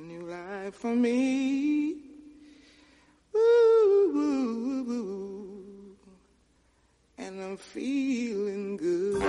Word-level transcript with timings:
New 0.00 0.20
life 0.30 0.76
for 0.76 0.94
me. 0.94 1.96
Woo, 3.34 4.12
woo, 4.14 4.84
woo, 4.84 5.96
and 7.18 7.42
I'm 7.42 7.56
feeling 7.56 8.76
good. 8.76 9.24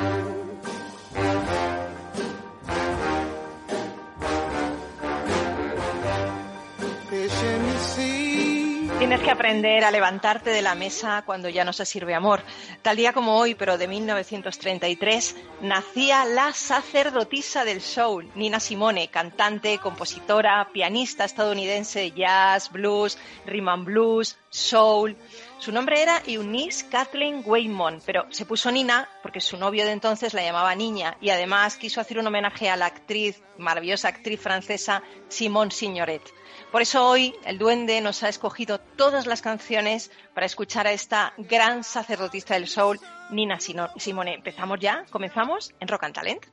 Tienes 9.09 9.25
que 9.25 9.31
aprender 9.31 9.83
a 9.83 9.89
levantarte 9.89 10.51
de 10.51 10.61
la 10.61 10.75
mesa 10.75 11.23
cuando 11.25 11.49
ya 11.49 11.63
no 11.63 11.73
se 11.73 11.83
sirve 11.83 12.13
amor. 12.13 12.43
Tal 12.83 12.95
día 12.95 13.11
como 13.11 13.39
hoy, 13.39 13.55
pero 13.55 13.79
de 13.79 13.87
1933, 13.87 15.35
nacía 15.61 16.25
la 16.25 16.53
sacerdotisa 16.53 17.65
del 17.65 17.81
soul, 17.81 18.29
Nina 18.35 18.59
Simone, 18.59 19.07
cantante, 19.07 19.79
compositora, 19.79 20.69
pianista 20.71 21.25
estadounidense 21.25 22.01
de 22.01 22.11
jazz, 22.11 22.71
blues, 22.71 23.17
rhythm 23.47 23.69
and 23.69 23.85
blues, 23.85 24.38
soul. 24.51 25.17
Su 25.57 25.71
nombre 25.71 26.03
era 26.03 26.21
Eunice 26.27 26.88
Kathleen 26.88 27.41
Waymon, 27.44 28.03
pero 28.05 28.27
se 28.29 28.45
puso 28.45 28.69
Nina 28.69 29.09
porque 29.23 29.41
su 29.41 29.57
novio 29.57 29.85
de 29.85 29.91
entonces 29.94 30.35
la 30.35 30.44
llamaba 30.44 30.75
Niña 30.75 31.17
y 31.19 31.31
además 31.31 31.77
quiso 31.77 31.99
hacer 31.99 32.19
un 32.19 32.27
homenaje 32.27 32.69
a 32.69 32.77
la 32.77 32.85
actriz, 32.85 33.41
maravillosa 33.57 34.09
actriz 34.09 34.39
francesa 34.39 35.01
Simone 35.29 35.71
Signoret. 35.71 36.21
Por 36.72 36.84
eso 36.84 37.08
hoy 37.08 37.36
el 37.45 37.58
duende 37.58 38.00
nos 38.00 38.22
ha 38.22 38.30
escogido 38.30 38.80
todas 38.80 39.25
las 39.25 39.42
canciones 39.42 40.12
para 40.36 40.45
escuchar 40.45 40.86
a 40.86 40.92
esta 40.92 41.34
gran 41.38 41.84
sacerdotista 41.84 42.53
del 42.53 42.67
soul, 42.67 43.00
Nina 43.31 43.58
Simone. 43.59 44.36
¿Empezamos 44.36 44.80
ya? 44.80 45.06
¿Comenzamos 45.09 45.73
en 45.80 45.88
Rock 45.88 46.03
and 46.03 46.14
Talent? 46.14 46.45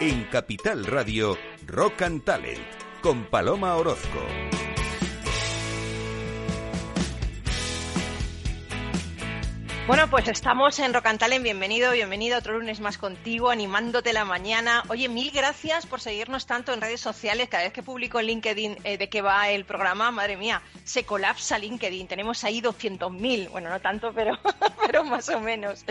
En 0.00 0.24
Capital 0.24 0.86
Radio, 0.86 1.36
Rock 1.66 2.02
and 2.02 2.24
Talent, 2.24 2.66
con 3.02 3.24
Paloma 3.26 3.76
Orozco. 3.76 4.55
Bueno, 9.86 10.10
pues 10.10 10.26
estamos 10.26 10.80
en 10.80 10.92
Rocantalen. 10.92 11.44
Bienvenido, 11.44 11.92
bienvenido 11.92 12.36
otro 12.36 12.58
lunes 12.58 12.80
más 12.80 12.98
contigo, 12.98 13.50
animándote 13.50 14.12
la 14.12 14.24
mañana. 14.24 14.82
Oye, 14.88 15.08
mil 15.08 15.30
gracias 15.30 15.86
por 15.86 16.00
seguirnos 16.00 16.44
tanto 16.44 16.72
en 16.72 16.80
redes 16.80 17.00
sociales. 17.00 17.48
Cada 17.48 17.62
vez 17.62 17.72
que 17.72 17.84
publico 17.84 18.18
en 18.18 18.26
LinkedIn 18.26 18.78
eh, 18.82 18.98
de 18.98 19.08
qué 19.08 19.22
va 19.22 19.48
el 19.48 19.64
programa, 19.64 20.10
madre 20.10 20.36
mía, 20.36 20.60
se 20.82 21.04
colapsa 21.04 21.56
LinkedIn. 21.56 22.08
Tenemos 22.08 22.42
ahí 22.42 22.60
200.000. 22.60 23.48
Bueno, 23.50 23.70
no 23.70 23.80
tanto, 23.80 24.12
pero, 24.12 24.36
pero 24.86 25.04
más 25.04 25.28
o 25.28 25.38
menos. 25.38 25.84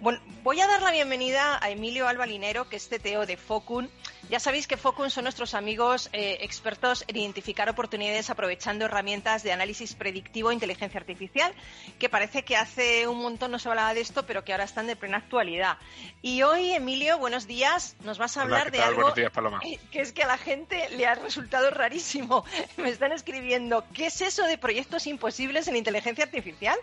Bueno, 0.00 0.18
voy 0.42 0.58
a 0.62 0.66
dar 0.66 0.80
la 0.80 0.90
bienvenida 0.90 1.62
a 1.62 1.68
Emilio 1.68 2.08
Albalinero, 2.08 2.70
que 2.70 2.76
es 2.76 2.88
CTO 2.88 3.26
de 3.26 3.36
Focun. 3.36 3.90
Ya 4.30 4.40
sabéis 4.40 4.66
que 4.66 4.76
Focun 4.76 5.10
son 5.10 5.24
nuestros 5.24 5.54
amigos 5.54 6.08
eh, 6.12 6.38
expertos 6.40 7.04
en 7.08 7.16
identificar 7.16 7.68
oportunidades 7.68 8.30
aprovechando 8.30 8.84
herramientas 8.84 9.42
de 9.42 9.52
análisis 9.52 9.94
predictivo 9.94 10.50
e 10.50 10.54
inteligencia 10.54 10.98
artificial, 10.98 11.52
que 11.98 12.08
parece 12.08 12.44
que 12.44 12.56
hace 12.56 13.06
un 13.08 13.20
montón 13.20 13.50
no 13.50 13.58
se 13.58 13.68
hablaba 13.68 13.94
de 13.94 14.00
esto, 14.00 14.24
pero 14.24 14.44
que 14.44 14.52
ahora 14.52 14.64
están 14.64 14.86
de 14.86 14.96
plena 14.96 15.18
actualidad. 15.18 15.76
Y 16.22 16.42
hoy, 16.42 16.72
Emilio, 16.72 17.18
buenos 17.18 17.46
días, 17.46 17.96
nos 18.04 18.18
vas 18.18 18.36
a 18.36 18.42
hablar 18.42 18.70
de 18.70 18.80
algo 18.80 19.12
que 19.90 20.00
es 20.00 20.12
que 20.12 20.22
a 20.22 20.28
la 20.28 20.38
gente 20.38 20.88
le 20.90 21.06
ha 21.06 21.14
resultado 21.14 21.70
rarísimo. 21.70 22.44
Me 22.76 22.88
están 22.88 23.12
escribiendo, 23.12 23.84
¿qué 23.92 24.06
es 24.06 24.20
eso 24.20 24.44
de 24.46 24.56
proyectos 24.56 25.06
imposibles 25.06 25.68
en 25.68 25.76
inteligencia 25.76 26.24
artificial? 26.24 26.78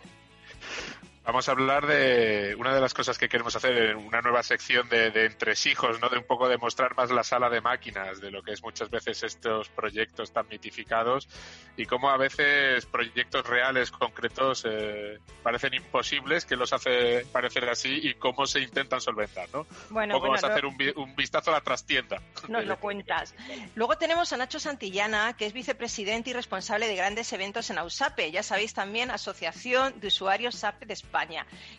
Vamos 1.29 1.47
a 1.47 1.51
hablar 1.51 1.85
de 1.85 2.55
una 2.57 2.73
de 2.73 2.81
las 2.81 2.95
cosas 2.95 3.19
que 3.19 3.29
queremos 3.29 3.55
hacer 3.55 3.91
en 3.91 3.97
una 3.97 4.19
nueva 4.19 4.41
sección 4.41 4.89
de, 4.89 5.11
de 5.11 5.27
entresijos, 5.27 6.01
¿no? 6.01 6.09
De 6.09 6.17
un 6.17 6.23
poco 6.23 6.49
demostrar 6.49 6.95
más 6.95 7.11
la 7.11 7.23
sala 7.23 7.51
de 7.51 7.61
máquinas, 7.61 8.19
de 8.19 8.31
lo 8.31 8.41
que 8.41 8.53
es 8.53 8.63
muchas 8.63 8.89
veces 8.89 9.21
estos 9.21 9.69
proyectos 9.69 10.33
tan 10.33 10.47
mitificados 10.47 11.29
y 11.77 11.85
cómo 11.85 12.09
a 12.09 12.17
veces 12.17 12.87
proyectos 12.87 13.45
reales, 13.45 13.91
concretos, 13.91 14.65
eh, 14.67 15.19
parecen 15.43 15.75
imposibles, 15.75 16.45
que 16.45 16.55
los 16.55 16.73
hace 16.73 17.23
parecer 17.31 17.69
así 17.69 17.99
y 18.01 18.15
cómo 18.15 18.47
se 18.47 18.61
intentan 18.61 18.99
solventar, 18.99 19.49
¿no? 19.53 19.67
Bueno, 19.91 20.17
un 20.17 20.23
vamos 20.23 20.43
a 20.43 20.47
hacer 20.47 20.65
un, 20.65 20.75
un, 20.95 21.15
vistazo 21.15 21.51
a 21.51 21.53
la 21.53 21.61
trastienda. 21.61 22.19
Nos 22.47 22.65
lo 22.65 22.79
cuentas. 22.79 23.35
Luego 23.75 23.99
tenemos 23.99 24.33
a 24.33 24.37
Nacho 24.37 24.59
Santillana, 24.59 25.37
que 25.37 25.45
es 25.45 25.53
vicepresidente 25.53 26.31
y 26.31 26.33
responsable 26.33 26.87
de 26.87 26.95
grandes 26.95 27.31
eventos 27.33 27.69
en 27.69 27.77
AUSAPE. 27.77 28.31
Ya 28.31 28.41
sabéis 28.41 28.73
también, 28.73 29.11
Asociación 29.11 29.99
de 29.99 30.07
Usuarios 30.07 30.55
SAPE 30.55 30.87
de 30.87 30.93
España 30.93 31.18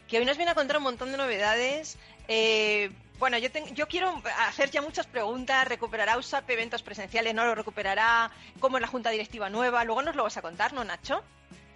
que 0.09 0.19
hoy 0.19 0.25
nos 0.25 0.37
viene 0.37 0.53
a 0.53 0.55
contar 0.55 0.77
un 0.78 0.83
montón 0.83 1.11
de 1.12 1.19
novedades. 1.19 1.99
Eh, 2.28 2.91
bueno, 3.19 3.37
yo, 3.39 3.49
yo 3.75 3.87
quiero 3.87 4.23
hacer 4.49 4.71
ya 4.71 4.83
muchas 4.83 5.06
preguntas. 5.06 5.69
¿Recuperará 5.69 6.17
USAP 6.17 6.49
eventos 6.51 6.83
presenciales? 6.83 7.34
¿No 7.34 7.45
lo 7.45 7.55
recuperará? 7.55 8.31
¿Cómo 8.61 8.78
es 8.78 8.81
la 8.81 8.89
junta 8.89 9.11
directiva 9.11 9.51
nueva? 9.51 9.84
Luego 9.84 10.03
nos 10.03 10.17
lo 10.17 10.23
vas 10.23 10.37
a 10.37 10.43
contar, 10.43 10.73
¿no, 10.73 10.84
Nacho? 10.84 11.23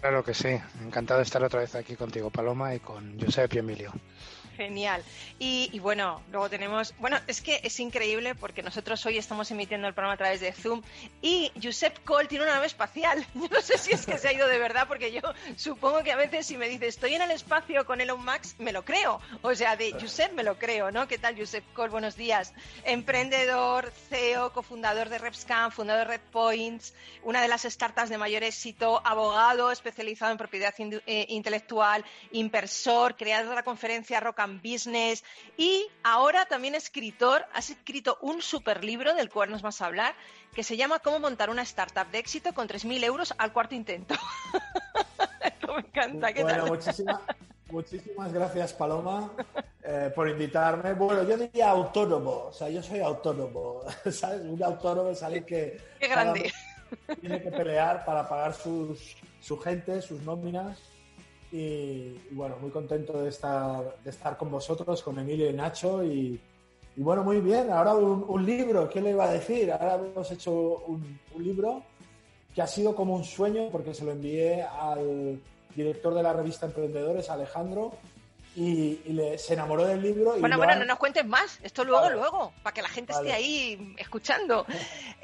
Claro 0.00 0.24
que 0.24 0.34
sí. 0.34 0.60
Encantado 0.82 1.18
de 1.18 1.24
estar 1.24 1.42
otra 1.42 1.60
vez 1.60 1.74
aquí 1.74 1.96
contigo, 1.96 2.30
Paloma, 2.30 2.74
y 2.74 2.80
con 2.80 3.20
Josep 3.20 3.52
y 3.54 3.58
Emilio. 3.58 3.92
Genial. 4.56 5.02
Y, 5.38 5.78
bueno, 5.80 6.22
luego 6.30 6.48
tenemos. 6.48 6.94
Bueno, 6.98 7.18
es 7.26 7.40
que 7.40 7.60
es 7.62 7.80
increíble 7.80 8.34
porque 8.34 8.62
nosotros 8.62 9.04
hoy 9.06 9.18
estamos 9.18 9.50
emitiendo 9.50 9.88
el 9.88 9.94
programa 9.94 10.14
a 10.14 10.16
través 10.16 10.40
de 10.40 10.52
Zoom 10.52 10.82
y 11.20 11.50
Josep 11.60 12.04
Cole 12.04 12.28
tiene 12.28 12.44
una 12.44 12.54
nave 12.54 12.66
espacial. 12.66 13.26
Yo 13.34 13.48
no 13.48 13.60
sé 13.60 13.78
si 13.78 13.92
es 13.92 14.06
que 14.06 14.18
se 14.18 14.28
ha 14.28 14.32
ido 14.32 14.46
de 14.46 14.58
verdad, 14.58 14.86
porque 14.86 15.12
yo 15.12 15.22
supongo 15.56 16.02
que 16.02 16.12
a 16.12 16.16
veces 16.16 16.46
si 16.46 16.56
me 16.56 16.68
dice 16.68 16.86
estoy 16.86 17.14
en 17.14 17.22
el 17.22 17.30
espacio 17.30 17.84
con 17.84 18.00
Elon 18.00 18.24
Max, 18.24 18.54
me 18.58 18.72
lo 18.72 18.84
creo. 18.84 19.20
O 19.42 19.54
sea, 19.54 19.76
de 19.76 19.92
Josep 19.92 20.32
me 20.32 20.42
lo 20.42 20.58
creo, 20.58 20.90
¿no? 20.90 21.08
¿Qué 21.08 21.18
tal, 21.18 21.36
Josep 21.36 21.64
Cole? 21.72 21.90
Buenos 21.90 22.16
días. 22.16 22.52
Emprendedor, 22.84 23.92
CEO, 24.08 24.52
cofundador 24.52 25.08
de 25.08 25.18
RepScan, 25.18 25.72
fundador 25.72 26.06
de 26.06 26.16
Red 26.16 26.26
Points, 26.30 26.94
una 27.22 27.42
de 27.42 27.48
las 27.48 27.62
startups 27.62 28.08
de 28.08 28.18
mayor 28.18 28.44
éxito, 28.44 29.00
abogado 29.04 29.70
especializado 29.70 30.32
en 30.32 30.38
propiedad 30.38 30.74
eh, 30.78 31.26
intelectual, 31.28 32.04
inversor, 32.32 33.16
creador 33.16 33.50
de 33.50 33.54
la 33.56 33.62
conferencia 33.62 34.20
Roca 34.20 34.43
Business 34.46 35.24
y 35.56 35.86
ahora 36.02 36.46
también 36.46 36.74
escritor. 36.74 37.44
Has 37.52 37.70
escrito 37.70 38.18
un 38.20 38.42
super 38.42 38.84
libro 38.84 39.14
del 39.14 39.30
cual 39.30 39.50
nos 39.50 39.62
vas 39.62 39.80
a 39.80 39.86
hablar 39.86 40.14
que 40.54 40.62
se 40.62 40.76
llama 40.76 41.00
Cómo 41.00 41.18
montar 41.18 41.50
una 41.50 41.62
startup 41.62 42.10
de 42.10 42.18
éxito 42.18 42.52
con 42.54 42.68
3.000 42.68 43.04
euros 43.04 43.34
al 43.38 43.52
cuarto 43.52 43.74
intento. 43.74 44.14
Esto 45.44 45.74
me 45.74 45.80
encanta. 45.80 46.30
bueno, 46.42 46.78
Muchísimas, 47.70 48.32
gracias, 48.32 48.72
Paloma, 48.72 49.32
eh, 49.82 50.12
por 50.14 50.28
invitarme. 50.28 50.92
Bueno, 50.92 51.24
yo 51.24 51.36
diría 51.36 51.70
autónomo, 51.70 52.44
o 52.48 52.52
sea, 52.52 52.68
yo 52.68 52.82
soy 52.82 53.00
autónomo, 53.00 53.80
¿sabes? 54.12 54.42
Un 54.42 54.62
autónomo 54.62 55.10
es 55.10 55.22
alguien 55.22 55.44
que... 55.44 55.80
Qué 55.98 56.06
grande. 56.06 56.52
Tiene 57.20 57.42
que 57.42 57.50
pelear 57.50 58.04
para 58.04 58.28
pagar 58.28 58.54
sus, 58.54 59.16
su 59.40 59.58
gente, 59.58 60.00
sus 60.02 60.20
nóminas 60.22 60.78
y, 61.56 62.18
bueno, 62.32 62.56
muy 62.60 62.70
contento 62.70 63.22
de 63.22 63.28
estar, 63.28 63.96
de 64.02 64.10
estar 64.10 64.36
con 64.36 64.50
vosotros, 64.50 65.00
con 65.04 65.20
Emilio 65.20 65.48
y 65.48 65.52
Nacho. 65.52 66.02
Y, 66.02 66.40
bueno, 66.96 67.22
muy 67.22 67.40
bien. 67.40 67.70
Ahora 67.70 67.94
un, 67.94 68.44
libro, 68.44 68.88
¿qué 68.88 69.00
le 69.00 69.10
iba 69.10 69.26
a 69.26 69.32
decir? 69.32 69.70
Ahora 69.70 69.94
hemos 69.94 70.28
hecho 70.32 70.52
un, 70.88 71.16
un 71.32 71.44
libro 71.44 71.84
que 72.52 72.60
ha 72.60 72.66
sido 72.66 72.96
como 72.96 73.14
un 73.14 73.22
sueño 73.22 73.68
porque 73.70 73.94
se 73.94 74.04
lo 74.04 74.10
envié 74.10 74.62
al 74.62 75.40
director 75.76 76.12
de 76.14 76.24
la 76.24 76.32
revista 76.32 76.66
Emprendedores, 76.66 77.30
Alejandro, 77.30 77.92
y, 78.56 79.00
se 79.38 79.54
enamoró 79.54 79.84
del 79.86 80.02
libro. 80.02 80.36
Y 80.36 80.40
bueno, 80.40 80.56
bueno, 80.56 80.76
no 80.76 80.84
nos 80.84 80.98
cuentes 80.98 81.26
más, 81.26 81.58
esto 81.62 81.84
luego, 81.84 82.10
luego, 82.10 82.52
para 82.62 82.74
que 82.74 82.82
la 82.82 82.88
gente 82.88 83.12
esté 83.12 83.32
ahí 83.32 83.94
escuchando. 83.98 84.66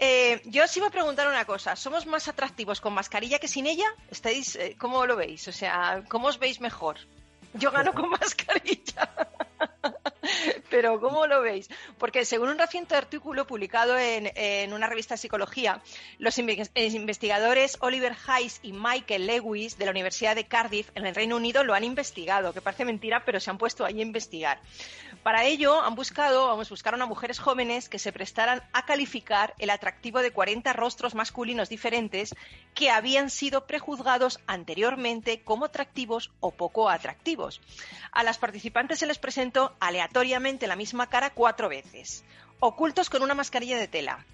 Eh, 0.02 0.40
yo 0.46 0.66
sí 0.66 0.80
voy 0.80 0.88
a 0.88 0.92
preguntar 0.92 1.28
una 1.28 1.44
cosa, 1.44 1.76
¿somos 1.76 2.06
más 2.06 2.26
atractivos 2.26 2.80
con 2.80 2.94
mascarilla 2.94 3.38
que 3.38 3.48
sin 3.48 3.66
ella? 3.66 3.84
¿Estáis, 4.10 4.56
eh, 4.56 4.74
¿Cómo 4.78 5.04
lo 5.04 5.14
veis? 5.14 5.46
O 5.46 5.52
sea, 5.52 6.02
¿cómo 6.08 6.28
os 6.28 6.38
veis 6.38 6.58
mejor? 6.58 6.96
Yo 7.52 7.70
gano 7.70 7.92
con 7.92 8.08
mascarilla. 8.20 9.10
Pero 10.70 11.00
¿cómo 11.00 11.26
lo 11.26 11.40
veis? 11.42 11.68
Porque 11.98 12.24
según 12.24 12.50
un 12.50 12.58
reciente 12.58 12.94
artículo 12.94 13.46
publicado 13.46 13.96
en, 13.98 14.72
una 14.72 14.86
revista 14.86 15.14
de 15.14 15.18
psicología, 15.18 15.80
los 16.18 16.38
investigadores 16.38 17.78
Oliver 17.80 18.14
Hayes 18.26 18.60
y 18.62 18.72
Michael 18.72 19.26
Lewis 19.26 19.78
de 19.78 19.84
la 19.86 19.90
Universidad 19.90 20.34
de 20.34 20.46
Cardiff 20.46 20.90
en 20.94 21.06
el 21.06 21.14
Reino 21.14 21.36
Unido 21.36 21.64
lo 21.64 21.74
han 21.74 21.84
investigado, 21.84 22.52
que 22.52 22.60
parece 22.60 22.84
mentira, 22.84 23.24
pero 23.24 23.40
se 23.40 23.50
han 23.50 23.58
puesto 23.58 23.84
ahí 23.84 24.00
a 24.00 24.02
investigar. 24.02 24.60
Para 25.22 25.44
ello 25.44 25.82
han 25.82 25.94
buscado, 25.94 26.46
vamos, 26.48 26.70
buscaron 26.70 27.02
a 27.02 27.06
mujeres 27.06 27.38
jóvenes 27.38 27.88
que 27.88 27.98
se 27.98 28.12
prestaran 28.12 28.62
a 28.72 28.84
calificar 28.86 29.54
el 29.58 29.70
atractivo 29.70 30.20
de 30.20 30.30
40 30.30 30.72
rostros 30.72 31.14
masculinos 31.14 31.68
diferentes 31.68 32.34
que 32.74 32.90
habían 32.90 33.30
sido 33.30 33.66
prejuzgados 33.66 34.40
anteriormente 34.46 35.42
como 35.42 35.66
atractivos 35.66 36.30
o 36.40 36.50
poco 36.52 36.88
atractivos. 36.88 37.60
A 38.12 38.22
las 38.22 38.38
participantes 38.38 38.98
se 38.98 39.06
les 39.06 39.18
presentó 39.18 39.76
aleatoriamente 39.78 40.09
la 40.12 40.76
misma 40.76 41.08
cara 41.08 41.30
cuatro 41.30 41.68
veces, 41.68 42.24
ocultos 42.58 43.08
con 43.08 43.22
una 43.22 43.34
mascarilla 43.34 43.78
de 43.78 43.88
tela, 43.88 44.24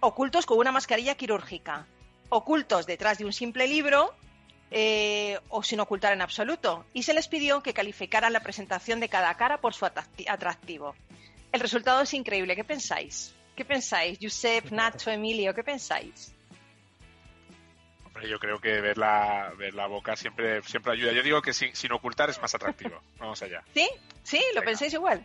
ocultos 0.00 0.46
con 0.46 0.58
una 0.58 0.72
mascarilla 0.72 1.14
quirúrgica, 1.14 1.86
ocultos 2.28 2.86
detrás 2.86 3.18
de 3.18 3.24
un 3.24 3.32
simple 3.32 3.66
libro 3.66 4.14
eh, 4.70 5.38
o 5.48 5.62
sin 5.62 5.80
ocultar 5.80 6.12
en 6.12 6.22
absoluto, 6.22 6.84
y 6.94 7.02
se 7.02 7.14
les 7.14 7.28
pidió 7.28 7.62
que 7.62 7.74
calificaran 7.74 8.32
la 8.32 8.40
presentación 8.40 9.00
de 9.00 9.08
cada 9.08 9.34
cara 9.34 9.60
por 9.60 9.74
su 9.74 9.84
atractivo. 9.84 10.94
El 11.52 11.60
resultado 11.60 12.02
es 12.02 12.14
increíble. 12.14 12.54
¿Qué 12.54 12.64
pensáis? 12.64 13.34
¿Qué 13.56 13.64
pensáis? 13.64 14.18
Josep, 14.22 14.70
Nacho, 14.70 15.10
Emilio, 15.10 15.52
¿qué 15.52 15.64
pensáis? 15.64 16.32
Hombre, 18.12 18.28
yo 18.28 18.38
creo 18.40 18.60
que 18.60 18.80
ver 18.80 18.98
la, 18.98 19.52
ver 19.56 19.74
la 19.74 19.86
boca 19.86 20.16
siempre, 20.16 20.62
siempre 20.62 20.92
ayuda. 20.92 21.12
Yo 21.12 21.22
digo 21.22 21.40
que 21.40 21.52
sin, 21.52 21.74
sin 21.76 21.92
ocultar 21.92 22.28
es 22.28 22.40
más 22.42 22.54
atractivo. 22.54 23.00
Vamos 23.18 23.40
allá. 23.42 23.62
¿Sí? 23.72 23.88
¿Sí? 24.24 24.42
¿Lo 24.54 24.62
pensáis 24.62 24.92
igual? 24.92 25.24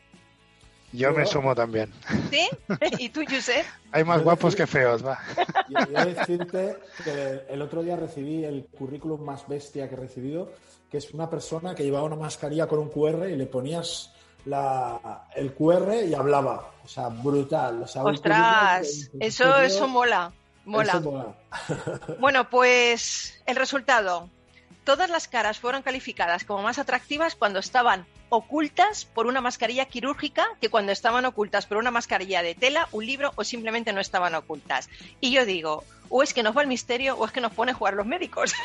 Yo 0.91 1.11
me 1.11 1.25
sumo 1.25 1.55
también. 1.55 1.91
¿Sí? 2.31 2.47
¿Y 2.99 3.09
tú, 3.09 3.23
Josep? 3.27 3.65
Hay 3.91 4.03
más 4.03 4.23
guapos 4.23 4.55
que 4.55 4.67
feos, 4.67 5.05
va. 5.05 5.19
Yo 5.67 5.85
voy 5.85 5.95
a 5.95 6.05
decirte 6.05 6.77
que 7.03 7.43
el 7.49 7.61
otro 7.61 7.83
día 7.83 7.95
recibí 7.95 8.45
el 8.45 8.65
currículum 8.65 9.21
más 9.21 9.47
bestia 9.47 9.89
que 9.89 9.95
he 9.95 9.97
recibido, 9.97 10.51
que 10.89 10.97
es 10.97 11.11
una 11.11 11.29
persona 11.29 11.75
que 11.75 11.83
llevaba 11.83 12.05
una 12.05 12.15
mascarilla 12.15 12.67
con 12.67 12.79
un 12.79 12.89
QR 12.89 13.27
y 13.29 13.35
le 13.35 13.45
ponías 13.47 14.13
la, 14.45 15.25
el 15.35 15.53
QR 15.53 16.05
y 16.07 16.13
hablaba. 16.13 16.71
O 16.83 16.87
sea, 16.87 17.09
brutal. 17.09 17.83
O 17.83 17.87
sea, 17.87 18.03
Ostras, 18.03 19.09
eso, 19.19 19.57
eso 19.57 19.87
mola. 19.87 20.31
Mola. 20.65 21.01
Bueno, 22.19 22.49
pues 22.49 23.41
el 23.45 23.55
resultado. 23.55 24.29
Todas 24.83 25.09
las 25.09 25.27
caras 25.27 25.59
fueron 25.59 25.81
calificadas 25.81 26.43
como 26.43 26.61
más 26.61 26.77
atractivas 26.77 27.35
cuando 27.35 27.57
estaban 27.59 28.05
ocultas 28.29 29.05
por 29.05 29.25
una 29.25 29.41
mascarilla 29.41 29.85
quirúrgica 29.85 30.45
que 30.61 30.69
cuando 30.69 30.91
estaban 30.91 31.25
ocultas 31.25 31.65
por 31.65 31.77
una 31.77 31.89
mascarilla 31.89 32.43
de 32.43 32.53
tela, 32.53 32.87
un 32.91 33.05
libro 33.05 33.31
o 33.35 33.43
simplemente 33.43 33.93
no 33.93 34.01
estaban 34.01 34.35
ocultas. 34.35 34.89
Y 35.21 35.31
yo 35.31 35.45
digo, 35.45 35.83
o 36.09 36.21
es 36.21 36.33
que 36.33 36.43
nos 36.43 36.55
va 36.55 36.61
el 36.61 36.67
misterio 36.67 37.17
o 37.17 37.25
es 37.25 37.31
que 37.31 37.41
nos 37.41 37.53
pone 37.53 37.71
a 37.71 37.75
jugar 37.75 37.95
los 37.95 38.05
médicos. 38.05 38.53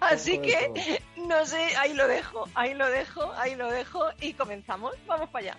Así 0.00 0.38
que, 0.38 1.00
no 1.16 1.46
sé, 1.46 1.76
ahí 1.76 1.94
lo 1.94 2.06
dejo, 2.06 2.48
ahí 2.54 2.74
lo 2.74 2.88
dejo, 2.88 3.32
ahí 3.36 3.54
lo 3.54 3.70
dejo 3.70 4.04
y 4.20 4.34
comenzamos. 4.34 4.94
Vamos 5.06 5.28
para 5.30 5.52
allá. 5.52 5.58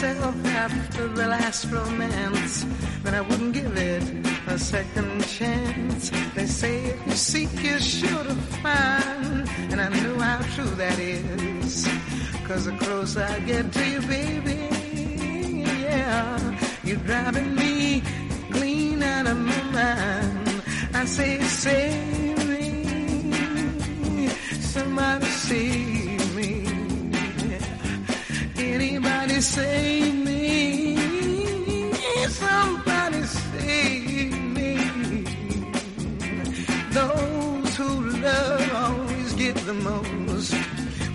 Myself 0.00 0.46
after 0.46 1.08
the 1.08 1.26
last 1.26 1.66
romance 1.70 2.64
that 3.02 3.12
I 3.12 3.20
wouldn't 3.20 3.52
give 3.52 3.76
it 3.76 4.02
a 4.46 4.58
second 4.58 5.22
chance. 5.26 6.10
They 6.34 6.46
say 6.46 6.84
if 6.86 7.06
you 7.06 7.12
seek, 7.12 7.50
you're 7.62 7.78
sure 7.80 8.24
to 8.24 8.34
find. 8.64 9.46
And 9.70 9.78
I 9.78 9.90
know 9.90 10.18
how 10.18 10.40
true 10.54 10.74
that 10.76 10.98
is. 10.98 11.86
Cause 12.44 12.64
the 12.64 12.72
closer 12.78 13.24
I 13.24 13.40
get 13.40 13.70
to 13.72 13.90
you, 13.90 14.00
baby, 14.00 14.68
yeah, 15.84 16.58
you're 16.82 17.04
driving 17.10 17.54
me 17.54 18.02
clean 18.52 19.02
out 19.02 19.26
of 19.26 19.36
my 19.36 19.62
mind. 19.64 20.62
I 20.94 21.04
say, 21.04 21.42
save 21.42 22.48
me, 22.48 24.28
somebody 24.60 25.29
save 29.54 30.14
me? 30.14 30.96
Somebody 32.28 33.22
save 33.24 34.38
me. 34.56 34.72
Those 36.98 37.70
who 37.80 37.90
love 38.28 38.74
always 38.84 39.32
get 39.34 39.56
the 39.70 39.74
most. 39.74 40.54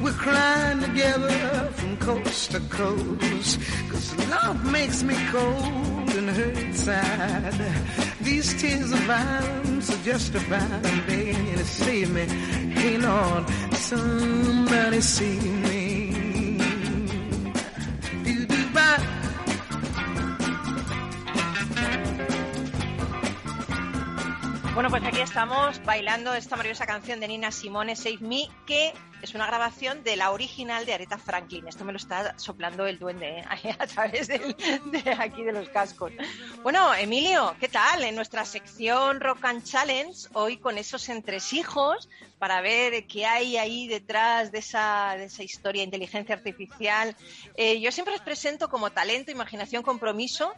We're 0.02 0.20
crying 0.26 0.82
together 0.82 1.38
from 1.78 1.92
coast 1.98 2.52
to 2.52 2.60
coast. 2.82 3.60
Cause 3.90 4.08
love 4.36 4.60
makes 4.78 5.02
me 5.10 5.16
cold 5.32 6.10
and 6.20 6.30
hurt 6.38 6.58
inside. 6.58 7.60
These 8.22 8.50
tears 8.62 8.92
of 8.92 9.04
violence 9.16 9.88
are 9.94 10.04
justified. 10.12 10.86
I'm 10.90 11.00
begging 11.08 11.56
to 11.62 11.66
save 11.66 12.10
me. 12.18 12.26
Hey 12.80 12.98
Lord, 12.98 13.44
somebody 13.90 15.00
save 15.02 15.56
me. 15.70 15.75
Pues 24.96 25.08
aquí 25.08 25.20
estamos 25.20 25.84
bailando 25.84 26.34
esta 26.34 26.56
maravillosa 26.56 26.86
canción 26.86 27.20
de 27.20 27.28
Nina 27.28 27.52
Simone, 27.52 27.98
Save 27.98 28.20
Me, 28.22 28.48
que 28.66 28.94
es 29.22 29.36
una 29.36 29.46
grabación 29.46 30.06
de 30.06 30.16
la 30.16 30.32
original 30.32 30.86
de 30.86 30.94
Aretha 30.94 31.18
Franklin. 31.18 31.68
Esto 31.68 31.84
me 31.84 31.92
lo 31.92 31.98
está 31.98 32.40
soplando 32.40 32.86
el 32.86 32.98
duende 32.98 33.40
¿eh? 33.40 33.46
A 33.78 33.88
través 33.88 34.30
de 34.30 34.56
aquí 35.20 35.44
de 35.44 35.52
los 35.52 35.68
cascos. 35.68 36.14
Bueno, 36.64 36.94
Emilio, 36.94 37.58
¿qué 37.60 37.68
tal? 37.68 38.06
En 38.06 38.16
nuestra 38.16 38.46
sección 38.46 39.20
Rock 39.20 39.44
and 39.44 39.66
Challenge, 39.66 40.30
hoy 40.32 40.56
con 40.56 40.78
esos 40.78 41.10
entresijos, 41.10 42.08
para 42.40 42.62
ver 42.62 43.06
qué 43.06 43.26
hay 43.26 43.58
ahí 43.58 43.90
detrás 43.90 44.54
de 44.54 44.60
esa, 44.60 45.16
de 45.18 45.26
esa 45.26 45.44
historia 45.44 45.84
inteligencia 45.84 46.36
artificial. 46.36 47.18
Eh, 47.58 47.82
yo 47.82 47.92
siempre 47.92 48.16
os 48.16 48.22
presento 48.22 48.70
como 48.70 48.94
talento, 48.94 49.30
imaginación, 49.30 49.84
compromiso. 49.84 50.54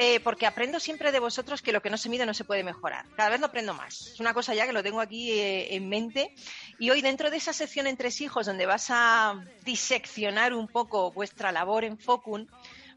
Eh, 0.00 0.20
porque 0.20 0.46
aprendo 0.46 0.78
siempre 0.78 1.10
de 1.10 1.18
vosotros 1.18 1.60
que 1.60 1.72
lo 1.72 1.82
que 1.82 1.90
no 1.90 1.98
se 1.98 2.08
mide 2.08 2.24
no 2.24 2.32
se 2.32 2.44
puede 2.44 2.62
mejorar. 2.62 3.04
Cada 3.16 3.30
vez 3.30 3.40
lo 3.40 3.46
aprendo 3.46 3.74
más. 3.74 4.06
Es 4.06 4.20
una 4.20 4.32
cosa 4.32 4.54
ya 4.54 4.64
que 4.64 4.72
lo 4.72 4.84
tengo 4.84 5.00
aquí 5.00 5.32
eh, 5.32 5.74
en 5.74 5.88
mente. 5.88 6.32
Y 6.78 6.90
hoy, 6.90 7.02
dentro 7.02 7.30
de 7.30 7.38
esa 7.38 7.52
sección 7.52 7.88
entre 7.88 8.10
hijos, 8.20 8.46
donde 8.46 8.64
vas 8.64 8.86
a 8.90 9.42
diseccionar 9.64 10.54
un 10.54 10.68
poco 10.68 11.10
vuestra 11.10 11.50
labor 11.50 11.82
en 11.82 11.98
Focun, 11.98 12.48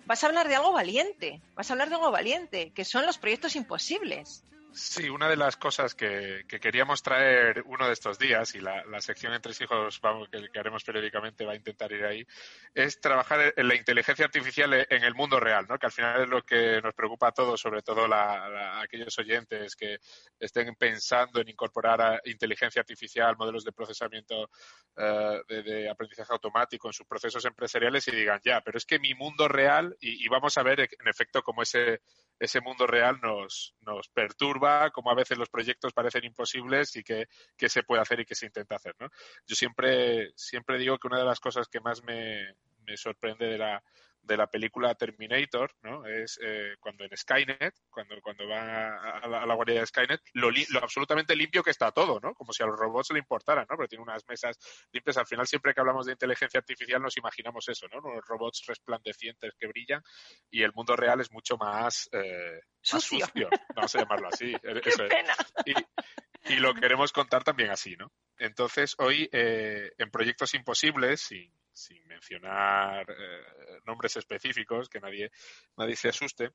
vas 0.05 0.23
a 0.23 0.27
hablar 0.27 0.47
de 0.47 0.55
algo 0.55 0.73
valiente. 0.73 1.41
Vas 1.55 1.71
a 1.71 1.73
hablar 1.73 1.89
de 1.89 1.95
algo 1.95 2.11
valiente, 2.11 2.71
que 2.75 2.85
son 2.85 3.07
los 3.07 3.17
proyectos 3.17 3.55
imposibles. 3.55 4.43
Sí, 4.73 5.09
una 5.09 5.27
de 5.27 5.35
las 5.35 5.57
cosas 5.57 5.93
que, 5.95 6.45
que 6.47 6.61
queríamos 6.61 7.03
traer 7.03 7.61
uno 7.65 7.87
de 7.87 7.91
estos 7.93 8.17
días, 8.17 8.55
y 8.55 8.61
la, 8.61 8.85
la 8.85 9.01
sección 9.01 9.33
Entre 9.33 9.51
hijos 9.59 9.99
vamos, 9.99 10.29
que, 10.29 10.57
haremos 10.57 10.85
periódicamente 10.85 11.43
va 11.45 11.51
a 11.51 11.57
intentar 11.57 11.91
ir 11.91 12.05
ahí, 12.05 12.25
es 12.73 13.01
trabajar 13.01 13.53
en 13.57 13.67
la 13.67 13.75
inteligencia 13.75 14.23
artificial 14.23 14.73
en 14.89 15.03
el 15.03 15.13
mundo 15.13 15.41
real, 15.41 15.65
¿no? 15.67 15.77
que 15.77 15.87
al 15.87 15.91
final 15.91 16.21
es 16.21 16.29
lo 16.29 16.43
que 16.43 16.81
nos 16.81 16.93
preocupa 16.93 17.27
a 17.27 17.31
todos, 17.33 17.59
sobre 17.59 17.81
todo 17.81 18.07
la- 18.07 18.79
aquellos 18.79 19.17
oyentes 19.19 19.75
que 19.75 19.99
estén 20.39 20.73
pensando 20.75 21.41
en 21.41 21.49
incorporar 21.49 22.21
inteligencia 22.23 22.79
artificial, 22.79 23.35
modelos 23.35 23.65
de 23.65 23.73
procesamiento 23.73 24.49
eh, 24.95 25.41
de, 25.49 25.89
aprendizaje 25.89 26.31
automático 26.31 26.87
en 26.87 26.93
sus 26.93 27.05
procesos 27.05 27.43
empresariales 27.43 28.07
y 28.07 28.11
digan, 28.11 28.39
ya, 28.41 28.61
pero 28.61 28.77
es 28.77 28.85
que 28.85 28.99
mi 28.99 29.13
mundo 29.15 29.49
real, 29.49 29.97
y 29.99 30.25
vamos 30.29 30.57
a 30.57 30.63
ver 30.63 30.79
en 30.79 31.07
efecto 31.07 31.41
cómo 31.43 31.61
ese 31.61 32.01
ese 32.41 32.59
mundo 32.59 32.87
real 32.87 33.19
nos, 33.21 33.75
nos 33.81 34.09
perturba, 34.09 34.89
como 34.89 35.11
a 35.11 35.15
veces 35.15 35.37
los 35.37 35.49
proyectos 35.49 35.93
parecen 35.93 36.25
imposibles 36.25 36.95
y 36.95 37.03
qué, 37.03 37.27
qué 37.55 37.69
se 37.69 37.83
puede 37.83 38.01
hacer 38.01 38.19
y 38.19 38.25
qué 38.25 38.33
se 38.33 38.47
intenta 38.47 38.77
hacer. 38.77 38.95
¿no? 38.99 39.09
Yo 39.45 39.55
siempre, 39.55 40.31
siempre 40.35 40.79
digo 40.79 40.97
que 40.97 41.07
una 41.07 41.19
de 41.19 41.25
las 41.25 41.39
cosas 41.39 41.67
que 41.67 41.79
más 41.79 42.03
me, 42.03 42.55
me 42.83 42.97
sorprende 42.97 43.45
de 43.45 43.59
la, 43.59 43.83
de 44.23 44.37
la 44.37 44.47
película 44.47 44.93
Terminator, 44.95 45.71
¿no? 45.81 46.05
Es 46.05 46.39
eh, 46.43 46.75
cuando 46.79 47.03
en 47.03 47.15
Skynet, 47.17 47.73
cuando, 47.89 48.21
cuando 48.21 48.47
va 48.47 49.17
a 49.19 49.27
la, 49.27 49.41
a 49.41 49.45
la 49.45 49.53
guardia 49.55 49.79
de 49.79 49.85
Skynet, 49.87 50.21
lo, 50.33 50.51
li- 50.51 50.65
lo 50.69 50.79
absolutamente 50.79 51.35
limpio 51.35 51.63
que 51.63 51.71
está 51.71 51.91
todo, 51.91 52.19
¿no? 52.19 52.33
Como 52.35 52.53
si 52.53 52.61
a 52.63 52.67
los 52.67 52.77
robots 52.77 53.11
le 53.11 53.19
importaran, 53.19 53.65
¿no? 53.69 53.75
Porque 53.75 53.89
tiene 53.89 54.03
unas 54.03 54.23
mesas 54.27 54.57
limpias. 54.91 55.17
Al 55.17 55.25
final, 55.27 55.47
siempre 55.47 55.73
que 55.73 55.79
hablamos 55.81 56.05
de 56.05 56.11
inteligencia 56.13 56.59
artificial, 56.59 57.01
nos 57.01 57.17
imaginamos 57.17 57.67
eso, 57.67 57.87
¿no? 57.87 57.99
Los 57.99 58.23
robots 58.25 58.63
resplandecientes 58.67 59.53
que 59.57 59.67
brillan 59.67 60.01
y 60.49 60.63
el 60.63 60.71
mundo 60.73 60.95
real 60.95 61.19
es 61.21 61.31
mucho 61.31 61.57
más, 61.57 62.07
eh, 62.11 62.59
más 62.93 63.03
Sucio. 63.03 63.25
sucio, 63.25 63.49
vamos 63.75 63.95
a 63.95 63.99
llamarlo 63.99 64.27
así. 64.27 64.51
¡Qué 64.61 64.89
Eso 64.89 65.03
es 65.05 65.09
pena! 65.09 65.35
y, 65.65 66.53
y 66.53 66.55
lo 66.57 66.73
queremos 66.73 67.11
contar 67.11 67.43
también 67.43 67.71
así, 67.71 67.95
¿no? 67.95 68.11
Entonces, 68.37 68.95
hoy 68.97 69.29
eh, 69.31 69.91
en 69.97 70.09
Proyectos 70.09 70.53
Imposibles, 70.55 71.21
sin, 71.21 71.53
sin 71.73 72.05
mencionar 72.07 73.09
eh, 73.09 73.79
nombres 73.85 74.17
específicos, 74.17 74.89
que 74.89 74.99
nadie, 74.99 75.31
nadie 75.77 75.95
se 75.95 76.09
asuste, 76.09 76.51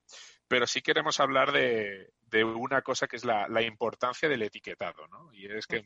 pero 0.49 0.67
sí 0.67 0.83
queremos 0.83 1.21
hablar 1.21 1.53
de, 1.53 2.11
de 2.23 2.45
una 2.45 2.83
cosa 2.83 3.07
que 3.07 3.17
es 3.17 3.25
la, 3.25 3.49
la 3.49 3.63
importancia 3.63 4.29
del 4.29 4.43
etiquetado, 4.43 5.07
¿no? 5.09 5.33
Y 5.33 5.47
es 5.47 5.67
que 5.67 5.85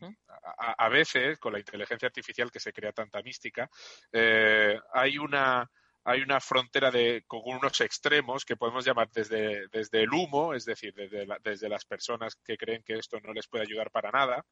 a, 0.59 0.73
a 0.85 0.89
veces, 0.89 1.39
con 1.39 1.53
la 1.53 1.59
inteligencia 1.59 2.07
artificial 2.07 2.51
que 2.51 2.61
se 2.61 2.73
crea 2.73 2.93
tanta 2.93 3.23
mística, 3.23 3.71
eh, 4.13 4.79
hay 4.93 5.19
una 5.19 5.71
hay 6.05 6.23
una 6.23 6.41
frontera 6.41 6.91
de, 6.91 7.25
con 7.27 7.41
unos 7.45 7.81
extremos 7.81 8.45
que 8.45 8.57
podemos 8.57 8.85
llamar 8.85 9.11
desde, 9.13 9.69
desde 9.69 10.03
el 10.03 10.13
humo, 10.13 10.55
es 10.55 10.65
decir, 10.65 10.95
desde, 10.95 11.27
la- 11.27 11.39
desde 11.43 11.69
las 11.69 11.85
personas 11.85 12.37
que 12.37 12.57
creen 12.57 12.83
que 12.85 12.95
esto 12.95 13.19
no 13.21 13.33
les 13.33 13.49
puede 13.49 13.65
ayudar 13.65 13.91
para 13.91 14.11
nada, 14.11 14.45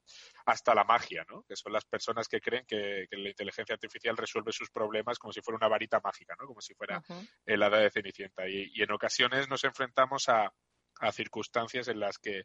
hasta 0.46 0.74
la 0.74 0.84
magia, 0.84 1.24
¿no? 1.28 1.42
que 1.48 1.56
son 1.56 1.72
las 1.72 1.84
personas 1.84 2.28
que 2.28 2.40
creen 2.40 2.64
que, 2.66 3.06
que 3.10 3.16
la 3.16 3.30
inteligencia 3.30 3.74
artificial 3.74 4.16
resuelve 4.16 4.52
sus 4.52 4.70
problemas 4.70 5.18
como 5.18 5.32
si 5.32 5.40
fuera 5.40 5.56
una 5.56 5.68
varita 5.68 6.00
mágica, 6.02 6.34
¿no? 6.38 6.46
como 6.46 6.60
si 6.60 6.74
fuera 6.74 7.02
Ujú. 7.08 7.28
el 7.46 7.62
hada 7.62 7.78
de 7.78 7.90
Cenicienta. 7.90 8.48
Y, 8.48 8.70
y 8.74 8.82
en 8.82 8.92
ocasiones 8.92 9.48
nos 9.48 9.64
enfrentamos 9.64 10.28
a, 10.28 10.52
a 11.00 11.12
circunstancias 11.12 11.88
en 11.88 12.00
las 12.00 12.18
que 12.18 12.44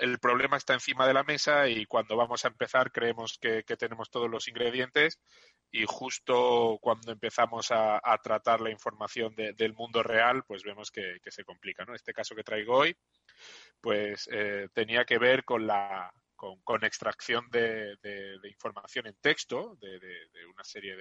el 0.00 0.18
problema 0.18 0.56
está 0.56 0.74
encima 0.74 1.06
de 1.06 1.14
la 1.14 1.24
mesa 1.24 1.68
y 1.68 1.86
cuando 1.86 2.16
vamos 2.16 2.44
a 2.44 2.48
empezar 2.48 2.90
creemos 2.92 3.38
que, 3.38 3.62
tenemos 3.62 4.10
todos 4.10 4.30
los 4.30 4.48
ingredientes 4.48 5.20
y 5.70 5.84
justo 5.86 6.78
cuando 6.80 7.12
empezamos 7.12 7.70
a, 7.70 8.00
tratar 8.22 8.60
la 8.60 8.70
información 8.70 9.34
de- 9.34 9.52
del 9.52 9.74
mundo 9.74 10.02
real, 10.02 10.42
pues 10.46 10.62
vemos 10.62 10.90
que, 10.90 11.18
se 11.26 11.44
complica. 11.44 11.84
¿no? 11.84 11.94
Este 11.94 12.14
caso 12.14 12.34
que 12.34 12.44
traigo 12.44 12.76
hoy, 12.76 12.96
pues 13.80 14.28
eh, 14.32 14.68
tenía 14.72 15.04
que 15.04 15.18
ver 15.18 15.44
con 15.44 15.66
la 15.66 16.10
con, 16.34 16.84
extracción 16.84 17.50
de, 17.50 17.96
información 18.44 19.06
en 19.08 19.16
texto, 19.20 19.76
de, 19.80 19.98
una 20.54 20.64
serie 20.64 20.96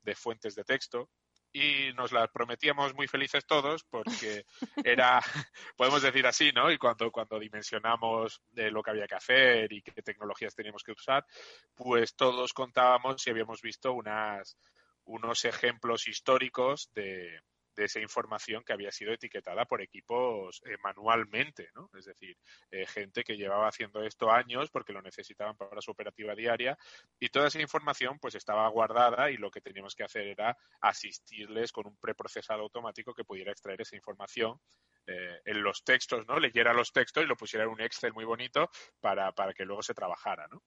de 0.00 0.14
fuentes 0.14 0.54
de 0.54 0.64
texto, 0.64 1.10
y 1.52 1.92
nos 1.94 2.12
las 2.12 2.30
prometíamos 2.30 2.94
muy 2.94 3.06
felices 3.06 3.46
todos 3.46 3.84
porque 3.84 4.46
era, 4.84 5.20
podemos 5.76 6.02
decir 6.02 6.26
así, 6.26 6.52
¿no? 6.52 6.70
Y 6.70 6.78
cuando, 6.78 7.10
cuando 7.10 7.38
dimensionamos 7.38 8.40
eh, 8.56 8.70
lo 8.70 8.82
que 8.82 8.90
había 8.90 9.06
que 9.06 9.14
hacer 9.14 9.72
y 9.72 9.82
qué 9.82 10.02
tecnologías 10.02 10.54
teníamos 10.54 10.82
que 10.82 10.92
usar, 10.92 11.26
pues 11.74 12.14
todos 12.16 12.52
contábamos 12.52 13.26
y 13.26 13.30
habíamos 13.30 13.60
visto 13.60 13.92
unas, 13.92 14.56
unos 15.04 15.44
ejemplos 15.44 16.08
históricos 16.08 16.90
de, 16.94 17.40
de 17.74 17.84
esa 17.84 18.00
información 18.00 18.62
que 18.64 18.72
había 18.72 18.90
sido 18.90 19.12
etiquetada 19.12 19.64
por 19.64 19.82
equipos 19.82 20.62
eh, 20.66 20.76
manualmente, 20.82 21.70
¿no? 21.74 21.90
Es 21.98 22.06
decir, 22.06 22.36
eh, 22.70 22.86
gente 22.86 23.24
que 23.24 23.36
llevaba 23.36 23.68
haciendo 23.68 24.02
esto 24.02 24.30
años 24.30 24.70
porque 24.70 24.92
lo 24.92 25.02
necesitaban 25.02 25.56
para 25.56 25.80
su 25.80 25.90
operativa 25.90 26.34
diaria 26.34 26.76
y 27.18 27.28
toda 27.28 27.48
esa 27.48 27.60
información 27.60 28.18
pues 28.18 28.34
estaba 28.34 28.68
guardada 28.68 29.30
y 29.30 29.36
lo 29.36 29.50
que 29.50 29.60
teníamos 29.60 29.94
que 29.94 30.04
hacer 30.04 30.26
era 30.26 30.56
asistirles 30.80 31.72
con 31.72 31.86
un 31.86 31.96
preprocesado 31.96 32.62
automático 32.62 33.14
que 33.14 33.24
pudiera 33.24 33.52
extraer 33.52 33.80
esa 33.80 33.96
información 33.96 34.60
eh, 35.06 35.40
en 35.44 35.62
los 35.62 35.82
textos, 35.84 36.26
¿no? 36.26 36.38
Leyera 36.38 36.72
los 36.72 36.92
textos 36.92 37.24
y 37.24 37.26
lo 37.26 37.36
pusiera 37.36 37.64
en 37.64 37.70
un 37.70 37.80
Excel 37.80 38.12
muy 38.12 38.24
bonito 38.24 38.70
para, 39.00 39.32
para 39.32 39.52
que 39.52 39.64
luego 39.64 39.82
se 39.82 39.94
trabajara, 39.94 40.46
¿no? 40.48 40.62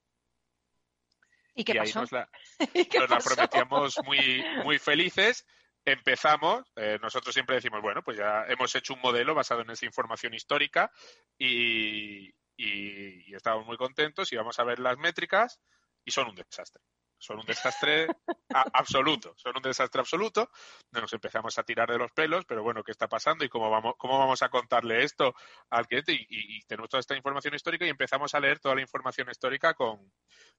¿Y 1.55 1.63
qué 1.63 1.74
y 1.74 1.77
ahí 1.77 1.88
pasó? 1.88 2.01
nos 2.01 2.12
la, 2.12 2.29
¿Y 2.74 2.85
qué 2.85 3.00
nos 3.00 3.09
la 3.09 3.17
prometíamos 3.19 3.97
muy, 4.03 4.43
muy 4.63 4.77
felices. 4.77 5.45
Empezamos, 5.88 6.65
eh, 6.77 6.98
nosotros 7.00 7.32
siempre 7.34 7.56
decimos, 7.58 7.80
bueno, 7.82 8.01
pues 8.01 8.18
ya 8.18 8.46
hemos 8.48 8.74
hecho 8.75 8.96
un 8.96 9.01
modelo 9.01 9.36
basado 9.36 9.62
en 9.62 9.70
esa 9.70 9.86
información 9.86 10.34
histórica 10.34 10.92
y, 11.38 12.30
y, 12.58 13.30
y 13.30 13.36
estamos 13.36 13.65
muy 13.68 13.77
contentos 13.77 14.32
y 14.34 14.36
vamos 14.36 14.58
a 14.60 14.63
ver 14.63 14.80
las 14.80 14.98
métricas 14.98 15.60
y 16.04 16.10
son 16.12 16.30
un 16.30 16.36
desastre. 16.36 16.82
Son 17.20 17.39
un 17.39 17.46
desastre 17.46 18.08
a- 18.51 18.65
absoluto, 18.74 19.36
son 19.38 19.56
un 19.58 19.62
desastre 19.62 20.00
absoluto. 20.01 20.50
Nos 20.92 21.13
empezamos 21.13 21.58
a 21.60 21.63
tirar 21.63 21.89
de 21.92 22.00
los 22.00 22.12
pelos, 22.12 22.46
pero 22.46 22.63
bueno, 22.63 22.84
¿qué 22.84 22.92
está 22.92 23.08
pasando 23.08 23.46
y 23.46 23.50
cómo 23.50 23.70
vamos, 23.70 23.94
cómo 23.98 24.18
vamos 24.18 24.42
a 24.42 24.50
contarle 24.50 25.04
esto 25.04 25.36
al 25.70 25.86
cliente? 25.88 26.13
Y, 26.13 26.25
y- 26.30 26.58
y 26.58 26.62
tenemos 26.63 26.89
toda 26.89 27.00
esta 27.01 27.15
información 27.15 27.54
histórica 27.54 27.86
y 27.86 27.89
empezamos 27.89 28.34
a 28.34 28.39
leer 28.39 28.60
toda 28.60 28.74
la 28.74 28.82
información 28.82 29.30
histórica 29.30 29.75
con, 29.75 30.12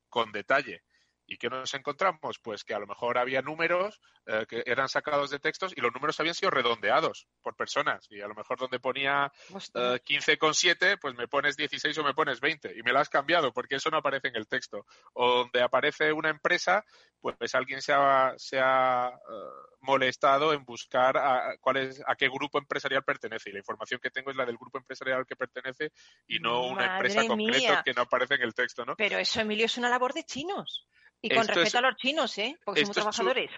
con 0.08 0.30
detalle. 0.32 0.82
¿Y 1.26 1.38
qué 1.38 1.48
nos 1.48 1.74
encontramos? 1.74 2.38
Pues 2.40 2.62
que 2.62 2.74
a 2.74 2.78
lo 2.78 2.86
mejor 2.86 3.18
había 3.18 3.42
números 3.42 4.00
eh, 4.26 4.46
que 4.48 4.62
eran 4.64 4.88
sacados 4.88 5.30
de 5.30 5.40
textos 5.40 5.72
y 5.76 5.80
los 5.80 5.92
números 5.92 6.18
habían 6.20 6.34
sido 6.34 6.50
redondeados 6.50 7.26
por 7.42 7.56
personas. 7.56 8.06
Y 8.10 8.20
a 8.20 8.28
lo 8.28 8.34
mejor 8.34 8.58
donde 8.58 8.78
ponía 8.78 9.32
eh, 9.50 10.00
15,7, 10.04 10.98
pues 11.00 11.14
me 11.16 11.26
pones 11.26 11.56
16 11.56 11.98
o 11.98 12.04
me 12.04 12.14
pones 12.14 12.40
20. 12.40 12.78
Y 12.78 12.82
me 12.82 12.92
lo 12.92 13.00
has 13.00 13.08
cambiado 13.08 13.52
porque 13.52 13.76
eso 13.76 13.90
no 13.90 13.98
aparece 13.98 14.28
en 14.28 14.36
el 14.36 14.46
texto. 14.46 14.86
O 15.14 15.38
donde 15.38 15.62
aparece 15.62 16.12
una 16.12 16.30
empresa, 16.30 16.84
pues 17.20 17.54
alguien 17.54 17.82
se 17.82 17.92
ha, 17.92 18.34
se 18.36 18.60
ha 18.60 19.08
eh, 19.08 19.76
molestado 19.80 20.52
en 20.52 20.64
buscar 20.64 21.16
a, 21.16 21.56
cuál 21.60 21.78
es, 21.78 22.02
a 22.06 22.14
qué 22.14 22.28
grupo 22.28 22.58
empresarial 22.58 23.02
pertenece. 23.02 23.50
Y 23.50 23.52
la 23.52 23.60
información 23.60 24.00
que 24.00 24.10
tengo 24.10 24.30
es 24.30 24.36
la 24.36 24.46
del 24.46 24.56
grupo 24.56 24.78
empresarial 24.78 25.18
al 25.18 25.26
que 25.26 25.36
pertenece 25.36 25.90
y 26.26 26.38
no 26.38 26.66
una 26.66 26.94
empresa 26.94 27.26
concreta 27.26 27.58
mía. 27.58 27.82
que 27.84 27.94
no 27.94 28.02
aparece 28.02 28.34
en 28.34 28.42
el 28.42 28.54
texto, 28.54 28.84
¿no? 28.84 28.94
Pero 28.96 29.18
eso, 29.18 29.40
Emilio, 29.40 29.66
es 29.66 29.76
una 29.76 29.88
labor 29.88 30.12
de 30.12 30.24
chinos. 30.24 30.86
Y 31.22 31.28
con 31.30 31.38
Esto 31.40 31.52
es- 31.52 31.56
respeto 31.58 31.78
a 31.78 31.90
los 31.90 31.96
chinos, 31.96 32.38
¿eh? 32.38 32.58
Porque 32.64 32.80
somos 32.82 32.96
es 32.96 33.02
trabajadores. 33.02 33.50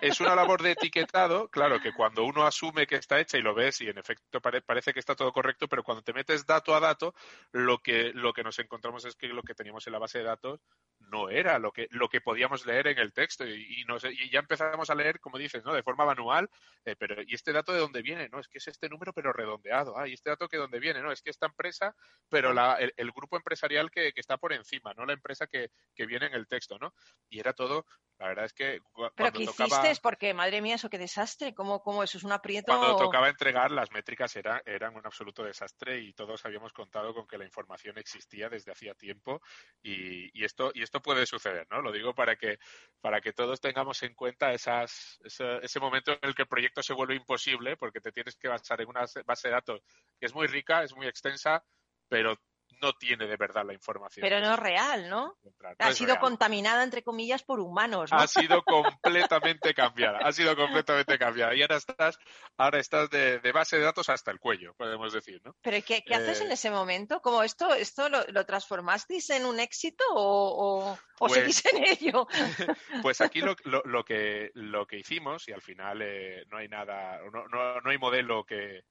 Es 0.00 0.20
una 0.20 0.34
labor 0.34 0.62
de 0.62 0.72
etiquetado, 0.72 1.48
claro, 1.48 1.80
que 1.80 1.92
cuando 1.92 2.24
uno 2.24 2.46
asume 2.46 2.86
que 2.86 2.96
está 2.96 3.20
hecha 3.20 3.38
y 3.38 3.42
lo 3.42 3.54
ves 3.54 3.80
y 3.80 3.88
en 3.88 3.98
efecto 3.98 4.40
pare- 4.40 4.62
parece 4.62 4.92
que 4.92 5.00
está 5.00 5.14
todo 5.14 5.32
correcto, 5.32 5.68
pero 5.68 5.82
cuando 5.82 6.02
te 6.02 6.12
metes 6.12 6.46
dato 6.46 6.74
a 6.74 6.80
dato, 6.80 7.14
lo 7.52 7.78
que, 7.78 8.12
lo 8.14 8.32
que 8.32 8.42
nos 8.44 8.58
encontramos 8.58 9.04
es 9.04 9.16
que 9.16 9.28
lo 9.28 9.42
que 9.42 9.54
teníamos 9.54 9.86
en 9.86 9.92
la 9.92 9.98
base 9.98 10.18
de 10.18 10.24
datos 10.24 10.60
no 10.98 11.28
era 11.28 11.58
lo 11.58 11.72
que, 11.72 11.86
lo 11.90 12.08
que 12.08 12.20
podíamos 12.20 12.66
leer 12.66 12.86
en 12.88 12.98
el 12.98 13.12
texto 13.12 13.46
y, 13.46 13.80
y, 13.80 13.84
nos- 13.84 14.04
y 14.04 14.30
ya 14.30 14.40
empezamos 14.40 14.88
a 14.90 14.94
leer, 14.94 15.20
como 15.20 15.38
dices, 15.38 15.64
¿no? 15.64 15.72
De 15.74 15.82
forma 15.82 16.04
manual, 16.06 16.48
eh, 16.84 16.96
pero 16.98 17.22
¿y 17.22 17.34
este 17.34 17.52
dato 17.52 17.72
de 17.72 17.78
dónde 17.80 18.02
viene? 18.02 18.28
No, 18.28 18.40
es 18.40 18.48
que 18.48 18.58
es 18.58 18.68
este 18.68 18.88
número 18.88 19.12
pero 19.12 19.32
redondeado. 19.32 19.98
Ah, 19.98 20.08
¿y 20.08 20.14
este 20.14 20.30
dato 20.30 20.48
que 20.48 20.56
dónde 20.56 20.80
viene? 20.80 21.02
No, 21.02 21.12
es 21.12 21.22
que 21.22 21.30
esta 21.30 21.46
empresa, 21.46 21.94
pero 22.28 22.52
la, 22.52 22.74
el, 22.76 22.92
el 22.96 23.10
grupo 23.12 23.36
empresarial 23.36 23.90
que, 23.90 24.12
que 24.12 24.20
está 24.20 24.38
por 24.38 24.52
encima, 24.52 24.92
no 24.94 25.04
la 25.06 25.12
empresa 25.12 25.46
que, 25.46 25.70
que 25.94 26.06
viene 26.06 26.26
en 26.26 26.34
el 26.34 26.46
texto, 26.46 26.78
¿no? 26.78 26.94
Y 27.28 27.38
era 27.40 27.52
todo, 27.52 27.86
la 28.24 28.28
verdad 28.28 28.44
es 28.46 28.54
que 28.54 28.80
Pero 29.14 29.32
¿qué 29.32 29.44
tocaba... 29.44 29.68
hiciste? 29.68 30.00
Porque, 30.02 30.32
madre 30.32 30.62
mía, 30.62 30.76
eso 30.76 30.88
qué 30.88 30.96
desastre. 30.96 31.54
¿Cómo, 31.54 31.82
cómo 31.82 32.02
eso 32.02 32.16
es 32.16 32.24
un 32.24 32.32
aprieto? 32.32 32.74
Cuando 32.74 32.96
tocaba 32.96 33.28
entregar, 33.28 33.70
las 33.70 33.90
métricas 33.92 34.34
era, 34.34 34.62
eran 34.64 34.96
un 34.96 35.04
absoluto 35.04 35.44
desastre 35.44 36.00
y 36.00 36.14
todos 36.14 36.42
habíamos 36.46 36.72
contado 36.72 37.12
con 37.12 37.26
que 37.26 37.36
la 37.36 37.44
información 37.44 37.98
existía 37.98 38.48
desde 38.48 38.72
hacía 38.72 38.94
tiempo 38.94 39.42
y, 39.82 40.30
y 40.32 40.42
esto 40.42 40.70
y 40.72 40.82
esto 40.82 41.02
puede 41.02 41.26
suceder, 41.26 41.66
¿no? 41.70 41.82
Lo 41.82 41.92
digo 41.92 42.14
para 42.14 42.36
que 42.36 42.58
para 43.02 43.20
que 43.20 43.34
todos 43.34 43.60
tengamos 43.60 44.02
en 44.02 44.14
cuenta 44.14 44.54
esas, 44.54 45.20
ese, 45.22 45.58
ese 45.62 45.78
momento 45.78 46.12
en 46.12 46.20
el 46.22 46.34
que 46.34 46.42
el 46.42 46.48
proyecto 46.48 46.82
se 46.82 46.94
vuelve 46.94 47.16
imposible 47.16 47.76
porque 47.76 48.00
te 48.00 48.10
tienes 48.10 48.36
que 48.36 48.48
basar 48.48 48.80
en 48.80 48.88
una 48.88 49.04
base 49.26 49.48
de 49.48 49.54
datos 49.54 49.82
que 50.18 50.24
es 50.24 50.34
muy 50.34 50.46
rica, 50.46 50.82
es 50.82 50.96
muy 50.96 51.06
extensa, 51.06 51.62
pero 52.08 52.38
no 52.84 52.92
tiene 52.92 53.26
de 53.26 53.36
verdad 53.36 53.64
la 53.64 53.72
información. 53.72 54.22
Pero 54.22 54.40
no 54.40 54.52
es 54.54 54.58
real, 54.58 55.08
¿no? 55.08 55.36
Ha 55.78 55.92
sido 55.92 56.14
real. 56.14 56.20
contaminada, 56.20 56.82
entre 56.84 57.02
comillas, 57.02 57.42
por 57.42 57.60
humanos, 57.60 58.12
¿no? 58.12 58.18
ha 58.18 58.26
sido 58.26 58.62
completamente 58.64 59.72
cambiada, 59.74 60.18
ha 60.18 60.32
sido 60.32 60.54
completamente 60.54 61.18
cambiada 61.18 61.54
y 61.54 61.62
ahora 61.62 61.76
estás, 61.76 62.18
ahora 62.58 62.78
estás 62.78 63.08
de, 63.10 63.38
de 63.40 63.52
base 63.52 63.76
de 63.78 63.84
datos 63.84 64.08
hasta 64.08 64.30
el 64.30 64.38
cuello, 64.38 64.74
podemos 64.74 65.12
decir, 65.12 65.40
¿no? 65.44 65.54
Pero 65.62 65.78
¿qué, 65.86 66.02
qué 66.04 66.14
haces 66.14 66.40
Eh, 66.40 66.44
en 66.44 66.52
ese 66.52 66.70
momento? 66.70 67.20
¿Cómo 67.20 67.42
esto, 67.42 67.72
esto 67.74 68.08
lo, 68.08 68.22
lo 68.28 68.44
transformasteis 68.44 69.30
en 69.30 69.46
un 69.46 69.58
éxito 69.60 70.04
o, 70.10 70.20
o, 70.20 70.92
o 70.92 70.98
Pues- 71.18 71.32
seguís 71.32 71.64
en 71.66 71.84
ello? 71.84 72.26
Pues 73.02 73.20
aquí 73.20 73.40
lo, 73.40 73.56
lo, 73.64 73.82
lo 73.84 74.04
que, 74.04 74.50
lo 74.54 74.86
que 74.86 74.98
hicimos, 74.98 75.48
y 75.48 75.52
al 75.52 75.62
final 75.62 76.02
eh, 76.02 76.44
no 76.50 76.58
hay 76.58 76.68
nada, 76.68 77.18
no, 77.32 77.46
no, 77.48 77.80
no 77.80 77.90
hay 77.90 77.98
modelo 77.98 78.44
que, 78.44 78.84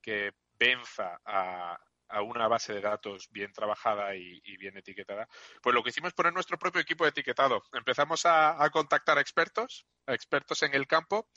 que 0.00 0.32
venza 0.58 1.20
a, 1.24 1.78
a 2.10 2.22
una 2.22 2.48
base 2.48 2.74
de 2.74 2.80
datos 2.80 3.28
bien 3.30 3.52
trabajada 3.52 4.14
y, 4.14 4.40
bien 4.58 4.76
etiquetada, 4.76 5.28
pues 5.62 5.74
lo 5.74 5.82
que 5.82 5.90
hicimos 5.90 6.08
es 6.08 6.14
poner 6.14 6.32
nuestro 6.32 6.58
propio 6.58 6.80
equipo 6.80 7.04
de 7.04 7.10
etiquetado. 7.10 7.62
Empezamos 7.72 8.26
a, 8.26 8.62
a 8.62 8.70
contactar 8.70 9.18
a 9.18 9.20
expertos, 9.20 9.86
a 10.06 10.14
expertos 10.14 10.62
en 10.62 10.74
el 10.74 10.86
campo, 10.86 11.28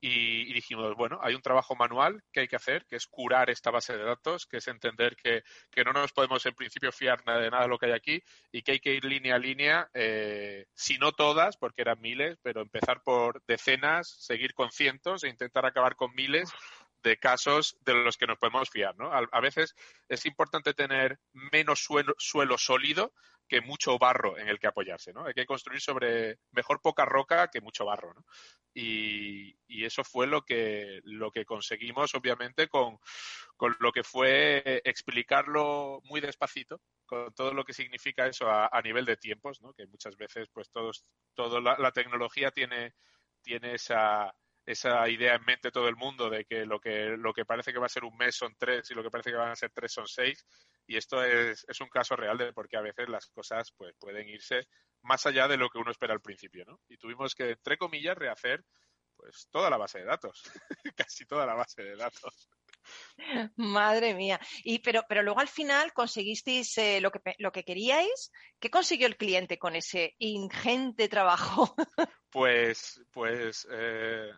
y, 0.00 0.52
dijimos, 0.52 0.94
bueno, 0.96 1.18
hay 1.22 1.34
un 1.34 1.42
trabajo 1.42 1.74
manual 1.74 2.22
que 2.32 2.40
hay 2.40 2.48
que 2.48 2.56
hacer, 2.56 2.86
que 2.86 2.96
es 2.96 3.06
curar 3.06 3.50
esta 3.50 3.70
base 3.70 3.96
de 3.96 4.04
datos, 4.04 4.46
que 4.46 4.58
es 4.58 4.68
entender 4.68 5.16
que, 5.16 5.42
no 5.84 5.92
nos 5.92 6.12
podemos 6.12 6.44
en 6.46 6.54
principio 6.54 6.92
fiar 6.92 7.24
de 7.24 7.50
nada 7.50 7.62
de 7.62 7.68
lo 7.68 7.78
que 7.78 7.86
hay 7.86 7.92
aquí 7.92 8.22
y 8.52 8.62
que 8.62 8.72
hay 8.72 8.80
que 8.80 8.94
ir 8.94 9.04
línea 9.04 9.36
a 9.36 9.38
línea, 9.38 9.88
eh, 9.94 10.66
si 10.74 10.98
no 10.98 11.12
todas, 11.12 11.56
porque 11.56 11.82
eran 11.82 12.00
miles, 12.00 12.36
pero 12.42 12.60
empezar 12.60 13.02
por 13.02 13.42
decenas, 13.46 14.08
seguir 14.08 14.54
con 14.54 14.70
cientos 14.70 15.24
e 15.24 15.28
intentar 15.28 15.66
acabar 15.66 15.96
con 15.96 16.14
miles 16.14 16.52
de 17.02 17.16
casos 17.18 17.76
de 17.80 17.94
los 17.94 18.16
que 18.16 18.26
nos 18.26 18.38
podemos 18.38 18.70
fiar, 18.70 18.96
¿no? 18.96 19.12
A, 19.12 19.40
veces 19.40 19.74
es 20.08 20.26
importante 20.26 20.74
tener 20.74 21.18
menos 21.32 21.80
suelo, 21.80 22.14
suelo, 22.18 22.58
sólido 22.58 23.12
que 23.48 23.60
mucho 23.60 23.98
barro 23.98 24.36
en 24.36 24.48
el 24.48 24.58
que 24.58 24.66
apoyarse, 24.66 25.12
¿no? 25.12 25.24
Hay 25.24 25.32
que 25.32 25.46
construir 25.46 25.80
sobre 25.80 26.38
mejor 26.50 26.80
poca 26.82 27.04
roca 27.04 27.48
que 27.48 27.60
mucho 27.60 27.84
barro, 27.84 28.12
¿no? 28.14 28.24
Y, 28.74 29.56
eso 29.84 30.04
fue 30.04 30.26
lo 30.26 30.42
que, 30.42 31.00
lo 31.04 31.30
que 31.30 31.46
conseguimos, 31.46 32.14
obviamente, 32.14 32.68
con, 32.68 32.98
con, 33.56 33.74
lo 33.80 33.90
que 33.90 34.02
fue 34.02 34.82
explicarlo 34.84 36.00
muy 36.04 36.20
despacito, 36.20 36.82
con 37.06 37.32
todo 37.32 37.54
lo 37.54 37.64
que 37.64 37.72
significa 37.72 38.26
eso 38.26 38.50
a, 38.50 38.82
nivel 38.82 39.06
de 39.06 39.16
tiempos, 39.16 39.62
¿no? 39.62 39.72
Que 39.72 39.86
muchas 39.86 40.16
veces, 40.16 40.48
pues, 40.52 40.68
todos, 40.70 41.06
todo 41.34 41.60
la, 41.60 41.78
la 41.78 41.92
tecnología 41.92 42.50
tiene, 42.50 42.92
tiene 43.42 43.74
esa 43.74 44.34
esa 44.68 45.08
idea 45.08 45.34
en 45.34 45.44
mente 45.46 45.70
todo 45.70 45.88
el 45.88 45.96
mundo 45.96 46.28
de 46.28 46.44
que 46.44 46.66
lo 46.66 46.78
que 46.78 47.16
lo 47.16 47.32
que 47.32 47.46
parece 47.46 47.72
que 47.72 47.78
va 47.78 47.86
a 47.86 47.88
ser 47.88 48.04
un 48.04 48.14
mes 48.18 48.36
son 48.36 48.54
tres 48.58 48.90
y 48.90 48.94
lo 48.94 49.02
que 49.02 49.10
parece 49.10 49.30
que 49.30 49.36
van 49.36 49.50
a 49.50 49.56
ser 49.56 49.70
tres 49.70 49.90
son 49.90 50.06
seis 50.06 50.44
y 50.86 50.96
esto 50.98 51.24
es, 51.24 51.64
es 51.66 51.80
un 51.80 51.88
caso 51.88 52.16
real 52.16 52.36
de 52.36 52.52
porque 52.52 52.76
a 52.76 52.82
veces 52.82 53.08
las 53.08 53.26
cosas 53.28 53.72
pues 53.72 53.94
pueden 53.98 54.28
irse 54.28 54.68
más 55.00 55.24
allá 55.24 55.48
de 55.48 55.56
lo 55.56 55.70
que 55.70 55.78
uno 55.78 55.90
espera 55.90 56.12
al 56.12 56.20
principio 56.20 56.66
no 56.66 56.80
y 56.86 56.98
tuvimos 56.98 57.34
que 57.34 57.52
entre 57.52 57.78
comillas 57.78 58.18
rehacer 58.18 58.62
pues 59.16 59.48
toda 59.50 59.70
la 59.70 59.78
base 59.78 60.00
de 60.00 60.04
datos 60.04 60.42
casi 60.96 61.24
toda 61.24 61.46
la 61.46 61.54
base 61.54 61.82
de 61.82 61.96
datos 61.96 62.50
Madre 63.56 64.14
mía. 64.14 64.40
Y 64.64 64.78
pero, 64.78 65.02
pero 65.08 65.22
luego 65.22 65.40
al 65.40 65.48
final 65.48 65.92
conseguisteis 65.92 66.78
eh, 66.78 67.00
lo, 67.00 67.10
que, 67.10 67.20
lo 67.38 67.52
que 67.52 67.62
queríais. 67.62 68.32
¿Qué 68.58 68.70
consiguió 68.70 69.06
el 69.06 69.18
cliente 69.18 69.58
con 69.58 69.76
ese 69.76 70.14
ingente 70.18 71.08
trabajo? 71.08 71.74
Pues, 72.30 73.00
pues 73.10 73.66
eh, 73.70 74.30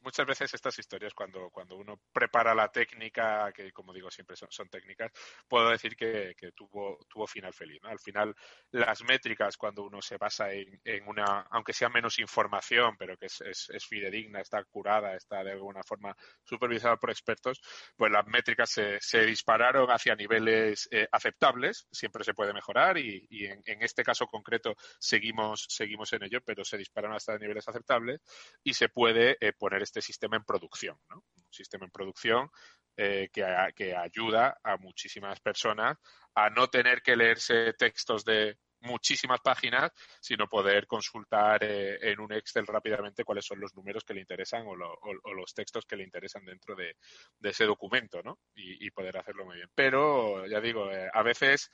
muchas 0.00 0.26
veces 0.26 0.54
estas 0.54 0.78
historias, 0.78 1.14
cuando, 1.14 1.50
cuando 1.50 1.76
uno 1.76 2.00
prepara 2.12 2.54
la 2.54 2.68
técnica, 2.68 3.52
que 3.52 3.72
como 3.72 3.92
digo 3.92 4.10
siempre 4.10 4.36
son, 4.36 4.68
técnicas, 4.68 5.12
puedo 5.48 5.70
decir 5.70 5.96
que, 5.96 6.34
tuvo, 6.54 6.98
tuvo 7.08 7.26
final 7.26 7.52
feliz. 7.52 7.80
Al 7.84 7.98
final, 7.98 8.34
las 8.70 9.02
métricas, 9.04 9.56
cuando 9.56 9.82
uno 9.82 10.00
se 10.02 10.16
basa 10.16 10.52
en, 10.52 10.80
una, 11.06 11.46
aunque 11.50 11.72
sea 11.72 11.88
menos 11.88 12.18
información, 12.18 12.96
pero 12.98 13.16
que 13.16 13.26
es, 13.26 13.40
es, 13.40 13.86
fidedigna, 13.86 14.40
está 14.40 14.62
curada, 14.64 15.14
está 15.16 15.42
de 15.42 15.52
alguna 15.52 15.82
forma 15.82 16.16
supervisada 16.44 16.96
por 16.96 17.10
expertos, 17.10 17.60
pues 17.96 18.12
las 18.12 18.26
métricas 18.26 18.70
se, 18.70 19.00
se 19.00 19.24
dispararon 19.24 19.90
hacia 19.90 20.14
niveles 20.14 20.88
eh, 20.90 21.08
aceptables, 21.10 21.86
siempre 21.90 22.24
se 22.24 22.34
puede 22.34 22.52
mejorar 22.52 22.98
y, 22.98 23.26
en, 23.30 23.82
este 23.82 24.02
caso 24.02 24.26
concreto 24.26 24.74
seguimos, 24.98 25.66
seguimos 25.68 26.12
en 26.12 26.24
ello, 26.24 26.40
pero 26.44 26.64
se 26.64 26.76
dispararon 26.76 27.16
hasta 27.16 27.38
niveles 27.38 27.66
aceptables 27.68 28.20
y 28.62 28.74
se 28.74 28.88
puede 28.88 29.36
eh, 29.40 29.52
poner 29.52 29.82
este 29.90 30.00
sistema 30.00 30.36
en 30.36 30.44
producción, 30.44 30.96
¿no? 31.08 31.24
Un 31.36 31.52
sistema 31.52 31.84
en 31.84 31.90
producción 31.90 32.48
eh, 32.96 33.28
que, 33.32 33.44
que 33.74 33.96
ayuda 33.96 34.58
a 34.62 34.76
muchísimas 34.76 35.40
personas 35.40 35.98
a 36.34 36.48
no 36.48 36.68
tener 36.68 37.02
que 37.02 37.16
leerse 37.16 37.72
textos 37.74 38.24
de 38.24 38.56
muchísimas 38.80 39.40
páginas, 39.40 39.90
sino 40.20 40.46
poder 40.48 40.86
consultar 40.86 41.62
eh, 41.64 41.98
en 42.00 42.20
un 42.20 42.32
Excel 42.32 42.66
rápidamente 42.66 43.24
cuáles 43.24 43.44
son 43.44 43.60
los 43.60 43.74
números 43.74 44.04
que 44.04 44.14
le 44.14 44.20
interesan 44.20 44.64
o, 44.66 44.74
los 44.74 45.54
textos 45.54 45.84
que 45.86 45.96
le 45.96 46.04
interesan 46.04 46.44
dentro 46.44 46.74
de, 46.74 46.96
ese 47.42 47.64
documento, 47.64 48.22
¿no? 48.22 48.38
Y, 48.54 48.90
poder 48.90 49.18
hacerlo 49.18 49.44
muy 49.44 49.56
bien. 49.56 49.68
Pero, 49.74 50.46
ya 50.46 50.60
digo, 50.60 50.90
eh, 50.90 51.10
a 51.12 51.22
veces 51.22 51.70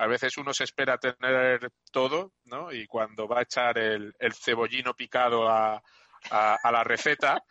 a 0.00 0.06
veces 0.06 0.38
uno 0.38 0.52
se 0.54 0.62
espera 0.62 0.98
tener 0.98 1.72
todo, 1.90 2.32
¿no? 2.44 2.72
Y 2.72 2.86
cuando 2.86 3.26
va 3.26 3.40
a 3.40 3.42
echar 3.42 3.78
el 3.78 4.14
cebollino 4.32 4.94
picado 4.94 5.48
a, 5.48 5.82
a, 6.30 6.70
la 6.70 6.84
receta, 6.84 7.42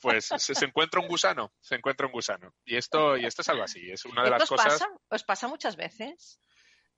pues 0.00 0.26
se, 0.36 0.64
encuentra 0.64 1.00
un 1.00 1.08
gusano, 1.08 1.52
se 1.60 1.76
encuentra 1.76 2.06
un 2.06 2.12
gusano. 2.12 2.54
Y 2.64 2.76
esto, 2.76 3.16
y 3.16 3.26
esto 3.26 3.42
es 3.42 3.48
algo 3.48 3.64
así, 3.64 3.90
es 3.90 4.04
una 4.04 4.22
de 4.24 4.30
las 4.30 4.48
cosas. 4.48 4.82
¿Os 5.08 5.24
pasa 5.24 5.48
muchas 5.48 5.76
veces? 5.76 6.38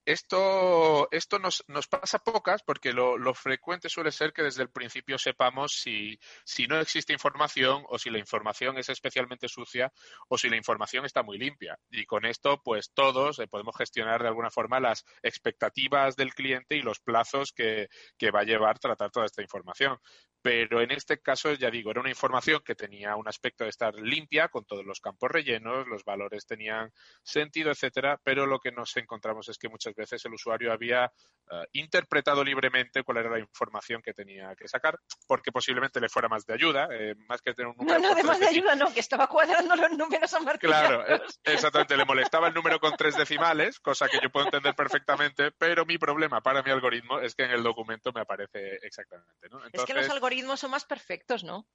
Esto, 0.07 1.09
esto 1.11 1.37
nos, 1.37 1.65
nos 1.67 1.89
pasa 1.89 2.19
pocas 2.19 2.63
porque 2.63 2.93
lo, 2.93 3.17
lo, 3.17 3.33
frecuente 3.33 3.89
suele 3.89 4.13
ser 4.13 4.31
que 4.31 4.41
desde 4.41 4.63
el 4.63 4.69
principio 4.69 5.17
sepamos 5.17 5.73
si, 5.73 6.17
si 6.45 6.65
no 6.65 6.79
existe 6.79 7.11
información 7.11 7.83
o 7.89 7.99
si 7.99 8.09
la 8.09 8.17
información 8.17 8.77
es 8.77 8.87
especialmente 8.87 9.49
sucia 9.49 9.91
o 10.29 10.37
si 10.37 10.47
la 10.47 10.55
información 10.55 11.03
está 11.03 11.23
muy 11.23 11.37
limpia. 11.37 11.77
Y 11.89 12.05
con 12.05 12.25
esto, 12.25 12.61
pues 12.63 12.93
todos 12.93 13.39
eh, 13.39 13.47
podemos 13.47 13.75
gestionar 13.75 14.21
de 14.21 14.29
alguna 14.29 14.49
forma 14.49 14.79
las 14.79 15.03
expectativas 15.23 16.15
del 16.15 16.33
cliente 16.33 16.77
y 16.77 16.81
los 16.81 17.01
plazos 17.01 17.51
que, 17.51 17.89
que 18.17 18.31
va 18.31 18.39
a 18.39 18.45
llevar 18.45 18.79
tratar 18.79 19.11
toda 19.11 19.25
esta 19.25 19.41
información 19.41 19.99
pero 20.47 20.81
en 20.81 20.91
este 20.91 21.19
caso, 21.19 21.51
ya 21.55 21.69
digo, 21.69 21.91
era 21.91 21.99
una 21.99 22.09
información 22.09 22.61
que 22.63 22.73
tenía 22.73 23.17
un 23.17 23.27
aspecto 23.27 23.65
de 23.65 23.69
estar 23.69 23.93
limpia, 23.95 24.47
con 24.47 24.63
todos 24.63 24.85
los 24.85 25.01
campos 25.01 25.29
rellenos, 25.29 25.85
los 25.87 26.05
valores 26.05 26.45
tenían 26.45 26.93
sentido, 27.21 27.69
etcétera, 27.69 28.17
pero 28.23 28.45
lo 28.45 28.57
que 28.57 28.71
nos 28.71 28.95
encontramos 28.95 29.49
es 29.49 29.57
que 29.57 29.67
muchas 29.67 29.93
veces 29.93 30.23
el 30.23 30.33
usuario 30.33 30.71
había 30.71 31.11
eh, 31.51 31.65
interpretado 31.73 32.45
libremente 32.45 33.03
cuál 33.03 33.17
era 33.17 33.29
la 33.29 33.39
información 33.39 34.01
que 34.01 34.13
tenía 34.13 34.55
que 34.55 34.69
sacar, 34.69 34.97
porque 35.27 35.51
posiblemente 35.51 35.99
le 35.99 36.07
fuera 36.07 36.29
más 36.29 36.45
de 36.45 36.53
ayuda, 36.53 36.87
eh, 36.93 37.15
más 37.27 37.41
que 37.41 37.53
tener 37.53 37.67
un 37.67 37.75
número. 37.75 37.99
No, 37.99 38.07
no, 38.07 38.15
de 38.15 38.23
más 38.23 38.39
de 38.39 38.47
ayuda 38.47 38.73
no, 38.75 38.93
que 38.93 39.01
estaba 39.01 39.27
cuadrando 39.27 39.75
los 39.75 39.91
números 39.97 40.33
a 40.33 40.57
Claro, 40.59 41.05
eh, 41.09 41.21
exactamente, 41.43 41.97
le 41.97 42.05
molestaba 42.05 42.47
el 42.47 42.53
número 42.53 42.79
con 42.79 42.95
tres 42.95 43.17
decimales, 43.17 43.81
cosa 43.81 44.07
que 44.07 44.19
yo 44.23 44.29
puedo 44.29 44.45
entender 44.45 44.73
perfectamente, 44.75 45.51
pero 45.51 45.85
mi 45.85 45.97
problema 45.97 46.39
para 46.39 46.63
mi 46.63 46.71
algoritmo 46.71 47.19
es 47.19 47.35
que 47.35 47.43
en 47.43 47.51
el 47.51 47.63
documento 47.63 48.13
me 48.13 48.21
aparece 48.21 48.79
exactamente. 48.81 49.49
¿no? 49.51 49.59
es 49.73 49.83
que 49.83 49.93
los 49.93 50.09
algoritmos 50.09 50.36
son 50.57 50.71
más 50.71 50.85
perfectos, 50.85 51.43
¿no? 51.43 51.67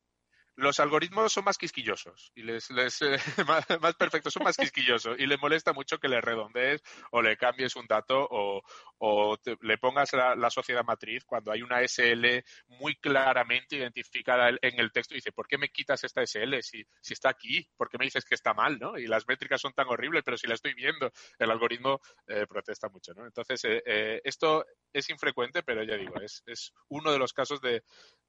los 0.57 0.81
algoritmos 0.81 1.33
son 1.33 1.45
más 1.45 1.57
quisquillosos 1.57 2.31
y 2.35 2.43
les, 2.43 2.71
les 2.71 3.01
eh, 3.03 3.17
más, 3.81 3.95
perfectos 3.97 4.33
son 4.33 4.45
más 4.45 4.57
quisquillosos 4.57 5.19
y 5.19 5.27
le 5.27 5.39
molesta 5.39 5.73
mucho 5.73 5.99
que 5.99 6.09
le 6.09 6.21
redondees 6.21 6.83
o 7.11 7.23
le 7.23 7.37
cambies 7.37 7.77
un 7.77 7.87
dato 7.87 8.27
o, 8.31 8.63
o 9.05 9.37
le 9.61 9.79
pongas 9.79 10.13
la, 10.13 10.51
sociedad 10.51 10.85
matriz 10.85 11.25
cuando 11.25 11.51
hay 11.51 11.63
una 11.63 11.81
SL 11.83 12.45
muy 12.69 12.97
claramente 12.97 13.77
identificada 13.77 14.51
en 14.61 14.79
el 14.79 14.93
texto 14.93 15.15
y 15.15 15.19
dice 15.19 15.33
¿por 15.33 15.49
qué 15.49 15.59
me 15.59 15.71
quitas 15.71 16.05
esta 16.05 16.23
SL 16.23 16.61
si, 16.63 16.85
si 17.01 17.13
está 17.13 17.31
aquí? 17.31 17.69
¿por 17.77 17.89
qué 17.89 17.99
me 17.99 18.05
dices 18.05 18.25
que 18.25 18.35
está 18.35 18.55
mal? 18.55 18.79
¿no? 18.79 18.99
y 18.99 19.07
las 19.07 19.27
métricas 19.27 19.61
son 19.61 19.73
tan 19.73 19.89
horribles 19.89 20.23
pero 20.25 20.37
si 20.37 20.47
la 20.47 20.55
estoy 20.55 20.75
viendo 20.75 21.11
el 21.39 21.51
algoritmo 21.51 22.01
eh, 22.27 22.47
protesta 22.47 22.89
mucho 22.89 23.13
¿no? 23.15 23.27
entonces 23.27 23.61
eh, 23.65 24.21
esto 24.25 24.65
es 24.93 25.11
infrecuente 25.11 25.63
pero 25.63 25.83
ya 25.83 25.97
digo 25.97 26.21
es, 26.21 26.43
es 26.47 26.73
uno 26.89 27.13
de 27.13 27.19
los 27.19 27.33
casos 27.33 27.61
de, 27.61 27.83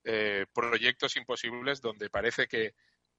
eh, 0.06 0.46
proyectos 0.54 1.16
imposibles 1.16 1.80
donde 1.80 2.10
parece 2.10 2.48
que, 2.48 2.74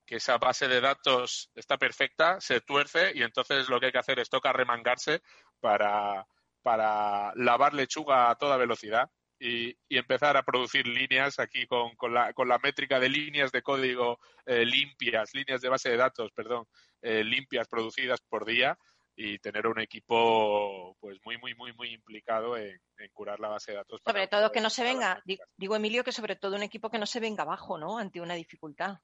esa 0.06 0.36
base 0.36 0.68
de 0.68 0.82
datos 0.82 1.50
está 1.54 1.78
perfecta, 1.78 2.38
se 2.38 2.60
tuerce 2.60 3.10
y 3.14 3.22
entonces 3.22 3.68
lo 3.68 3.80
que 3.80 3.86
hay 3.86 3.92
que 3.92 3.98
hacer 3.98 4.18
es 4.20 4.28
tocar 4.28 4.54
remangarse 4.54 5.22
para, 5.60 6.26
para 6.64 7.32
lavar 7.36 7.74
lechuga 7.74 8.30
a 8.30 8.34
toda 8.36 8.56
velocidad 8.56 9.10
y, 9.38 9.76
empezar 9.90 10.36
a 10.36 10.42
producir 10.42 10.86
líneas 10.86 11.38
aquí 11.38 11.66
con, 11.66 11.94
con, 11.96 12.14
la, 12.14 12.32
con 12.32 12.48
la 12.48 12.58
métrica 12.58 12.98
de 12.98 13.10
líneas 13.10 13.52
de 13.52 13.62
código 13.62 14.18
eh, 14.46 14.64
limpias, 14.64 15.34
líneas 15.34 15.60
de 15.60 15.68
base 15.68 15.90
de 15.90 15.98
datos, 15.98 16.32
perdón, 16.32 16.66
eh, 17.02 17.22
limpias 17.22 17.68
producidas 17.68 18.20
por 18.22 18.46
día 18.46 18.76
y 19.14 19.38
tener 19.38 19.66
un 19.66 19.78
equipo 19.78 20.96
pues 20.98 21.18
muy 21.24 21.38
muy 21.38 21.54
muy 21.54 21.72
muy 21.74 21.92
implicado 21.92 22.56
en, 22.56 22.80
curar 23.12 23.38
la 23.38 23.48
base 23.48 23.70
de 23.70 23.76
datos 23.76 24.00
sobre 24.04 24.26
todo 24.26 24.50
que 24.50 24.60
no 24.60 24.70
se 24.70 24.82
venga 24.82 25.22
digo 25.56 25.76
Emilio 25.76 26.02
que 26.02 26.10
sobre 26.10 26.34
todo 26.34 26.56
un 26.56 26.64
equipo 26.64 26.90
que 26.90 26.98
no 26.98 27.06
se 27.06 27.20
venga 27.20 27.44
abajo 27.44 27.78
no 27.78 27.98
ante 27.98 28.20
una 28.20 28.34
dificultad 28.34 28.96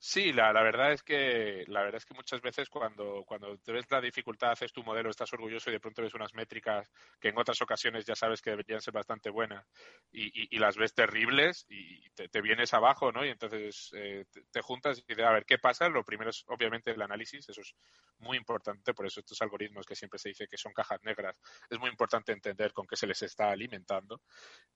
Sí, 0.00 0.32
la, 0.32 0.52
la, 0.52 0.62
verdad 0.62 0.92
es 0.92 1.02
que 1.02 1.64
la 1.66 1.82
verdad 1.82 1.96
es 1.96 2.04
que 2.04 2.14
muchas 2.14 2.40
veces 2.40 2.68
cuando, 2.68 3.24
cuando 3.26 3.58
te 3.58 3.72
ves 3.72 3.84
la 3.90 4.00
dificultad, 4.00 4.52
haces 4.52 4.72
tu 4.72 4.84
modelo, 4.84 5.10
estás 5.10 5.32
orgulloso 5.32 5.70
y 5.70 5.72
de 5.72 5.80
pronto 5.80 6.02
ves 6.02 6.14
unas 6.14 6.34
métricas 6.34 6.88
que 7.20 7.30
en 7.30 7.38
otras 7.38 7.60
ocasiones 7.62 8.06
ya 8.06 8.14
sabes 8.14 8.40
que 8.40 8.50
deberían 8.50 8.80
ser 8.80 8.94
bastante 8.94 9.28
buenas 9.28 9.66
y, 10.12 10.54
y, 10.54 10.58
las 10.60 10.76
ves 10.76 10.94
terribles 10.94 11.66
y 11.68 12.08
te, 12.10 12.40
vienes 12.40 12.72
abajo, 12.74 13.10
¿no? 13.10 13.26
Y 13.26 13.30
entonces 13.30 13.90
eh, 13.92 14.24
te, 14.52 14.62
juntas 14.62 14.98
y 14.98 15.02
dices, 15.04 15.24
a 15.24 15.32
ver, 15.32 15.44
¿qué 15.44 15.58
pasa? 15.58 15.88
Lo 15.88 16.04
primero 16.04 16.30
es 16.30 16.44
obviamente 16.46 16.92
el 16.92 17.02
análisis, 17.02 17.48
eso 17.48 17.60
es 17.60 17.74
muy 18.18 18.36
importante, 18.36 18.94
por 18.94 19.04
eso 19.04 19.18
estos 19.18 19.42
algoritmos 19.42 19.84
que 19.84 19.96
siempre 19.96 20.20
se 20.20 20.28
dice 20.28 20.46
que 20.46 20.56
son 20.56 20.72
cajas 20.72 21.02
negras, 21.02 21.34
es 21.68 21.78
muy 21.80 21.90
importante 21.90 22.30
entender 22.30 22.72
con 22.72 22.86
qué 22.86 22.94
se 22.94 23.08
les 23.08 23.20
está 23.22 23.50
alimentando 23.50 24.20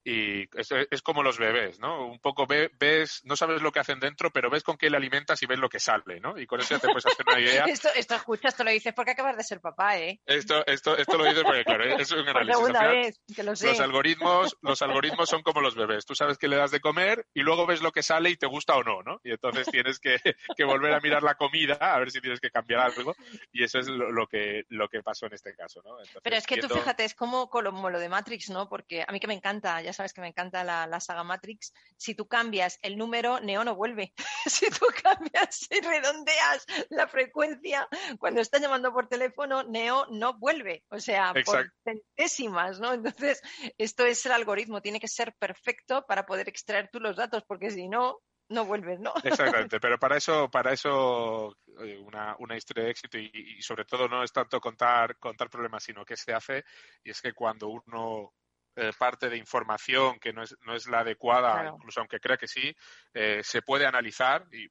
y 0.02 0.42
es, 0.58 0.72
es 0.90 1.02
como 1.02 1.22
los 1.22 1.38
bebés, 1.38 1.78
¿no? 1.78 2.08
Un 2.08 2.18
poco 2.18 2.44
ves, 2.48 3.20
no 3.24 3.36
sabes 3.36 3.62
lo 3.62 3.70
que 3.70 3.78
hacen 3.78 4.00
dentro, 4.00 4.32
pero 4.32 4.50
ves 4.50 4.64
con 4.64 4.76
qué 4.76 4.90
le 4.90 4.96
alimentan 4.96 5.11
alimentas 5.12 5.42
y 5.42 5.46
ves 5.46 5.58
lo 5.58 5.68
que 5.68 5.78
sale, 5.78 6.20
¿no? 6.20 6.38
Y 6.38 6.46
con 6.46 6.60
eso 6.60 6.74
ya 6.74 6.80
te 6.80 6.88
puedes 6.88 7.06
hacer 7.06 7.24
una 7.26 7.40
idea. 7.40 7.64
esto, 7.64 7.88
esto 7.94 8.14
escucha, 8.14 8.48
esto 8.48 8.64
lo 8.64 8.70
dices 8.70 8.94
porque 8.94 9.12
acabas 9.12 9.36
de 9.36 9.42
ser 9.44 9.60
papá, 9.60 9.98
¿eh? 9.98 10.20
Esto, 10.26 10.64
esto, 10.66 10.96
esto 10.96 11.18
lo 11.18 11.24
dices 11.24 11.42
porque, 11.44 11.64
claro, 11.64 11.84
es 11.84 12.10
un 12.12 12.28
análisis. 12.28 12.56
Segunda 12.62 12.80
final, 12.80 12.96
vez, 12.96 13.20
que 13.34 13.42
lo 13.42 13.56
sé. 13.56 13.66
Los 13.68 13.80
algoritmos, 13.80 14.56
los 14.62 14.82
algoritmos 14.82 15.28
son 15.28 15.42
como 15.42 15.60
los 15.60 15.74
bebés. 15.74 16.06
Tú 16.06 16.14
sabes 16.14 16.38
que 16.38 16.48
le 16.48 16.56
das 16.56 16.70
de 16.70 16.80
comer 16.80 17.26
y 17.34 17.42
luego 17.42 17.66
ves 17.66 17.82
lo 17.82 17.92
que 17.92 18.02
sale 18.02 18.30
y 18.30 18.36
te 18.36 18.46
gusta 18.46 18.74
o 18.76 18.82
no, 18.82 19.02
¿no? 19.02 19.20
Y 19.24 19.32
entonces 19.32 19.66
tienes 19.70 19.98
que, 19.98 20.18
que 20.56 20.64
volver 20.64 20.94
a 20.94 21.00
mirar 21.00 21.22
la 21.22 21.34
comida 21.34 21.74
a 21.74 21.98
ver 21.98 22.10
si 22.10 22.20
tienes 22.20 22.40
que 22.40 22.50
cambiar 22.50 22.80
algo. 22.80 23.14
Y 23.52 23.64
eso 23.64 23.78
es 23.78 23.88
lo, 23.88 24.10
lo 24.10 24.26
que, 24.26 24.64
lo 24.68 24.88
que 24.88 25.02
pasó 25.02 25.26
en 25.26 25.34
este 25.34 25.54
caso, 25.54 25.82
¿no? 25.84 25.98
Entonces, 25.98 26.20
Pero 26.22 26.36
es 26.36 26.46
que 26.46 26.56
tú 26.56 26.66
viendo- 26.68 26.76
fíjate, 26.76 27.04
es 27.04 27.14
como, 27.14 27.50
como 27.50 27.90
lo 27.90 27.98
de 27.98 28.08
Matrix, 28.08 28.50
¿no? 28.50 28.68
Porque 28.68 29.04
a 29.06 29.12
mí 29.12 29.20
que 29.20 29.26
me 29.26 29.34
encanta, 29.34 29.80
ya 29.82 29.92
sabes 29.92 30.12
que 30.12 30.20
me 30.20 30.28
encanta 30.28 30.64
la, 30.64 30.86
la 30.86 31.00
saga 31.00 31.24
Matrix, 31.24 31.72
si 31.96 32.14
tú 32.14 32.26
cambias 32.26 32.78
el 32.82 32.96
número, 32.96 33.40
Neo 33.40 33.64
no 33.64 33.74
vuelve. 33.74 34.12
si 34.46 34.68
tú 34.70 34.86
cambias 35.02 35.66
y 35.70 35.80
redondeas 35.80 36.66
la 36.90 37.06
frecuencia, 37.06 37.88
cuando 38.18 38.40
estás 38.40 38.60
llamando 38.60 38.92
por 38.92 39.08
teléfono, 39.08 39.62
Neo 39.64 40.06
no 40.10 40.38
vuelve. 40.38 40.84
O 40.88 40.98
sea, 40.98 41.32
por 41.44 41.72
centésimas, 41.84 42.80
¿no? 42.80 42.92
Entonces, 42.92 43.40
esto 43.78 44.04
es 44.06 44.24
el 44.26 44.32
algoritmo, 44.32 44.80
tiene 44.80 45.00
que 45.00 45.08
ser 45.08 45.34
perfecto 45.38 46.04
para 46.06 46.24
poder 46.26 46.48
extraer 46.48 46.88
tú 46.92 47.00
los 47.00 47.16
datos, 47.16 47.42
porque 47.46 47.70
si 47.70 47.88
no, 47.88 48.18
no 48.48 48.64
vuelves, 48.64 49.00
¿no? 49.00 49.12
Exactamente, 49.22 49.80
pero 49.80 49.98
para 49.98 50.16
eso, 50.16 50.50
para 50.50 50.72
eso 50.72 51.56
eh, 51.80 51.98
una, 51.98 52.36
una 52.38 52.56
historia 52.56 52.84
de 52.84 52.90
éxito 52.90 53.18
y, 53.18 53.30
y 53.32 53.62
sobre 53.62 53.84
todo 53.84 54.08
no 54.08 54.22
es 54.22 54.32
tanto 54.32 54.60
contar, 54.60 55.16
contar 55.18 55.48
problemas, 55.48 55.84
sino 55.84 56.04
que 56.04 56.16
se 56.16 56.32
hace 56.32 56.64
y 57.02 57.10
es 57.10 57.20
que 57.20 57.32
cuando 57.32 57.68
uno 57.68 58.32
eh, 58.74 58.90
parte 58.98 59.28
de 59.28 59.36
información 59.36 60.18
que 60.18 60.32
no 60.32 60.42
es, 60.42 60.56
no 60.62 60.74
es 60.74 60.86
la 60.86 61.00
adecuada, 61.00 61.52
Claro. 61.52 61.74
incluso 61.76 62.00
aunque 62.00 62.20
crea 62.20 62.38
que 62.38 62.48
sí, 62.48 62.74
eh, 63.12 63.42
se 63.44 63.60
puede 63.60 63.86
analizar 63.86 64.46
y 64.50 64.66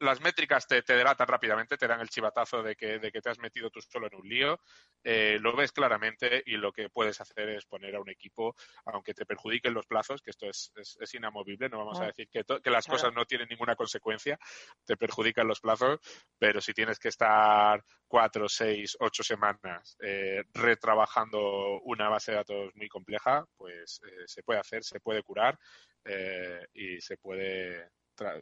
las 0.00 0.20
métricas 0.20 0.66
te, 0.66 0.82
te 0.82 0.94
delatan 0.94 1.26
rápidamente, 1.28 1.76
te 1.76 1.86
dan 1.86 2.00
el 2.00 2.08
chivatazo 2.08 2.62
de 2.62 2.76
que, 2.76 2.98
de 2.98 3.10
que 3.12 3.20
te 3.20 3.30
has 3.30 3.38
metido 3.38 3.70
tú 3.70 3.80
solo 3.80 4.06
en 4.08 4.14
un 4.16 4.28
lío, 4.28 4.60
eh, 5.04 5.38
lo 5.40 5.54
ves 5.56 5.72
claramente 5.72 6.42
y 6.44 6.56
lo 6.56 6.72
que 6.72 6.90
puedes 6.90 7.20
hacer 7.20 7.48
es 7.50 7.64
poner 7.66 7.94
a 7.96 8.00
un 8.00 8.10
equipo, 8.10 8.54
aunque 8.84 9.14
te 9.14 9.24
perjudiquen 9.26 9.74
los 9.74 9.86
plazos, 9.86 10.20
que 10.22 10.30
esto 10.30 10.46
es, 10.48 10.72
es, 10.76 10.96
es 11.00 11.14
inamovible, 11.14 11.68
no 11.68 11.78
vamos 11.78 12.00
a 12.00 12.04
Ah. 12.04 12.06
decir 12.06 12.28
que, 12.28 12.44
to- 12.44 12.60
que 12.60 12.70
las 12.70 12.86
Claro. 12.86 12.98
cosas 12.98 13.12
no 13.14 13.24
tienen 13.24 13.48
ninguna 13.48 13.76
consecuencia, 13.76 14.38
te 14.84 14.96
perjudican 14.96 15.46
los 15.46 15.60
plazos, 15.60 15.98
pero 16.38 16.60
si 16.60 16.72
tienes 16.72 16.98
que 16.98 17.08
estar 17.08 17.84
cuatro, 18.06 18.48
seis, 18.48 18.96
ocho 19.00 19.22
semanas 19.22 19.96
eh, 20.00 20.42
retrabajando 20.52 21.80
una 21.82 22.08
base 22.08 22.32
de 22.32 22.36
datos 22.38 22.70
muy 22.74 22.88
compleja, 22.88 23.44
pues 23.56 24.00
eh, 24.06 24.24
se 24.26 24.42
puede 24.42 24.60
hacer, 24.60 24.84
se 24.84 25.00
puede 25.00 25.22
curar 25.22 25.58
eh, 26.04 26.66
y 26.72 27.00
se 27.00 27.16
puede 27.16 27.90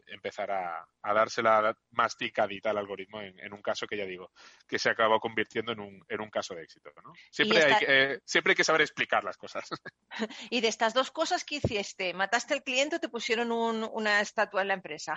empezar 0.06 0.50
a, 0.50 0.86
a 1.02 1.14
dársela 1.14 1.76
masticadita 1.90 2.70
al 2.70 2.78
algoritmo 2.78 3.20
en, 3.20 3.38
en 3.40 3.52
un 3.52 3.62
caso 3.62 3.86
que 3.86 3.96
ya 3.96 4.04
digo 4.04 4.30
que 4.68 4.78
se 4.78 4.90
acabó 4.90 5.20
convirtiendo 5.20 5.72
en 5.72 5.80
un, 5.80 6.04
en 6.08 6.20
un 6.20 6.30
caso 6.30 6.54
de 6.54 6.62
éxito. 6.62 6.90
¿no? 7.02 7.12
Siempre, 7.30 7.58
esta- 7.58 7.74
hay 7.76 7.84
que, 7.86 7.86
eh, 8.14 8.20
siempre 8.24 8.52
hay 8.52 8.56
que 8.56 8.64
saber 8.64 8.80
explicar 8.82 9.24
las 9.24 9.36
cosas. 9.36 9.68
Y 10.50 10.60
de 10.60 10.68
estas 10.68 10.94
dos 10.94 11.10
cosas 11.10 11.44
que 11.44 11.56
hiciste, 11.56 12.14
¿mataste 12.14 12.54
al 12.54 12.62
cliente 12.62 12.96
o 12.96 13.00
te 13.00 13.08
pusieron 13.08 13.50
un- 13.52 13.88
una 13.92 14.20
estatua 14.20 14.62
en 14.62 14.68
la 14.68 14.74
empresa? 14.74 15.14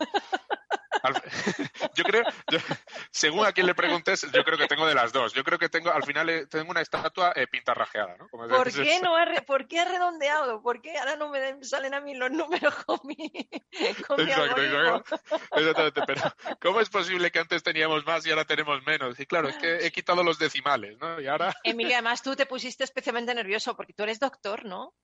Yo 1.94 2.02
creo, 2.04 2.22
yo- 2.50 2.58
según 3.12 3.46
a 3.46 3.52
quien 3.52 3.66
le 3.66 3.74
preguntes, 3.76 4.22
yo 4.32 4.42
creo 4.42 4.58
que 4.58 4.66
tengo 4.66 4.86
de 4.86 4.94
las 4.94 5.12
dos. 5.12 5.32
Yo 5.34 5.44
creo 5.44 5.56
que 5.58 5.68
tengo, 5.68 5.90
al 5.92 6.02
final 6.04 6.28
eh, 6.28 6.46
tengo 6.46 6.70
una 6.70 6.80
estatua 6.80 7.32
eh, 7.36 7.46
pintarrajeada, 7.46 8.16
¿no? 8.16 8.28
Como 8.28 8.48
¿Por 8.48 8.72
qué 8.72 8.98
no 9.00 9.16
ha, 9.16 9.26
¿Por 9.46 9.68
qué 9.68 9.78
ha 9.80 9.84
redondeado? 9.84 10.62
¿Por 10.62 10.82
qué 10.82 10.98
ahora 10.98 11.14
no 11.16 11.28
me 11.28 11.62
salen 11.62 11.94
a 11.94 12.00
mí 12.00 12.14
los 12.16 12.30
números 12.32 12.74
mi 13.04 13.30
Exacto, 14.18 14.42
algoritmo? 14.42 14.96
exacto. 14.96 15.18
Exactamente, 15.56 16.02
pero 16.06 16.22
¿cómo 16.60 16.80
es 16.80 16.90
posible 16.90 17.30
que 17.30 17.38
antes 17.38 17.62
teníamos 17.62 18.04
más 18.06 18.26
y 18.26 18.30
ahora 18.30 18.44
tenemos 18.44 18.84
menos? 18.84 19.18
Y 19.18 19.26
claro, 19.26 19.48
es 19.48 19.56
que 19.56 19.86
he 19.86 19.90
quitado 19.90 20.22
los 20.22 20.38
decimales, 20.38 20.98
¿no? 20.98 21.20
Y 21.20 21.26
ahora, 21.26 21.54
Emilio, 21.64 21.94
además 21.94 22.22
tú 22.22 22.36
te 22.36 22.46
pusiste 22.46 22.84
especialmente 22.84 23.34
nervioso 23.34 23.76
porque 23.76 23.92
tú 23.92 24.02
eres 24.02 24.20
doctor, 24.20 24.64
¿no? 24.64 24.94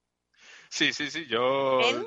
sí, 0.68 0.92
sí, 0.92 1.10
sí, 1.10 1.26
yo... 1.26 1.80
¿En? 1.82 2.04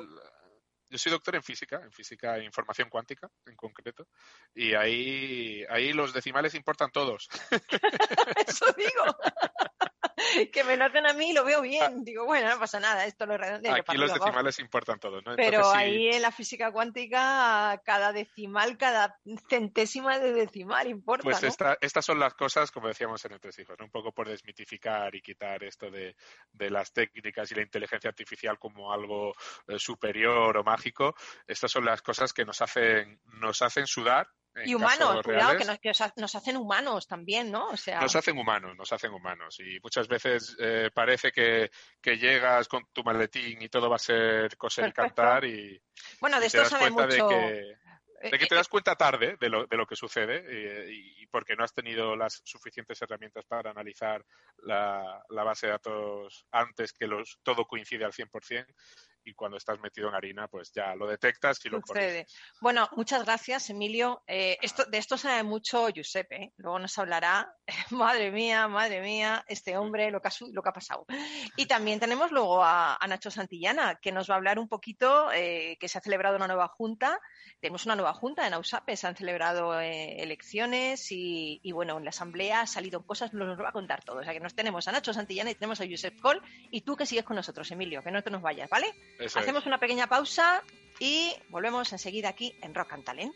Yo 0.88 1.00
soy 1.00 1.12
doctor 1.12 1.36
en 1.36 1.44
física, 1.44 1.82
en 1.84 1.92
física 1.92 2.38
e 2.38 2.44
información 2.44 2.90
cuántica 2.90 3.30
en 3.48 3.56
concreto, 3.56 4.08
y 4.54 4.76
ahí, 4.76 5.66
ahí 5.70 5.94
los 5.94 6.14
decimales 6.14 6.54
importan 6.54 6.92
todos. 6.92 7.28
Eso 8.48 8.66
digo. 8.78 9.18
que 10.52 10.64
me 10.64 10.78
lo 10.78 10.86
hacen 10.86 11.06
a 11.08 11.14
mí 11.14 11.30
y 11.30 11.34
lo 11.34 11.44
veo 11.44 11.62
bien. 11.62 12.04
Digo, 12.04 12.26
bueno, 12.26 12.50
no 12.50 12.60
pasa 12.60 12.80
nada, 12.80 13.06
esto 13.06 13.26
lo 13.26 13.38
redondeo. 13.38 13.74
Aquí 13.74 13.98
los 13.98 14.12
abajo. 14.12 14.26
decimales 14.26 14.60
importan 14.60 15.00
todos, 15.00 15.24
¿no? 15.26 15.36
Pero 15.36 15.64
sí, 15.64 15.78
ahí 15.78 16.08
en 16.10 16.22
la 16.22 16.32
física 16.32 16.72
cuántica, 16.72 17.82
cada 17.86 18.12
decimal, 18.14 18.78
cada 18.78 19.20
centésima 19.50 20.20
de 20.20 20.34
decimal 20.34 20.88
importa, 20.88 21.24
Pues 21.24 21.42
¿no? 21.42 21.48
esta- 21.48 21.78
estas 21.82 22.06
son 22.06 22.20
las 22.20 22.34
cosas, 22.34 22.72
como 22.72 22.88
decíamos 22.88 23.24
en 23.26 23.34
Entre 23.34 23.52
Hijos, 23.62 23.76
¿no? 23.80 23.86
un 23.86 23.92
poco 23.92 24.12
por 24.12 24.28
desmitificar 24.28 25.14
y 25.16 25.22
quitar 25.22 25.64
esto 25.64 25.90
de, 25.90 26.16
de 26.52 26.70
las 26.70 26.92
técnicas 26.92 27.52
y 27.52 27.56
la 27.56 27.62
inteligencia 27.62 28.10
artificial 28.10 28.58
como 28.60 28.92
algo 28.92 29.34
eh, 29.68 29.80
superior 29.80 30.58
o 30.58 30.64
mágico. 30.64 31.16
Estas 31.48 31.72
son 31.72 31.86
las 31.86 32.02
cosas 32.02 32.34
que 32.34 32.46
nos 32.46 32.62
hacen, 32.62 33.20
nos 33.26 33.62
hacen 33.62 33.88
sudar. 33.88 34.28
Y 34.64 34.74
humanos, 34.74 35.22
cuidado, 35.24 35.58
que, 35.58 35.66
nos, 35.66 35.80
que 35.80 35.92
nos 36.22 36.36
hacen 36.36 36.56
humanos 36.56 37.08
también, 37.08 37.52
¿no? 37.52 37.68
O 37.68 37.78
sea, 37.78 38.00
Nos 38.00 38.16
hacen 38.16 38.38
humanos, 38.38 38.76
nos 38.78 38.92
hacen 38.94 39.12
humanos. 39.12 39.60
Y 39.60 39.80
muchas 39.82 40.08
veces 40.08 40.56
eh, 40.60 40.90
parece 40.94 41.32
que, 41.32 41.70
que 42.02 42.18
llegas 42.18 42.68
con 42.68 42.86
tu 42.94 43.04
maletín 43.04 43.62
y 43.62 43.68
todo 43.70 43.90
va 43.90 43.98
a 43.98 44.00
ser 44.00 44.56
coser 44.56 44.88
y 44.88 44.92
Perfecto. 44.94 45.16
cantar 45.16 45.46
y, 45.46 45.82
bueno, 46.22 46.40
de 46.40 46.48
y 46.48 46.50
te 46.50 46.58
esto 46.58 46.60
das 46.60 46.70
sabe 46.70 46.92
cuenta 46.92 47.06
mucho. 47.06 47.28
de 47.28 47.36
que, 48.22 48.30
de 48.30 48.40
que 48.40 48.46
te 48.46 48.56
eh, 48.56 48.58
das 48.58 48.70
cuenta 48.70 48.96
tarde 48.96 49.38
de 49.40 49.50
lo, 49.50 49.66
de 49.68 49.78
lo 49.78 49.86
que 49.86 49.96
sucede 49.96 50.44
eh, 50.48 50.90
y, 50.90 51.24
y 51.24 51.28
porque 51.28 51.56
no 51.56 51.64
has 51.64 51.74
tenido 51.74 52.16
las 52.16 52.42
suficientes 52.46 53.02
herramientas 53.02 53.44
para 53.46 53.72
analizar 53.72 54.24
la, 54.60 55.22
la 55.30 55.44
base 55.44 55.68
de 55.68 55.74
datos 55.74 56.46
antes 56.52 56.94
que 56.94 57.08
los, 57.08 57.40
todo 57.44 57.66
coincide 57.66 58.06
al 58.06 58.14
100% 58.14 58.66
y 59.26 59.34
cuando 59.34 59.58
estás 59.58 59.80
metido 59.80 60.10
en 60.10 60.16
harina 60.16 60.48
pues 60.48 60.72
ya 60.72 60.96
lo 60.96 61.08
detectas 61.08 61.64
y 61.66 61.70
lo 61.70 61.82
Sucede. 61.82 62.28
Bueno, 62.62 62.88
muchas 62.96 63.26
gracias, 63.26 63.70
Emilio. 63.70 64.24
Eh, 64.28 64.58
esto, 64.62 64.86
de 64.86 64.98
esto 64.98 65.18
sabe 65.18 65.44
mucho 65.44 65.90
Giuseppe. 65.90 66.36
¿eh? 66.36 66.54
Luego 66.58 66.80
nos 66.80 66.98
hablará. 66.98 67.54
madre 67.92 68.32
mía, 68.32 68.68
madre 68.68 69.02
mía, 69.02 69.44
este 69.48 69.78
hombre, 69.78 70.12
lo 70.12 70.22
que 70.22 70.28
ha, 70.28 70.32
lo 70.52 70.62
que 70.62 70.70
ha 70.70 70.74
pasado. 70.74 71.06
Y 71.56 71.66
también 71.66 72.00
tenemos 72.00 72.32
luego 72.32 72.64
a, 72.64 72.96
a 72.96 73.08
Nacho 73.08 73.32
Santillana, 73.32 73.96
que 74.02 74.12
nos 74.12 74.30
va 74.30 74.36
a 74.36 74.38
hablar 74.38 74.60
un 74.60 74.68
poquito, 74.68 75.32
eh, 75.34 75.78
que 75.80 75.88
se 75.88 75.98
ha 75.98 76.02
celebrado 76.02 76.36
una 76.36 76.48
nueva 76.48 76.68
junta. 76.68 77.20
Tenemos 77.60 77.86
una 77.86 77.96
nueva 77.96 78.14
junta 78.14 78.46
en 78.46 78.54
AUSAPE, 78.54 78.96
se 78.96 79.08
han 79.08 79.16
celebrado 79.16 79.80
eh, 79.80 80.22
elecciones 80.22 81.12
y, 81.12 81.60
y, 81.64 81.72
bueno, 81.72 81.98
en 81.98 82.04
la 82.04 82.10
asamblea 82.10 82.62
ha 82.62 82.68
salido 82.68 83.06
cosas, 83.06 83.34
nos 83.34 83.58
lo 83.58 83.64
va 83.64 83.70
a 83.70 83.74
contar 83.74 84.04
todo. 84.04 84.20
O 84.20 84.24
sea 84.24 84.34
que 84.34 84.40
nos 84.40 84.56
tenemos 84.56 84.88
a 84.88 84.92
Nacho 84.92 85.14
Santillana 85.14 85.52
y 85.52 85.56
tenemos 85.56 85.82
a 85.82 85.86
Josep 85.90 86.20
Col 86.20 86.42
y 86.72 86.82
tú 86.82 86.96
que 86.96 87.06
sigues 87.06 87.26
con 87.26 87.36
nosotros, 87.36 87.70
Emilio, 87.72 88.04
que 88.04 88.12
no 88.12 88.22
te 88.22 88.30
nos 88.30 88.42
vayas, 88.42 88.70
¿vale? 88.70 88.94
Eso 89.20 89.40
es. 89.40 89.44
Hacemos 89.44 89.66
una 89.66 89.80
pequeña 89.80 90.08
pausa 90.08 90.64
y 91.00 91.34
volvemos 91.50 91.92
enseguida 91.92 92.30
aquí 92.30 92.56
en 92.62 92.74
Rock 92.74 92.94
and 92.94 93.04
Talent. 93.04 93.36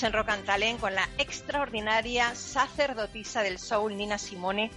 En 0.00 0.12
Rock 0.14 0.30
and 0.30 0.80
con 0.80 0.94
la 0.94 1.06
extraordinaria 1.18 2.34
sacerdotisa 2.34 3.42
del 3.42 3.58
soul, 3.58 3.94
Nina 3.94 4.16
Simone. 4.16 4.70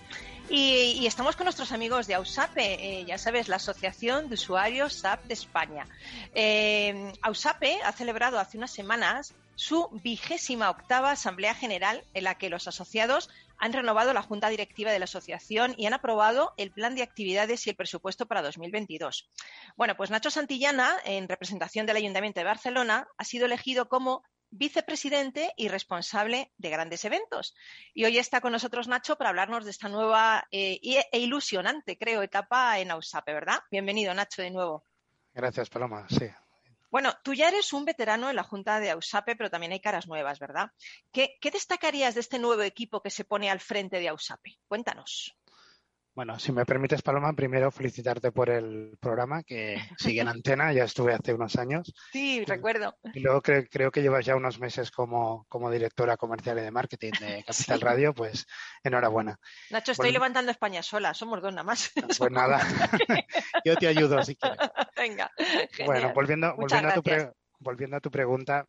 Y, 0.49 0.97
y 0.99 1.07
estamos 1.07 1.37
con 1.37 1.45
nuestros 1.45 1.71
amigos 1.71 2.05
de 2.05 2.15
AUSAPE, 2.15 2.73
eh, 2.73 3.05
ya 3.05 3.17
sabes, 3.17 3.47
la 3.47 3.55
Asociación 3.55 4.27
de 4.27 4.33
Usuarios 4.33 4.93
SAP 4.93 5.23
de 5.23 5.33
España. 5.33 5.87
Eh, 6.33 7.13
AUSAPE 7.21 7.79
ha 7.83 7.93
celebrado 7.93 8.39
hace 8.39 8.57
unas 8.57 8.71
semanas 8.71 9.33
su 9.55 9.87
vigésima 10.03 10.69
octava 10.69 11.11
Asamblea 11.11 11.55
General 11.55 12.03
en 12.13 12.25
la 12.25 12.37
que 12.37 12.49
los 12.49 12.67
asociados 12.67 13.29
han 13.57 13.71
renovado 13.71 14.11
la 14.11 14.21
Junta 14.21 14.49
Directiva 14.49 14.91
de 14.91 14.99
la 14.99 15.05
Asociación 15.05 15.75
y 15.77 15.85
han 15.85 15.93
aprobado 15.93 16.53
el 16.57 16.71
plan 16.71 16.93
de 16.93 17.03
actividades 17.03 17.65
y 17.65 17.69
el 17.69 17.77
presupuesto 17.77 18.25
para 18.25 18.41
2022. 18.41 19.29
Bueno, 19.77 19.95
pues 19.95 20.11
Nacho 20.11 20.29
Santillana, 20.29 20.93
en 21.05 21.29
representación 21.29 21.85
del 21.85 21.95
Ayuntamiento 21.95 22.41
de 22.41 22.45
Barcelona, 22.45 23.07
ha 23.17 23.23
sido 23.23 23.45
elegido 23.45 23.87
como 23.87 24.23
vicepresidente 24.57 25.53
y 25.57 25.67
responsable 25.67 26.51
de 26.57 26.69
grandes 26.69 27.05
eventos. 27.05 27.55
Y 27.93 28.05
hoy 28.05 28.17
está 28.17 28.41
con 28.41 28.51
nosotros 28.51 28.87
Nacho 28.87 29.17
para 29.17 29.29
hablarnos 29.29 29.65
de 29.65 29.71
esta 29.71 29.89
nueva 29.89 30.47
eh, 30.51 30.79
e 30.81 31.19
ilusionante, 31.19 31.97
creo, 31.97 32.21
etapa 32.21 32.79
en 32.79 32.91
AUSAPE, 32.91 33.33
¿verdad? 33.33 33.59
Bienvenido, 33.69 34.13
Nacho, 34.13 34.41
de 34.41 34.51
nuevo. 34.51 34.85
Gracias, 35.33 35.69
Paloma. 35.69 36.07
Sí. 36.09 36.29
Bueno, 36.89 37.13
tú 37.23 37.33
ya 37.33 37.49
eres 37.49 37.73
un 37.73 37.83
veterano 37.83 38.29
en 38.29 38.37
la 38.37 38.43
Junta 38.43 38.79
de 38.79 38.91
AUSAPE, 38.91 39.35
pero 39.35 39.49
también 39.49 39.73
hay 39.73 39.81
caras 39.81 40.07
nuevas, 40.07 40.39
¿verdad? 40.39 40.71
¿Qué, 41.11 41.37
qué 41.41 41.51
destacarías 41.51 42.13
de 42.13 42.21
este 42.21 42.39
nuevo 42.39 42.61
equipo 42.61 43.01
que 43.01 43.09
se 43.09 43.25
pone 43.25 43.51
al 43.51 43.59
frente 43.59 43.99
de 43.99 44.07
AUSAPE? 44.07 44.57
Cuéntanos. 44.67 45.35
Bueno, 46.15 46.39
si 46.39 46.53
me 46.53 46.65
permites, 46.65 47.01
Paloma, 47.01 47.33
primero 47.33 47.69
felicitarte 47.71 48.31
por 48.31 48.49
el 48.49 48.97
programa 49.01 49.43
que 49.43 49.75
sigue 49.99 50.21
en 50.21 50.29
antena. 50.29 50.71
Ya 50.71 50.85
estuve 50.85 51.13
hace 51.13 51.33
unos 51.33 51.57
años. 51.57 51.93
Sí, 52.13 52.43
recuerdo. 52.45 52.95
Y 53.13 53.19
luego 53.19 53.41
creo, 53.41 53.65
creo 53.69 53.91
que 53.91 54.01
llevas 54.01 54.25
ya 54.25 54.35
unos 54.37 54.57
meses 54.57 54.91
como, 54.91 55.45
como 55.49 55.69
directora 55.69 56.15
comercial 56.15 56.57
y 56.57 56.61
de 56.61 56.71
marketing 56.71 57.11
de 57.19 57.43
Capital 57.47 57.79
Sí. 57.79 57.83
Radio. 57.83 58.13
Pues 58.13 58.45
enhorabuena. 58.83 59.37
Nacho, 59.71 59.91
estoy 59.91 60.05
Bueno. 60.07 60.13
levantando 60.19 60.51
España 60.51 60.81
sola, 60.81 61.13
somos 61.13 61.41
dos 61.41 61.51
nada 61.51 61.63
más. 61.63 61.91
Pues 62.17 62.31
nada, 62.31 62.59
yo 63.65 63.75
te 63.75 63.87
ayudo 63.87 64.23
si 64.23 64.35
quieres. 64.37 64.57
Venga. 64.95 65.29
Bueno, 65.85 66.13
volviendo, 66.13 66.55
volviendo, 66.55 66.89
a 66.89 66.93
tu 66.93 67.03
pre- 67.03 67.31
volviendo 67.59 67.97
a 67.97 67.99
tu 67.99 68.09
pregunta, 68.09 68.65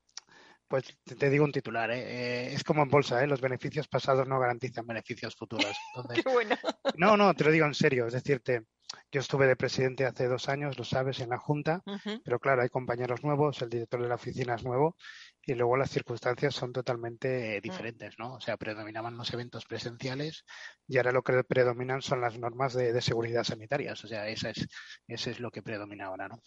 pues 0.68 0.96
te, 1.04 1.30
digo 1.30 1.44
un 1.44 1.52
titular. 1.52 1.90
¿eh? 1.90 2.02
Eh, 2.02 2.54
es 2.54 2.64
como 2.64 2.82
en 2.82 2.88
bolsa, 2.88 3.22
¿eh? 3.22 3.26
los 3.26 3.40
beneficios 3.40 3.88
pasados 3.88 4.26
no 4.26 4.38
garantizan 4.38 4.86
beneficios 4.86 5.34
futuros. 5.34 5.76
Entonces, 5.94 6.24
Qué 6.24 6.32
bueno. 6.32 6.56
no, 6.96 7.16
no, 7.16 7.34
te 7.34 7.44
lo 7.44 7.50
digo 7.50 7.66
en 7.66 7.74
serio. 7.74 8.06
Es 8.06 8.12
decirte, 8.12 8.64
yo 9.10 9.20
estuve 9.20 9.46
de 9.46 9.56
presidente 9.56 10.04
hace 10.04 10.26
dos 10.26 10.48
años, 10.48 10.78
lo 10.78 10.84
sabes, 10.84 11.20
en 11.20 11.30
la 11.30 11.38
Junta, 11.38 11.82
pero 12.24 12.38
claro, 12.38 12.62
hay 12.62 12.68
compañeros 12.68 13.22
nuevos, 13.22 13.60
el 13.62 13.68
director 13.68 14.02
de 14.02 14.08
la 14.08 14.16
oficina 14.16 14.54
es 14.54 14.64
nuevo 14.64 14.96
y 15.42 15.54
luego 15.54 15.76
las 15.76 15.90
circunstancias 15.90 16.54
son 16.54 16.72
totalmente 16.72 17.56
eh, 17.56 17.60
diferentes, 17.60 18.18
¿no? 18.18 18.34
O 18.34 18.40
sea, 18.40 18.56
predominaban 18.56 19.16
los 19.16 19.32
eventos 19.32 19.64
presenciales 19.64 20.44
y 20.88 20.96
ahora 20.96 21.12
lo 21.12 21.22
que 21.22 21.44
predominan 21.44 22.02
son 22.02 22.20
las 22.20 22.38
normas 22.38 22.74
de, 22.74 22.92
de 22.92 23.00
seguridad 23.00 23.44
sanitarias. 23.44 24.02
O 24.04 24.08
sea, 24.08 24.28
esa 24.28 24.50
es, 24.50 24.66
ese 25.06 25.30
es 25.30 25.40
lo 25.40 25.50
que 25.50 25.62
predomina 25.62 26.06
ahora, 26.06 26.28
¿no? 26.28 26.42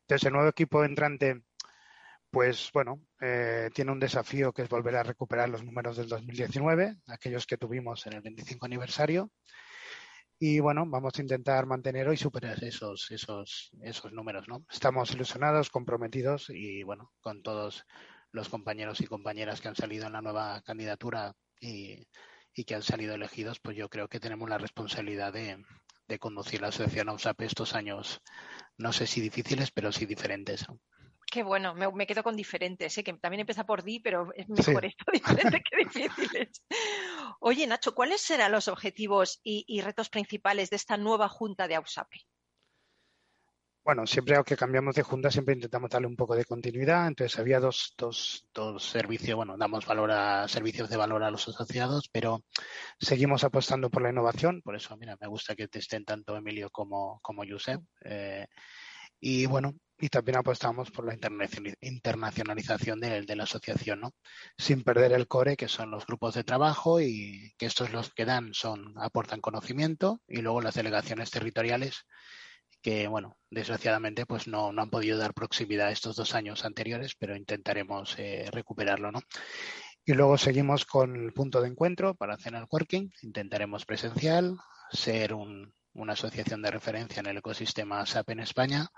Entonces, 0.00 0.26
el 0.26 0.32
nuevo 0.32 0.48
equipo 0.48 0.84
entrante, 0.84 1.42
pues 2.30 2.70
bueno, 2.72 3.00
eh, 3.20 3.70
tiene 3.74 3.92
un 3.92 4.00
desafío 4.00 4.52
que 4.52 4.62
es 4.62 4.68
volver 4.68 4.96
a 4.96 5.02
recuperar 5.02 5.48
los 5.48 5.64
números 5.64 5.96
del 5.96 6.08
2019, 6.08 6.96
aquellos 7.06 7.46
que 7.46 7.56
tuvimos 7.56 8.06
en 8.06 8.14
el 8.14 8.20
25 8.20 8.66
aniversario. 8.66 9.30
Y 10.40 10.60
bueno, 10.60 10.84
vamos 10.86 11.12
a 11.16 11.22
intentar 11.22 11.66
mantener 11.66 12.06
hoy 12.08 12.16
superar 12.16 12.62
esos, 12.62 13.10
esos, 13.10 13.70
esos 13.82 14.12
números, 14.12 14.46
¿no? 14.46 14.64
Estamos 14.70 15.12
ilusionados, 15.12 15.70
comprometidos 15.70 16.50
y 16.50 16.84
bueno, 16.84 17.12
con 17.20 17.42
todos 17.42 17.84
los 18.30 18.48
compañeros 18.48 19.00
y 19.00 19.06
compañeras 19.06 19.60
que 19.60 19.68
han 19.68 19.74
salido 19.74 20.06
en 20.06 20.12
la 20.12 20.22
nueva 20.22 20.62
candidatura 20.62 21.34
y, 21.60 22.06
y 22.54 22.64
que 22.64 22.74
han 22.76 22.82
salido 22.82 23.14
elegidos, 23.14 23.58
pues 23.58 23.76
yo 23.76 23.88
creo 23.88 24.08
que 24.08 24.20
tenemos 24.20 24.48
la 24.48 24.58
responsabilidad 24.58 25.32
de, 25.32 25.64
de 26.08 26.18
conducir 26.18 26.60
la 26.60 26.68
asociación 26.68 27.08
AUSAP 27.08 27.42
estos 27.42 27.74
años, 27.74 28.22
no 28.76 28.92
sé 28.92 29.06
si 29.06 29.20
difíciles, 29.20 29.70
pero 29.70 29.92
sí 29.92 30.06
diferentes. 30.06 30.66
Qué 31.30 31.42
bueno, 31.42 31.74
me, 31.74 31.90
me 31.92 32.06
quedo 32.06 32.22
con 32.22 32.36
diferentes, 32.36 32.96
¿eh? 32.96 33.04
que 33.04 33.12
también 33.14 33.40
empieza 33.40 33.66
por 33.66 33.82
di, 33.82 34.00
pero 34.00 34.32
es 34.34 34.46
Sí. 34.56 34.70
mejor 34.70 34.84
esto 34.86 35.04
diferente 35.12 35.62
que 35.62 35.76
difíciles. 35.76 36.62
Oye, 37.40 37.66
Nacho, 37.66 37.94
¿cuáles 37.94 38.20
serán 38.22 38.52
los 38.52 38.68
objetivos 38.68 39.40
y, 39.42 39.64
y 39.68 39.82
retos 39.82 40.08
principales 40.08 40.70
de 40.70 40.76
esta 40.76 40.96
nueva 40.96 41.28
junta 41.28 41.68
de 41.68 41.74
AUSAPE? 41.74 42.18
Bueno, 43.84 44.06
siempre 44.06 44.36
que 44.44 44.56
cambiamos 44.56 44.94
de 44.96 45.02
junta, 45.02 45.30
siempre 45.30 45.54
intentamos 45.54 45.88
darle 45.88 46.08
un 46.08 46.16
poco 46.16 46.36
de 46.36 46.44
continuidad. 46.44 47.06
Entonces, 47.08 47.38
había 47.38 47.58
dos, 47.58 47.94
dos, 47.96 48.46
dos 48.52 48.84
servicios, 48.84 49.34
bueno, 49.36 49.56
damos 49.56 49.86
valor 49.86 50.10
a 50.10 50.46
servicios 50.46 50.90
de 50.90 50.98
valor 50.98 51.22
a 51.22 51.30
los 51.30 51.48
asociados, 51.48 52.10
pero 52.12 52.44
seguimos 53.00 53.44
apostando 53.44 53.88
por 53.88 54.02
la 54.02 54.10
innovación. 54.10 54.60
Por 54.62 54.76
eso, 54.76 54.94
mira, 54.98 55.16
me 55.18 55.26
gusta 55.26 55.54
que 55.56 55.68
te 55.68 55.78
estén 55.78 56.04
tanto 56.04 56.36
Emilio 56.36 56.68
como, 56.70 57.18
como 57.22 57.44
Josep. 57.48 57.80
Eh, 58.04 58.46
y 59.20 59.46
bueno, 59.46 59.74
y 59.98 60.08
también 60.08 60.38
apostamos 60.38 60.90
por 60.90 61.04
la 61.04 61.14
internacionalización 61.80 63.00
de, 63.00 63.36
la 63.36 63.42
asociación, 63.42 64.00
¿no? 64.00 64.14
Sin 64.56 64.84
perder 64.84 65.12
el 65.12 65.26
core, 65.26 65.56
que 65.56 65.68
son 65.68 65.90
los 65.90 66.06
grupos 66.06 66.34
de 66.34 66.44
trabajo 66.44 67.00
y 67.00 67.52
que 67.58 67.66
estos 67.66 67.92
los 67.92 68.12
que 68.14 68.24
dan 68.24 68.54
son, 68.54 68.94
aportan 68.98 69.40
conocimiento 69.40 70.20
y 70.28 70.40
luego 70.40 70.60
las 70.60 70.74
delegaciones 70.74 71.30
territoriales 71.30 72.06
que, 72.80 73.08
bueno, 73.08 73.36
desgraciadamente 73.50 74.24
pues 74.24 74.46
no, 74.46 74.72
no 74.72 74.82
han 74.82 74.90
podido 74.90 75.18
dar 75.18 75.34
proximidad 75.34 75.90
estos 75.90 76.14
dos 76.14 76.34
años 76.34 76.64
anteriores, 76.64 77.14
pero 77.18 77.34
intentaremos 77.36 78.14
eh, 78.18 78.48
recuperarlo, 78.52 79.10
¿no? 79.10 79.20
Y 80.04 80.14
luego 80.14 80.38
seguimos 80.38 80.86
con 80.86 81.16
el 81.16 81.32
punto 81.32 81.60
de 81.60 81.68
encuentro 81.68 82.14
para 82.14 82.34
hacer 82.34 82.54
el 82.54 82.66
working. 82.70 83.10
Intentaremos 83.22 83.84
presencial, 83.84 84.56
ser 84.90 85.34
un, 85.34 85.74
una 85.92 86.12
asociación 86.12 86.62
de 86.62 86.70
referencia 86.70 87.20
en 87.20 87.26
el 87.26 87.38
ecosistema 87.38 88.06
SAP 88.06 88.30
en 88.30 88.40
España 88.40 88.88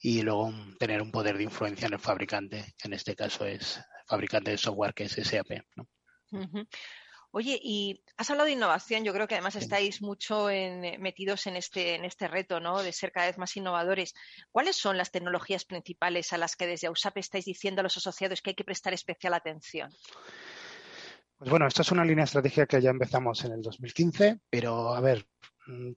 y 0.00 0.22
luego 0.22 0.52
tener 0.78 1.02
un 1.02 1.10
poder 1.10 1.36
de 1.36 1.44
influencia 1.44 1.86
en 1.86 1.92
el 1.92 1.98
fabricante, 2.00 2.74
que 2.78 2.88
en 2.88 2.94
este 2.94 3.14
caso 3.14 3.44
es 3.44 3.80
fabricante 4.06 4.50
de 4.50 4.58
software 4.58 4.94
que 4.94 5.04
es 5.04 5.12
SAP. 5.12 5.62
¿no? 5.76 5.88
Oye, 7.32 7.60
y 7.62 8.02
has 8.16 8.28
hablado 8.30 8.46
de 8.46 8.54
innovación, 8.54 9.04
yo 9.04 9.12
creo 9.12 9.28
que 9.28 9.34
además 9.34 9.54
estáis 9.54 10.02
mucho 10.02 10.50
eh, 10.50 10.96
metidos 10.98 11.46
en 11.46 11.56
este, 11.56 11.94
en 11.94 12.04
este 12.04 12.26
reto, 12.26 12.58
¿no? 12.58 12.82
De 12.82 12.92
ser 12.92 13.12
cada 13.12 13.26
vez 13.26 13.38
más 13.38 13.56
innovadores. 13.56 14.14
¿Cuáles 14.50 14.74
son 14.74 14.96
las 14.96 15.12
tecnologías 15.12 15.64
principales 15.64 16.32
a 16.32 16.38
las 16.38 16.56
que 16.56 16.66
desde 16.66 16.88
AUSAP 16.88 17.18
estáis 17.18 17.44
diciendo 17.44 17.80
a 17.80 17.82
los 17.84 17.96
asociados 17.96 18.42
que 18.42 18.50
hay 18.50 18.56
que 18.56 18.64
prestar 18.64 18.94
especial 18.94 19.34
atención? 19.34 19.92
Pues 21.38 21.50
bueno, 21.50 21.68
esta 21.68 21.82
es 21.82 21.92
una 21.92 22.04
línea 22.04 22.24
estratégica 22.24 22.66
que 22.66 22.82
ya 22.82 22.90
empezamos 22.90 23.44
en 23.44 23.52
el 23.52 23.62
2015, 23.62 24.40
pero 24.50 24.92
a 24.92 25.00
ver, 25.00 25.24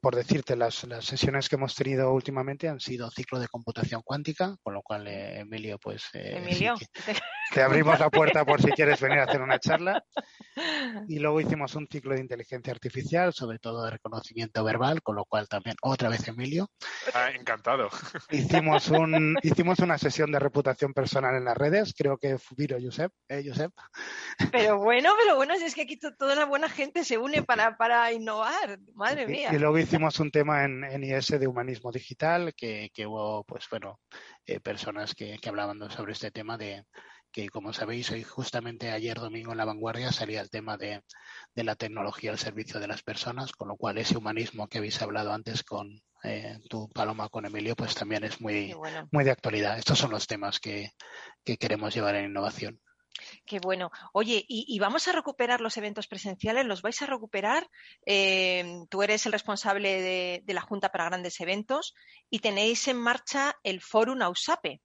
por 0.02 0.15
decirte, 0.15 0.56
las, 0.56 0.84
las, 0.84 1.06
sesiones 1.06 1.47
que 1.47 1.56
hemos 1.56 1.73
tenido 1.76 2.12
últimamente 2.12 2.67
han 2.67 2.80
sido 2.80 3.10
ciclo 3.10 3.39
de 3.39 3.47
computación 3.47 4.02
cuántica, 4.04 4.56
con 4.62 4.73
lo 4.73 4.82
cual, 4.82 5.08
eh, 5.08 5.39
Emilio, 5.39 5.80
pues 5.80 6.10
eh, 6.13 6.38
Emilio. 6.38 6.76
te 7.54 7.62
abrimos 7.62 7.99
la 7.99 8.10
puerta 8.10 8.45
por 8.45 8.62
si 8.62 8.71
quieres 8.71 8.99
venir 8.99 9.19
a 9.19 9.23
hacer 9.23 9.41
una 9.41 9.60
charla. 9.60 10.04
Y 11.08 11.17
luego 11.17 11.41
hicimos 11.41 11.73
un 11.73 11.88
ciclo 11.88 12.13
de 12.13 12.21
inteligencia 12.21 12.71
artificial, 12.71 13.34
sobre 13.34 13.58
todo 13.58 13.84
de 13.84 13.91
reconocimiento 13.91 14.63
verbal, 14.63 15.02
con 15.02 15.15
lo 15.15 15.26
cual 15.26 15.47
también, 15.47 15.76
otra 15.82 16.10
vez 16.10 16.28
Emilio. 16.28 16.69
Ah, 17.15 17.32
encantado. 17.32 17.89
Hicimos, 18.30 18.89
un, 18.89 19.36
hicimos 19.41 19.80
una 19.80 19.97
sesión 19.97 20.32
de 20.32 20.38
reputación 20.38 20.93
personal 20.93 21.36
en 21.36 21.45
las 21.45 21.58
redes, 21.58 21.95
creo 21.97 22.17
que 22.17 22.38
Fubiro 22.38 22.78
Josep, 22.80 23.12
¿eh, 23.28 23.43
Josep? 23.45 23.71
Pero 24.52 24.78
bueno, 24.78 25.13
pero 25.21 25.36
bueno, 25.36 25.56
si 25.56 25.65
es 25.65 25.73
que 25.73 25.82
aquí 25.82 25.97
toda 25.97 26.36
la 26.36 26.45
buena 26.45 26.69
gente 26.69 27.04
se 27.04 27.17
une 27.17 27.41
para, 27.41 27.76
para 27.76 28.12
innovar, 28.12 28.80
madre 28.93 29.26
mía 29.26 29.52
luego 29.59 29.77
hicimos 29.77 30.19
un 30.19 30.31
tema 30.31 30.63
en, 30.63 30.83
en 30.83 31.03
IS 31.03 31.39
de 31.39 31.47
humanismo 31.47 31.91
digital, 31.91 32.53
que, 32.55 32.89
que 32.93 33.05
hubo, 33.05 33.43
pues 33.43 33.67
bueno, 33.69 33.99
eh, 34.45 34.59
personas 34.59 35.15
que, 35.15 35.37
que 35.39 35.49
hablaban 35.49 35.89
sobre 35.91 36.13
este 36.13 36.31
tema 36.31 36.57
de 36.57 36.85
que, 37.33 37.49
como 37.49 37.73
sabéis, 37.73 38.11
hoy 38.11 38.23
justamente 38.23 38.91
ayer 38.91 39.17
domingo 39.19 39.51
en 39.51 39.57
La 39.57 39.65
Vanguardia 39.65 40.11
salía 40.11 40.39
el 40.39 40.51
tema 40.51 40.77
de, 40.77 41.01
de 41.55 41.63
la 41.63 41.75
tecnología 41.75 42.31
al 42.31 42.37
servicio 42.37 42.79
de 42.79 42.87
las 42.87 43.01
personas, 43.01 43.51
con 43.53 43.67
lo 43.67 43.75
cual 43.75 43.97
ese 43.97 44.17
humanismo 44.17 44.67
que 44.67 44.77
habéis 44.77 45.01
hablado 45.01 45.33
antes 45.33 45.63
con 45.63 45.99
eh, 46.23 46.59
tu 46.69 46.89
Paloma, 46.89 47.29
con 47.29 47.45
Emilio, 47.45 47.75
pues 47.75 47.95
también 47.95 48.23
es 48.23 48.39
muy, 48.39 48.73
muy 49.11 49.23
de 49.23 49.31
actualidad. 49.31 49.77
Estos 49.77 49.97
son 49.97 50.11
los 50.11 50.27
temas 50.27 50.59
que, 50.59 50.91
que 51.43 51.57
queremos 51.57 51.93
llevar 51.93 52.15
en 52.15 52.25
innovación. 52.25 52.79
Qué 53.45 53.60
bueno. 53.60 53.91
Oye, 54.12 54.43
¿y, 54.47 54.80
vamos 54.80 55.08
a 55.08 55.12
recuperar 55.12 55.62
los 55.62 55.78
eventos 55.78 56.08
presenciales? 56.08 56.65
¿Los 56.65 56.82
vais 56.82 57.02
a 57.02 57.06
recuperar? 57.06 57.67
Eh, 58.06 58.86
tú 58.89 59.04
eres 59.04 59.26
el 59.26 59.32
responsable 59.32 60.41
de, 60.45 60.54
la 60.54 60.62
Junta 60.62 60.91
para 60.91 61.06
Grandes 61.06 61.39
Eventos 61.39 61.93
y 62.30 62.39
tenéis 62.39 62.88
en 62.88 62.97
marcha 62.97 63.56
el 63.63 63.82
Fórum 63.82 64.21
AUSAPE. 64.21 64.82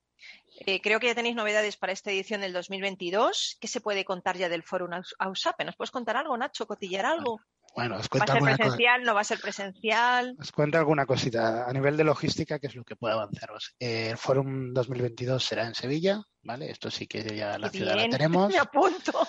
Eh, 0.67 0.81
creo 0.81 0.99
que 0.99 1.07
ya 1.07 1.14
tenéis 1.14 1.37
novedades 1.37 1.77
para 1.77 1.93
esta 1.93 2.11
edición 2.11 2.41
del 2.41 2.53
2022. 2.53 3.57
¿Qué 3.61 3.69
se 3.69 3.81
puede 3.81 4.05
contar 4.05 4.37
ya 4.37 4.49
del 4.49 4.62
Fórum 4.62 4.91
AUSAPE? 5.19 5.64
¿Nos 5.64 5.77
puedes 5.77 5.91
contar 5.91 6.17
algo, 6.17 6.37
Nacho? 6.37 6.67
¿Cotillar 6.67 7.07
algo? 7.07 7.41
Bueno, 7.74 7.96
os 7.96 8.09
¿Va 8.09 8.24
a 8.24 8.26
ser 8.26 8.42
presencial? 8.42 9.02
¿No 9.04 9.14
va 9.14 9.20
a 9.20 9.24
ser 9.24 9.40
presencial? 9.40 10.37
Os 10.38 10.52
cuento 10.52 10.78
alguna 10.78 11.07
cosita. 11.07 11.68
A 11.68 11.72
nivel 11.72 11.96
de 11.96 12.04
logística, 12.04 12.59
¿qué 12.59 12.66
es 12.66 12.74
lo 12.74 12.85
que 12.85 12.96
puedo 12.96 13.14
avanzaros? 13.14 13.74
Eh, 13.78 14.11
el 14.11 14.18
Fórum 14.18 14.72
2022 14.72 15.44
será 15.44 15.66
en 15.66 15.74
Sevilla, 15.74 16.20
¿vale? 16.42 16.70
Esto 16.70 16.90
sí 16.90 17.07
que 17.07 17.22
ya 17.37 17.59
la 17.59 17.70
ciudad 17.70 17.94
la 17.96 18.09
tenemos. 18.09 18.52
Me 18.52 18.59
apunto. 18.59 19.26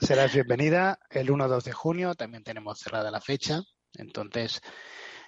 serás 0.00 0.32
bienvenida. 0.32 0.98
El 1.10 1.28
1-2 1.30 1.62
de 1.62 1.72
junio 1.72 2.14
también 2.14 2.44
tenemos 2.44 2.78
cerrada 2.78 3.10
la 3.10 3.20
fecha. 3.20 3.62
Entonces, 3.94 4.60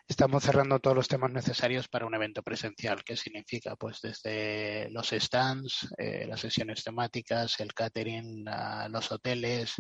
estamos 0.06 0.42
cerrando 0.42 0.78
todos 0.78 0.96
los 0.96 1.08
temas 1.08 1.30
necesarios 1.30 1.88
para 1.88 2.06
un 2.06 2.14
evento 2.14 2.42
presencial, 2.42 3.04
que 3.04 3.16
significa 3.16 3.76
pues 3.76 4.00
desde 4.00 4.88
los 4.90 5.08
stands, 5.11 5.88
eh, 5.98 6.26
las 6.26 6.40
sesiones 6.40 6.82
temáticas, 6.82 7.61
el 7.61 7.74
catering, 7.74 8.44
los 8.90 9.12
hoteles, 9.12 9.74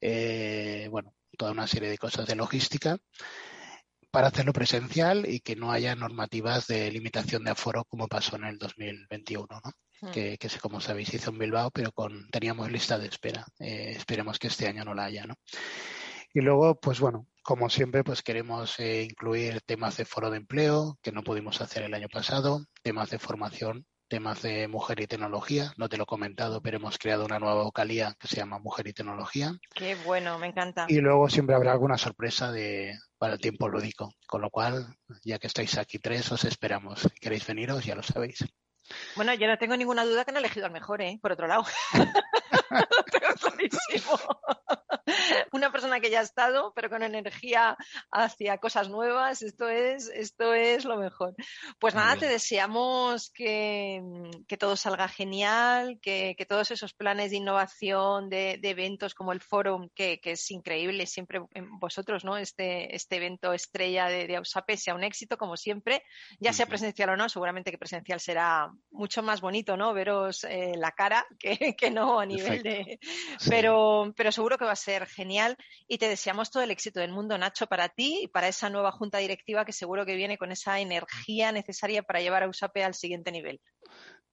eh, 0.00 0.88
bueno, 0.90 1.14
toda 1.36 1.52
una 1.52 1.66
serie 1.66 1.90
de 1.90 1.98
cosas 1.98 2.26
de 2.26 2.36
logística 2.36 2.98
para 4.10 4.28
hacerlo 4.28 4.52
presencial 4.52 5.26
y 5.28 5.40
que 5.40 5.56
no 5.56 5.70
haya 5.70 5.94
normativas 5.94 6.66
de 6.66 6.90
limitación 6.90 7.44
de 7.44 7.52
aforo 7.52 7.84
como 7.84 8.08
pasó 8.08 8.36
en 8.36 8.44
el 8.44 8.58
2021, 8.58 9.46
¿no? 9.48 9.70
Hmm. 10.00 10.10
Que, 10.10 10.38
que, 10.38 10.48
como 10.60 10.80
sabéis, 10.80 11.14
hizo 11.14 11.30
en 11.30 11.38
Bilbao, 11.38 11.70
pero 11.70 11.92
con 11.92 12.28
teníamos 12.30 12.70
lista 12.70 12.98
de 12.98 13.06
espera. 13.06 13.46
Eh, 13.58 13.94
esperemos 13.96 14.38
que 14.38 14.48
este 14.48 14.66
año 14.66 14.84
no 14.84 14.94
la 14.94 15.04
haya, 15.04 15.26
¿no? 15.26 15.34
Y 16.32 16.40
luego, 16.40 16.78
pues 16.80 17.00
bueno, 17.00 17.26
como 17.42 17.68
siempre, 17.68 18.04
pues 18.04 18.22
queremos 18.22 18.78
eh, 18.80 19.02
incluir 19.02 19.60
temas 19.62 19.96
de 19.96 20.04
foro 20.04 20.30
de 20.30 20.38
empleo, 20.38 20.98
que 21.02 21.12
no 21.12 21.22
pudimos 21.22 21.60
hacer 21.60 21.82
el 21.82 21.94
año 21.94 22.08
pasado, 22.08 22.66
temas 22.82 23.10
de 23.10 23.18
formación 23.18 23.86
temas 24.10 24.42
de 24.42 24.68
mujer 24.68 25.00
y 25.00 25.06
tecnología. 25.06 25.72
No 25.78 25.88
te 25.88 25.96
lo 25.96 26.02
he 26.02 26.06
comentado, 26.06 26.60
pero 26.60 26.76
hemos 26.76 26.98
creado 26.98 27.24
una 27.24 27.38
nueva 27.38 27.62
vocalía 27.62 28.16
que 28.18 28.28
se 28.28 28.36
llama 28.36 28.58
Mujer 28.58 28.88
y 28.88 28.92
Tecnología. 28.92 29.52
Qué 29.72 29.94
bueno, 30.04 30.38
me 30.38 30.48
encanta. 30.48 30.84
Y 30.88 31.00
luego 31.00 31.30
siempre 31.30 31.54
habrá 31.54 31.72
alguna 31.72 31.96
sorpresa 31.96 32.50
de, 32.50 32.98
para 33.16 33.34
el 33.34 33.40
tiempo 33.40 33.68
lúdico. 33.68 34.12
Con 34.26 34.42
lo 34.42 34.50
cual, 34.50 34.94
ya 35.24 35.38
que 35.38 35.46
estáis 35.46 35.78
aquí 35.78 35.98
tres, 35.98 36.30
os 36.32 36.44
esperamos. 36.44 37.08
¿Queréis 37.20 37.46
veniros? 37.46 37.84
Ya 37.84 37.94
lo 37.94 38.02
sabéis. 38.02 38.44
Bueno, 39.16 39.34
yo 39.34 39.46
no 39.46 39.58
tengo 39.58 39.76
ninguna 39.76 40.04
duda 40.04 40.24
que 40.24 40.32
no 40.32 40.38
he 40.38 40.40
elegido 40.40 40.66
al 40.66 40.72
mejor, 40.72 41.02
¿eh? 41.02 41.18
Por 41.20 41.32
otro 41.32 41.46
lado. 41.46 41.64
Una 45.52 45.72
persona 45.72 46.00
que 46.00 46.10
ya 46.10 46.20
ha 46.20 46.22
estado, 46.22 46.72
pero 46.74 46.88
con 46.88 47.02
energía 47.02 47.76
hacia 48.10 48.58
cosas 48.58 48.88
nuevas, 48.88 49.42
esto 49.42 49.68
es, 49.68 50.08
esto 50.08 50.54
es 50.54 50.84
lo 50.84 50.96
mejor. 50.96 51.34
Pues 51.78 51.94
nada, 51.94 52.16
te 52.16 52.28
deseamos 52.28 53.30
que, 53.30 54.02
todo 54.58 54.76
salga 54.76 55.08
genial, 55.08 55.98
que, 56.00 56.36
todos 56.48 56.70
esos 56.70 56.94
planes 56.94 57.30
de 57.30 57.38
innovación, 57.38 58.28
de, 58.28 58.58
eventos 58.62 59.14
como 59.14 59.32
el 59.32 59.40
Fórum, 59.40 59.88
que, 59.94 60.20
es 60.22 60.50
increíble 60.50 61.06
siempre 61.06 61.40
vosotros, 61.80 62.24
¿no? 62.24 62.36
Este, 62.36 62.94
este 62.94 63.16
evento 63.16 63.52
estrella 63.52 64.06
de, 64.06 64.26
de 64.26 64.36
Ausape 64.36 64.76
sea 64.76 64.94
un 64.94 65.04
éxito, 65.04 65.36
como 65.36 65.56
siempre, 65.56 66.02
ya 66.38 66.52
sea 66.52 66.66
presencial 66.66 67.10
o 67.10 67.16
no, 67.16 67.28
seguramente 67.28 67.70
que 67.70 67.78
presencial 67.78 68.20
será 68.20 68.70
mucho 68.90 69.22
más 69.22 69.40
bonito, 69.40 69.76
¿no? 69.76 69.92
Veros 69.92 70.44
eh, 70.44 70.72
la 70.76 70.92
cara 70.92 71.26
que, 71.38 71.74
no 71.92 72.20
a 72.20 72.26
nivel 72.26 72.62
de... 72.62 72.98
Pero, 73.48 74.12
pero 74.16 74.32
seguro 74.32 74.58
que 74.58 74.64
va 74.64 74.72
a 74.72 74.76
ser 74.76 75.06
genial 75.06 75.56
y 75.88 75.98
te 75.98 76.08
deseamos 76.08 76.50
todo 76.50 76.62
el 76.62 76.70
éxito 76.70 77.00
del 77.00 77.12
mundo, 77.12 77.38
Nacho, 77.38 77.66
para 77.66 77.88
ti 77.88 78.20
y 78.22 78.28
para 78.28 78.48
esa 78.48 78.70
nueva 78.70 78.92
junta 78.92 79.18
directiva 79.18 79.64
que 79.64 79.72
seguro 79.72 80.06
que 80.06 80.16
viene 80.16 80.38
con 80.38 80.52
esa 80.52 80.80
energía 80.80 81.52
necesaria 81.52 82.02
para 82.02 82.20
llevar 82.20 82.42
a 82.42 82.48
USAPE 82.48 82.84
al 82.84 82.94
siguiente 82.94 83.32
nivel. 83.32 83.60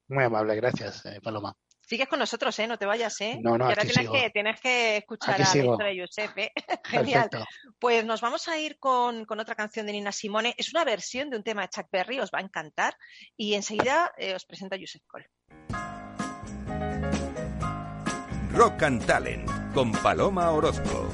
Muy 0.07 0.23
amable, 0.23 0.55
gracias, 0.55 1.05
eh, 1.05 1.19
Paloma. 1.21 1.55
Sigues 1.87 2.09
con 2.09 2.19
nosotros, 2.19 2.59
¿eh? 2.59 2.67
No 2.67 2.77
te 2.77 2.85
vayas, 2.85 3.21
¿eh? 3.21 3.39
No, 3.41 3.57
no, 3.57 3.65
y 3.65 3.69
ahora 3.69 3.83
tienes 3.83 4.09
que, 4.09 4.29
tienes 4.31 4.59
que 4.59 4.97
escuchar 4.97 5.41
a 5.41 5.55
la 5.55 5.85
de 5.85 6.01
Josep, 6.01 6.37
¿eh? 6.37 6.51
Genial. 6.83 7.29
Pues 7.79 8.03
nos 8.03 8.19
vamos 8.19 8.49
a 8.49 8.59
ir 8.59 8.77
con, 8.77 9.25
otra 9.25 9.55
canción 9.55 9.85
de 9.85 9.93
Nina 9.93 10.11
Simone. 10.11 10.53
Es 10.57 10.73
una 10.73 10.83
versión 10.83 11.29
de 11.29 11.37
un 11.37 11.43
tema 11.43 11.61
de 11.61 11.69
Chuck 11.69 11.87
Berry, 11.89 12.19
os 12.19 12.29
va 12.29 12.39
a 12.39 12.41
encantar. 12.41 12.97
Y 13.37 13.53
enseguida 13.53 14.11
eh, 14.17 14.35
os 14.35 14.43
presento 14.43 14.75
a 14.75 14.77
Josep 14.77 15.01
Cole. 15.07 15.29
Rock 18.51 18.83
and 18.83 19.05
Talent 19.05 19.73
con 19.73 19.93
Paloma 19.93 20.51
Orozco. 20.51 21.09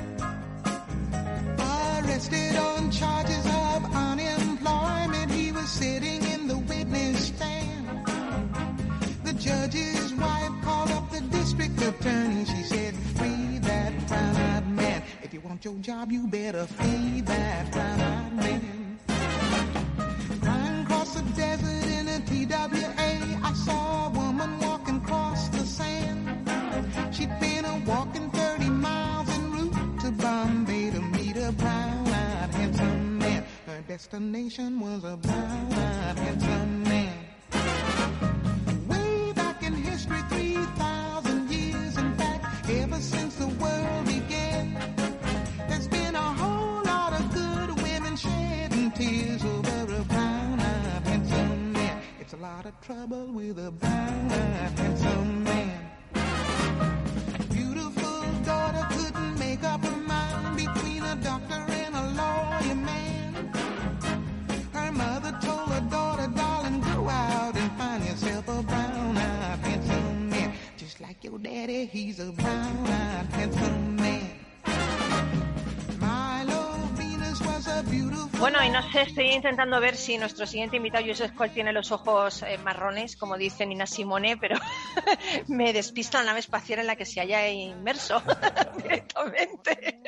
She 12.04 12.64
said, 12.64 12.94
free 13.16 13.60
that 13.60 14.08
brown-eyed 14.10 14.68
man. 14.68 15.04
If 15.22 15.34
you 15.34 15.40
want 15.40 15.64
your 15.64 15.76
job, 15.76 16.12
you 16.12 16.28
better 16.28 16.66
free 16.66 17.22
that 17.22 17.72
brown-eyed 17.72 18.34
man. 18.36 19.00
Crime 20.42 20.82
across 20.82 21.14
the 21.14 21.22
desert 21.32 21.86
in 21.88 22.10
a 22.10 22.20
TWA, 22.20 23.40
I 23.42 23.54
saw 23.54 24.08
a 24.08 24.10
woman 24.10 24.60
walking 24.60 24.98
across 24.98 25.48
the 25.48 25.66
sand. 25.66 26.28
She'd 27.16 27.40
been 27.40 27.64
a 27.64 27.82
walking 27.88 28.30
30 28.32 28.70
miles 28.70 29.30
en 29.30 29.52
route 29.54 30.00
to 30.02 30.12
Bombay 30.12 30.92
to 30.92 31.00
meet 31.00 31.38
a 31.38 31.54
brown-eyed 31.54 32.54
handsome 32.54 33.18
man. 33.18 33.46
Her 33.66 33.82
destination 33.88 34.82
was 34.82 35.06
a 35.06 35.16
brown-eyed 35.16 36.20
handsome 36.20 36.84
man. 36.84 37.14
Way 38.90 39.32
back 39.32 39.64
in 39.64 39.72
history, 39.74 40.22
3,000 40.28 41.13
trouble 52.82 53.28
with 53.34 53.60
a 53.60 53.72
bad. 53.72 55.13
Bueno, 78.44 78.62
y 78.62 78.70
no 78.70 78.82
sé, 78.92 79.04
estoy 79.04 79.32
intentando 79.32 79.80
ver 79.80 79.96
si 79.96 80.18
nuestro 80.18 80.46
siguiente 80.46 80.76
invitado, 80.76 81.06
Joseph 81.08 81.34
Cole, 81.34 81.52
tiene 81.52 81.72
los 81.72 81.94
ojos 81.94 82.44
eh, 82.44 82.58
marrones, 82.58 83.16
como 83.16 83.38
dice 83.38 83.66
Nina 83.66 83.88
Simone, 83.88 84.36
pero 84.36 84.58
me 85.48 85.72
despista 85.72 86.18
la 86.20 86.26
nave 86.26 86.42
espacial 86.42 86.80
en 86.80 86.88
la 86.88 86.98
que 86.98 87.06
se 87.06 87.22
haya 87.22 87.48
inmerso 87.48 88.22
directamente. 88.84 90.02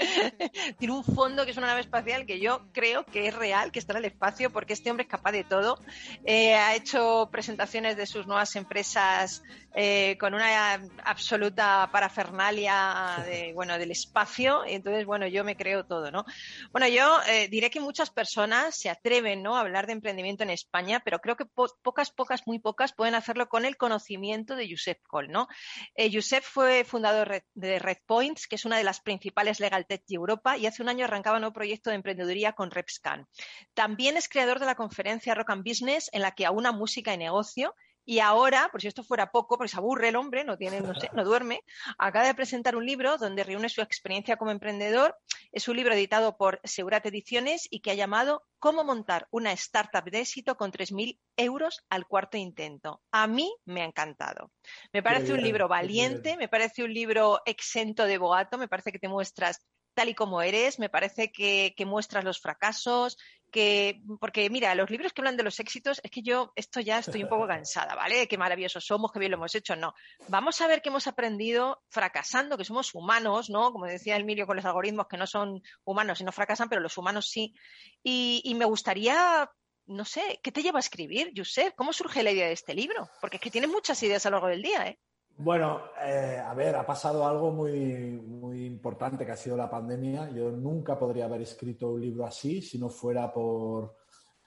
tiene 0.78 0.94
un 0.94 1.06
fondo 1.06 1.46
que 1.46 1.52
es 1.52 1.58
una 1.58 1.68
nave 1.68 1.80
espacial 1.80 2.26
que 2.26 2.42
yo 2.42 2.68
creo 2.74 3.06
que 3.06 3.30
es 3.30 3.34
real, 3.34 3.72
que 3.72 3.80
está 3.80 3.94
en 3.94 4.00
el 4.00 4.06
espacio, 4.06 4.52
porque 4.52 4.74
este 4.74 4.92
hombre 4.92 5.06
es 5.06 5.10
capaz 5.10 5.32
de 5.32 5.46
todo. 5.46 5.80
Eh, 6.26 6.56
ha 6.56 6.76
hecho 6.76 7.30
presentaciones 7.32 7.96
de 7.96 8.06
sus 8.06 8.28
nuevas 8.28 8.54
empresas 8.58 9.44
eh, 9.78 10.18
con 10.18 10.34
una 10.34 10.74
absoluta 11.04 11.90
parafernalia 11.92 13.22
de, 13.26 13.52
bueno, 13.56 13.78
del 13.78 13.92
espacio. 13.92 14.66
Y 14.66 14.74
entonces, 14.74 15.06
bueno, 15.06 15.28
yo 15.28 15.44
me 15.44 15.58
creo 15.58 15.86
todo, 15.86 16.12
¿no? 16.12 16.24
Bueno, 16.72 16.88
yo 16.88 17.20
eh, 17.28 17.50
diré 17.50 17.70
que 17.70 17.82
muchas 17.82 18.10
personas 18.10 18.78
se 18.78 18.90
atreven 18.90 19.44
¿no? 19.44 19.58
a 19.58 19.60
hablar 19.60 19.86
de 19.86 19.92
emprendimiento 19.92 20.44
en 20.44 20.52
España, 20.52 21.02
pero 21.04 21.20
creo 21.20 21.36
que 21.36 21.46
po 21.46 21.68
pocas, 21.84 22.10
pocas, 22.10 22.48
muy 22.48 22.60
pocas 22.60 22.94
pueden 22.94 23.16
hacerlo 23.16 23.50
con 23.50 23.66
el 23.66 23.76
conocimiento 23.76 24.56
de 24.56 24.70
Josep 24.70 25.02
Col, 25.08 25.30
¿no? 25.30 25.50
Eh, 25.96 26.10
Josep 26.14 26.44
fue 26.44 26.86
fundador 26.86 27.44
de 27.54 27.80
Red 27.80 27.98
Points, 28.06 28.48
que 28.48 28.56
es 28.56 28.64
una 28.64 28.78
de 28.78 28.86
las 28.86 29.02
principales 29.02 29.60
legal 29.60 29.86
tech 29.86 30.06
de 30.08 30.16
Europa, 30.16 30.58
y 30.58 30.68
hace 30.68 30.84
un 30.84 30.90
año 30.90 31.04
arrancaba 31.04 31.36
un 31.36 31.42
nuevo 31.42 31.54
proyecto 31.54 31.90
de 31.90 31.98
emprendeduría 31.98 32.54
con 32.54 32.72
RepScan. 32.72 33.28
También 33.74 34.16
es 34.16 34.30
creador 34.30 34.60
de 34.60 34.68
la 34.68 34.76
conferencia 34.76 35.36
Rock 35.36 35.50
and 35.50 35.68
Business, 35.68 36.10
en 36.14 36.22
la 36.22 36.32
que 36.32 36.46
aúna 36.46 36.72
música 36.72 37.14
y 37.14 37.18
negocio, 37.18 37.76
y 38.06 38.20
ahora, 38.20 38.70
por 38.72 38.82
si 38.82 38.88
esto 38.88 39.04
fuera 39.04 39.32
poco, 39.32 39.58
porque 39.58 39.72
se 39.72 39.78
aburre 39.78 40.10
el 40.10 40.16
hombre, 40.16 40.44
no 40.44 40.58
tiene, 40.58 40.80
no 40.80 40.94
sé, 40.94 41.10
no 41.14 41.24
duerme, 41.26 41.62
acaba 41.98 42.26
de 42.26 42.36
presentar 42.36 42.76
un 42.76 42.86
libro 42.86 43.18
donde 43.18 43.44
reúne 43.44 43.68
su 43.68 43.82
experiencia 43.82 44.38
como 44.38 44.52
emprendedor. 44.52 45.18
Es 45.52 45.68
un 45.68 45.76
libro 45.76 45.94
editado 45.94 46.38
por 46.38 46.60
Segurat 46.64 47.06
Ediciones 47.06 47.68
y 47.70 47.80
que 47.80 47.92
ha 47.92 47.96
llamado 47.96 48.44
Cómo 48.60 48.84
montar 48.84 49.28
una 49.32 49.52
startup 49.54 50.10
de 50.10 50.22
éxito 50.22 50.56
con 50.56 50.72
3.000 50.72 51.20
euros 51.38 51.86
al 51.90 52.08
cuarto 52.08 52.38
intento. 52.38 53.02
A 53.12 53.28
mí 53.28 53.54
me 53.66 53.82
ha 53.82 53.86
encantado. 53.86 54.52
Me 54.92 55.04
parece 55.04 55.34
un 55.34 55.42
libro 55.42 55.68
valiente, 55.68 56.36
me 56.38 56.48
parece 56.48 56.84
un 56.84 56.94
libro 56.94 57.42
exento 57.46 58.06
de 58.06 58.18
boato, 58.18 58.58
me 58.58 58.68
parece 58.68 58.92
que 58.92 59.00
te 59.00 59.08
muestras 59.08 59.66
tal 59.96 60.10
y 60.10 60.14
como 60.14 60.42
eres, 60.42 60.78
me 60.78 60.90
parece 60.90 61.32
que, 61.32 61.74
que 61.76 61.86
muestras 61.86 62.24
los 62.24 62.40
fracasos, 62.40 63.18
que, 63.52 64.02
porque 64.20 64.50
mira, 64.50 64.76
los 64.76 64.90
libros 64.90 65.14
que 65.14 65.22
hablan 65.22 65.38
de 65.38 65.44
los 65.44 65.60
éxitos, 65.60 66.02
es 66.04 66.12
que 66.12 66.22
yo 66.22 66.52
esto 66.56 66.82
ya 66.82 67.00
estoy 67.00 67.24
un 67.24 67.30
poco 67.30 67.48
cansada, 67.48 67.96
¿vale? 67.96 68.28
Qué 68.28 68.38
maravillosos 68.38 68.86
somos, 68.86 69.12
qué 69.12 69.20
bien 69.20 69.32
lo 69.32 69.38
hemos 69.38 69.56
hecho, 69.56 69.76
no. 69.76 69.94
Vamos 70.28 70.60
a 70.62 70.68
ver 70.68 70.82
qué 70.82 70.90
hemos 70.90 71.08
aprendido 71.08 71.82
fracasando, 71.90 72.58
que 72.58 72.66
somos 72.66 72.94
humanos, 72.94 73.50
¿no? 73.50 73.72
Como 73.72 73.86
decía 73.86 74.18
Emilio 74.18 74.46
con 74.46 74.58
los 74.58 74.66
algoritmos, 74.66 75.08
que 75.08 75.18
no 75.18 75.26
son 75.26 75.62
humanos 75.86 76.20
y 76.22 76.26
no 76.26 76.32
fracasan, 76.32 76.70
pero 76.70 76.82
los 76.82 76.98
humanos 76.98 77.30
sí. 77.30 77.56
Y, 78.04 78.42
y 78.44 78.54
me 78.56 78.66
gustaría 78.66 79.50
no 79.88 80.04
sé, 80.04 80.40
¿qué 80.42 80.52
te 80.52 80.64
lleva 80.64 80.80
a 80.80 80.82
escribir, 80.82 81.32
Josep? 81.36 81.76
¿Cómo 81.76 81.94
surge 81.94 82.24
la 82.24 82.32
idea 82.32 82.48
de 82.48 82.54
este 82.54 82.74
libro? 82.74 83.08
Porque 83.22 83.38
es 83.38 83.42
que 83.42 83.52
tienes 83.52 83.70
muchas 83.70 84.02
ideas 84.02 84.26
a 84.26 84.30
lo 84.30 84.38
largo 84.38 84.48
del 84.48 84.64
día, 84.64 84.88
¿eh? 84.88 85.00
Bueno, 85.38 85.82
eh, 86.02 86.42
a 86.44 86.54
ver, 86.54 86.76
ha 86.76 86.86
pasado 86.86 87.28
algo 87.28 87.52
muy, 87.52 88.12
muy 88.12 88.66
importante 88.66 89.26
que 89.26 89.34
ha 89.34 89.38
sido 89.38 89.58
la 89.58 89.70
pandemia. 89.70 90.30
Yo 90.30 90.50
nunca 90.50 90.98
podría 90.98 91.26
haber 91.26 91.42
escrito 91.42 91.90
un 91.90 92.02
libro 92.02 92.26
así 92.26 92.62
si 92.62 92.78
no 92.80 92.90
fuera 92.90 93.32
por 93.32 93.96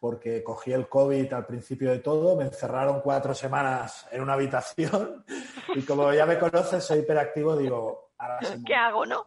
porque 0.01 0.45
cogí 0.45 0.72
el 0.72 0.89
COVID 0.89 1.32
al 1.32 1.47
principio 1.47 1.91
de 1.91 1.99
todo, 1.99 2.36
me 2.36 2.45
encerraron 2.45 3.01
cuatro 3.01 3.34
semanas 3.34 4.07
en 4.11 4.22
una 4.22 4.34
habitación 4.34 5.24
y 5.74 5.82
como 5.82 6.12
ya 6.12 6.24
me 6.24 6.39
conoces, 6.39 6.84
soy 6.84 7.01
hiperactivo, 7.01 7.57
digo, 7.57 8.11
ahora 8.18 8.39
es 8.41 8.51
el 8.53 8.64
¿qué 8.64 8.74
hago, 8.74 9.05
no? 9.05 9.26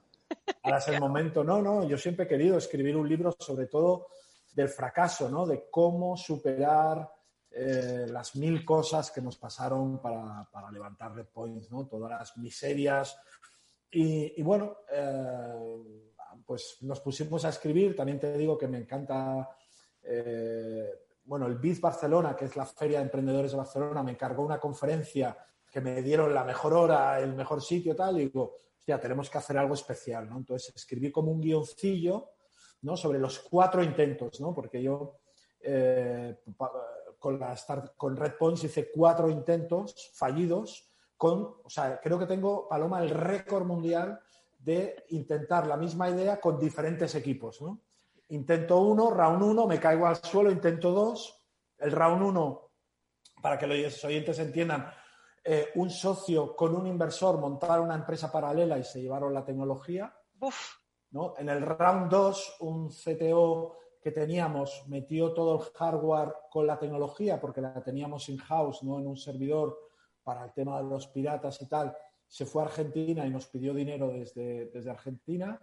Ahora 0.64 0.78
es 0.78 0.88
el 0.88 1.00
momento. 1.00 1.44
No, 1.44 1.62
no, 1.62 1.84
yo 1.84 1.98
siempre 1.98 2.26
he 2.26 2.28
querido 2.28 2.58
escribir 2.58 2.96
un 2.96 3.08
libro 3.08 3.36
sobre 3.38 3.68
todo 3.68 4.08
del 4.54 4.70
fracaso, 4.70 5.30
¿no? 5.30 5.46
De 5.46 5.68
cómo 5.70 6.16
superar 6.16 7.10
eh, 7.54 8.06
las 8.10 8.36
mil 8.38 8.64
cosas 8.64 9.12
que 9.12 9.22
nos 9.22 9.38
pasaron 9.38 10.02
para, 10.02 10.48
para, 10.52 10.72
levantar 10.72 11.14
Red 11.14 11.28
Points, 11.28 11.70
¿no? 11.70 11.86
Todas 11.86 12.12
las 12.12 12.38
miserias. 12.38 13.18
Y, 13.92 14.40
y 14.40 14.42
bueno, 14.42 14.78
eh, 14.90 16.02
pues 16.46 16.78
nos 16.82 17.02
pusimos 17.02 17.44
a 17.46 17.50
escribir. 17.50 17.96
También 17.96 18.20
te 18.20 18.38
digo 18.38 18.58
que 18.58 18.68
me 18.68 18.78
encanta, 18.78 19.50
eh, 20.04 20.90
bueno, 21.26 21.46
el 21.48 21.58
BIZ 21.58 21.82
Barcelona, 21.82 22.36
que 22.36 22.46
es 22.46 22.56
la 22.56 22.66
Feria 22.66 23.00
de 23.00 23.06
Emprendedores 23.06 23.52
de 23.52 23.58
Barcelona, 23.58 24.04
me 24.04 24.12
encargó 24.12 24.44
una 24.44 24.60
conferencia 24.60 25.38
que 25.70 25.82
me 25.82 26.02
dieron 26.02 26.34
la 26.34 26.44
mejor 26.44 26.74
hora, 26.74 27.20
el 27.20 27.34
mejor 27.34 27.62
sitio, 27.62 27.96
tal, 27.96 28.18
y 28.18 28.26
digo, 28.26 28.56
hostia, 28.78 29.00
tenemos 29.00 29.30
que 29.30 29.38
hacer 29.38 29.58
algo 29.58 29.74
especial, 29.74 30.30
¿no? 30.30 30.38
Entonces 30.38 30.74
escribí 30.76 31.12
como 31.12 31.32
un 31.32 31.40
guioncillo, 31.40 32.32
¿no? 32.82 32.98
Sobre 32.98 33.20
los 33.20 33.40
cuatro 33.40 33.84
intentos, 33.84 34.42
¿no? 34.42 34.54
Porque 34.54 34.82
yo 34.82 35.20
eh, 35.62 36.36
con, 37.22 37.40
la 37.40 37.56
Start, 37.56 37.96
con 37.96 38.18
Red 38.18 38.34
Points 38.34 38.64
hice 38.64 38.90
cuatro 38.92 39.30
intentos 39.30 40.10
fallidos 40.16 40.90
con, 41.16 41.58
o 41.64 41.70
sea, 41.70 42.02
creo 42.02 42.18
que 42.18 42.26
tengo, 42.26 42.68
Paloma, 42.68 43.00
el 43.00 43.12
récord 43.12 43.64
mundial 43.64 44.20
de 44.58 45.06
intentar 45.10 45.68
la 45.68 45.78
misma 45.78 46.10
idea 46.10 46.42
con 46.42 46.58
diferentes 46.60 47.14
equipos, 47.14 47.62
¿no? 47.62 47.80
Intento 48.30 48.80
uno, 48.80 49.12
round 49.12 49.44
uno, 49.44 49.68
me 49.68 49.80
caigo 49.80 50.08
al 50.08 50.16
suelo, 50.16 50.50
intento 50.50 50.92
dos, 50.92 51.46
el 51.78 51.92
round 51.92 52.24
uno, 52.24 52.72
para 53.40 53.60
que 53.60 53.68
los 53.68 54.04
oyentes 54.04 54.40
entiendan, 54.40 54.92
eh, 55.44 55.70
un 55.76 55.92
socio 55.92 56.56
con 56.56 56.76
un 56.76 56.88
inversor 56.88 57.38
montaron 57.38 57.86
una 57.86 57.96
empresa 57.96 58.32
paralela 58.32 58.80
y 58.80 58.84
se 58.84 59.00
llevaron 59.02 59.32
la 59.32 59.46
tecnología. 59.46 60.12
Uf. 60.40 60.76
¿no? 61.12 61.36
En 61.38 61.50
el 61.50 61.62
round 61.62 62.10
2, 62.10 62.56
un 62.62 62.90
CTO 62.90 63.78
que 64.02 64.12
teníamos 64.12 64.84
metió 64.88 65.32
todo 65.34 65.56
el 65.56 65.62
hardware 65.74 66.34
con 66.50 66.66
la 66.66 66.80
tecnología 66.80 67.40
porque 67.40 67.62
la 67.62 67.82
teníamos 67.84 68.28
in-house, 68.30 68.84
no 68.84 69.00
en 69.00 69.08
un 69.08 69.18
servidor 69.18 69.78
para 70.24 70.46
el 70.46 70.54
tema 70.54 70.82
de 70.82 70.90
los 70.90 71.08
piratas 71.08 71.62
y 71.62 71.68
tal. 71.68 71.96
Se 72.28 72.46
fue 72.46 72.64
a 72.64 72.66
Argentina 72.66 73.26
y 73.26 73.30
nos 73.30 73.48
pidió 73.48 73.74
dinero 73.74 74.08
desde, 74.08 74.68
desde 74.68 74.90
Argentina. 74.90 75.60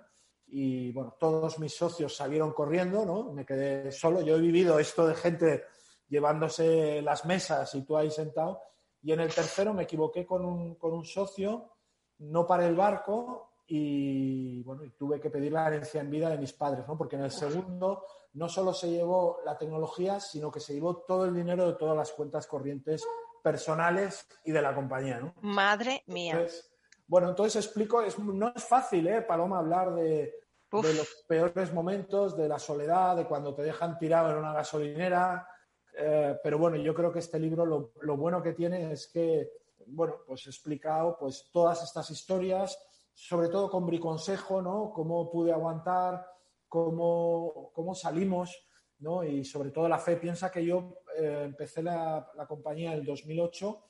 Y 0.46 0.92
bueno, 0.92 1.16
todos 1.18 1.58
mis 1.58 1.74
socios 1.74 2.16
salieron 2.16 2.52
corriendo, 2.52 3.04
¿no? 3.04 3.32
Me 3.32 3.44
quedé 3.44 3.90
solo. 3.90 4.20
Yo 4.20 4.36
he 4.36 4.40
vivido 4.40 4.78
esto 4.78 5.06
de 5.06 5.14
gente 5.14 5.64
llevándose 6.08 7.02
las 7.02 7.24
mesas 7.24 7.74
y 7.74 7.82
tú 7.82 7.96
ahí 7.96 8.10
sentado. 8.10 8.60
Y 9.02 9.12
en 9.12 9.20
el 9.20 9.34
tercero 9.34 9.74
me 9.74 9.84
equivoqué 9.84 10.24
con 10.26 10.44
un, 10.44 10.74
con 10.76 10.92
un 10.92 11.04
socio, 11.04 11.72
no 12.18 12.46
paré 12.46 12.66
el 12.66 12.76
barco 12.76 13.50
y 13.66 14.62
bueno, 14.62 14.84
y 14.84 14.90
tuve 14.90 15.20
que 15.20 15.30
pedir 15.30 15.52
la 15.52 15.66
herencia 15.66 16.00
en 16.00 16.10
vida 16.10 16.30
de 16.30 16.38
mis 16.38 16.52
padres, 16.52 16.86
¿no? 16.88 16.96
Porque 16.96 17.16
en 17.16 17.22
el 17.22 17.30
segundo 17.30 18.04
no 18.34 18.48
solo 18.48 18.72
se 18.72 18.90
llevó 18.90 19.38
la 19.44 19.56
tecnología, 19.56 20.20
sino 20.20 20.50
que 20.50 20.60
se 20.60 20.74
llevó 20.74 20.98
todo 20.98 21.24
el 21.24 21.34
dinero 21.34 21.66
de 21.66 21.74
todas 21.74 21.96
las 21.96 22.12
cuentas 22.12 22.46
corrientes 22.46 23.04
personales 23.42 24.26
y 24.44 24.52
de 24.52 24.62
la 24.62 24.74
compañía, 24.74 25.20
¿no? 25.20 25.34
Madre 25.40 26.02
mía. 26.06 26.34
Entonces, 26.34 26.70
bueno, 27.06 27.30
entonces 27.30 27.64
explico, 27.64 28.02
es, 28.02 28.18
no 28.18 28.52
es 28.54 28.64
fácil, 28.64 29.06
¿eh, 29.06 29.22
Paloma, 29.22 29.58
hablar 29.58 29.94
de, 29.94 30.34
de, 30.70 30.94
los 30.94 31.24
peores 31.26 31.72
momentos, 31.72 32.36
de 32.36 32.48
la 32.48 32.58
soledad, 32.58 33.16
de 33.16 33.26
cuando 33.26 33.54
te 33.54 33.62
dejan 33.62 33.98
tirado 33.98 34.30
en 34.30 34.36
una 34.36 34.52
gasolinera, 34.52 35.48
eh, 35.96 36.36
pero 36.42 36.58
bueno, 36.58 36.76
yo 36.76 36.94
creo 36.94 37.10
que 37.10 37.20
este 37.20 37.40
libro 37.40 37.64
lo, 37.64 37.92
lo 38.02 38.16
bueno 38.16 38.42
que 38.42 38.52
tiene 38.52 38.92
es 38.92 39.08
que, 39.08 39.50
bueno, 39.86 40.16
pues 40.26 40.46
he 40.46 40.50
explicado 40.50 41.16
pues 41.18 41.48
todas 41.50 41.82
estas 41.82 42.10
historias, 42.10 42.78
sobre 43.14 43.48
todo 43.48 43.70
con 43.70 43.86
briconsejo, 43.86 44.60
¿no? 44.60 44.92
Cómo 44.92 45.30
pude 45.30 45.52
aguantar, 45.52 46.24
cómo, 46.68 47.70
cómo 47.72 47.94
salimos 47.94 48.68
¿no? 49.00 49.22
Y 49.24 49.44
sobre 49.44 49.70
todo 49.70 49.88
la 49.88 49.98
fe. 49.98 50.16
Piensa 50.16 50.50
que 50.50 50.64
yo 50.64 51.02
eh, 51.16 51.42
empecé 51.44 51.82
la, 51.82 52.30
la 52.34 52.46
compañía 52.46 52.92
en 52.92 53.00
el 53.00 53.04
2008, 53.04 53.84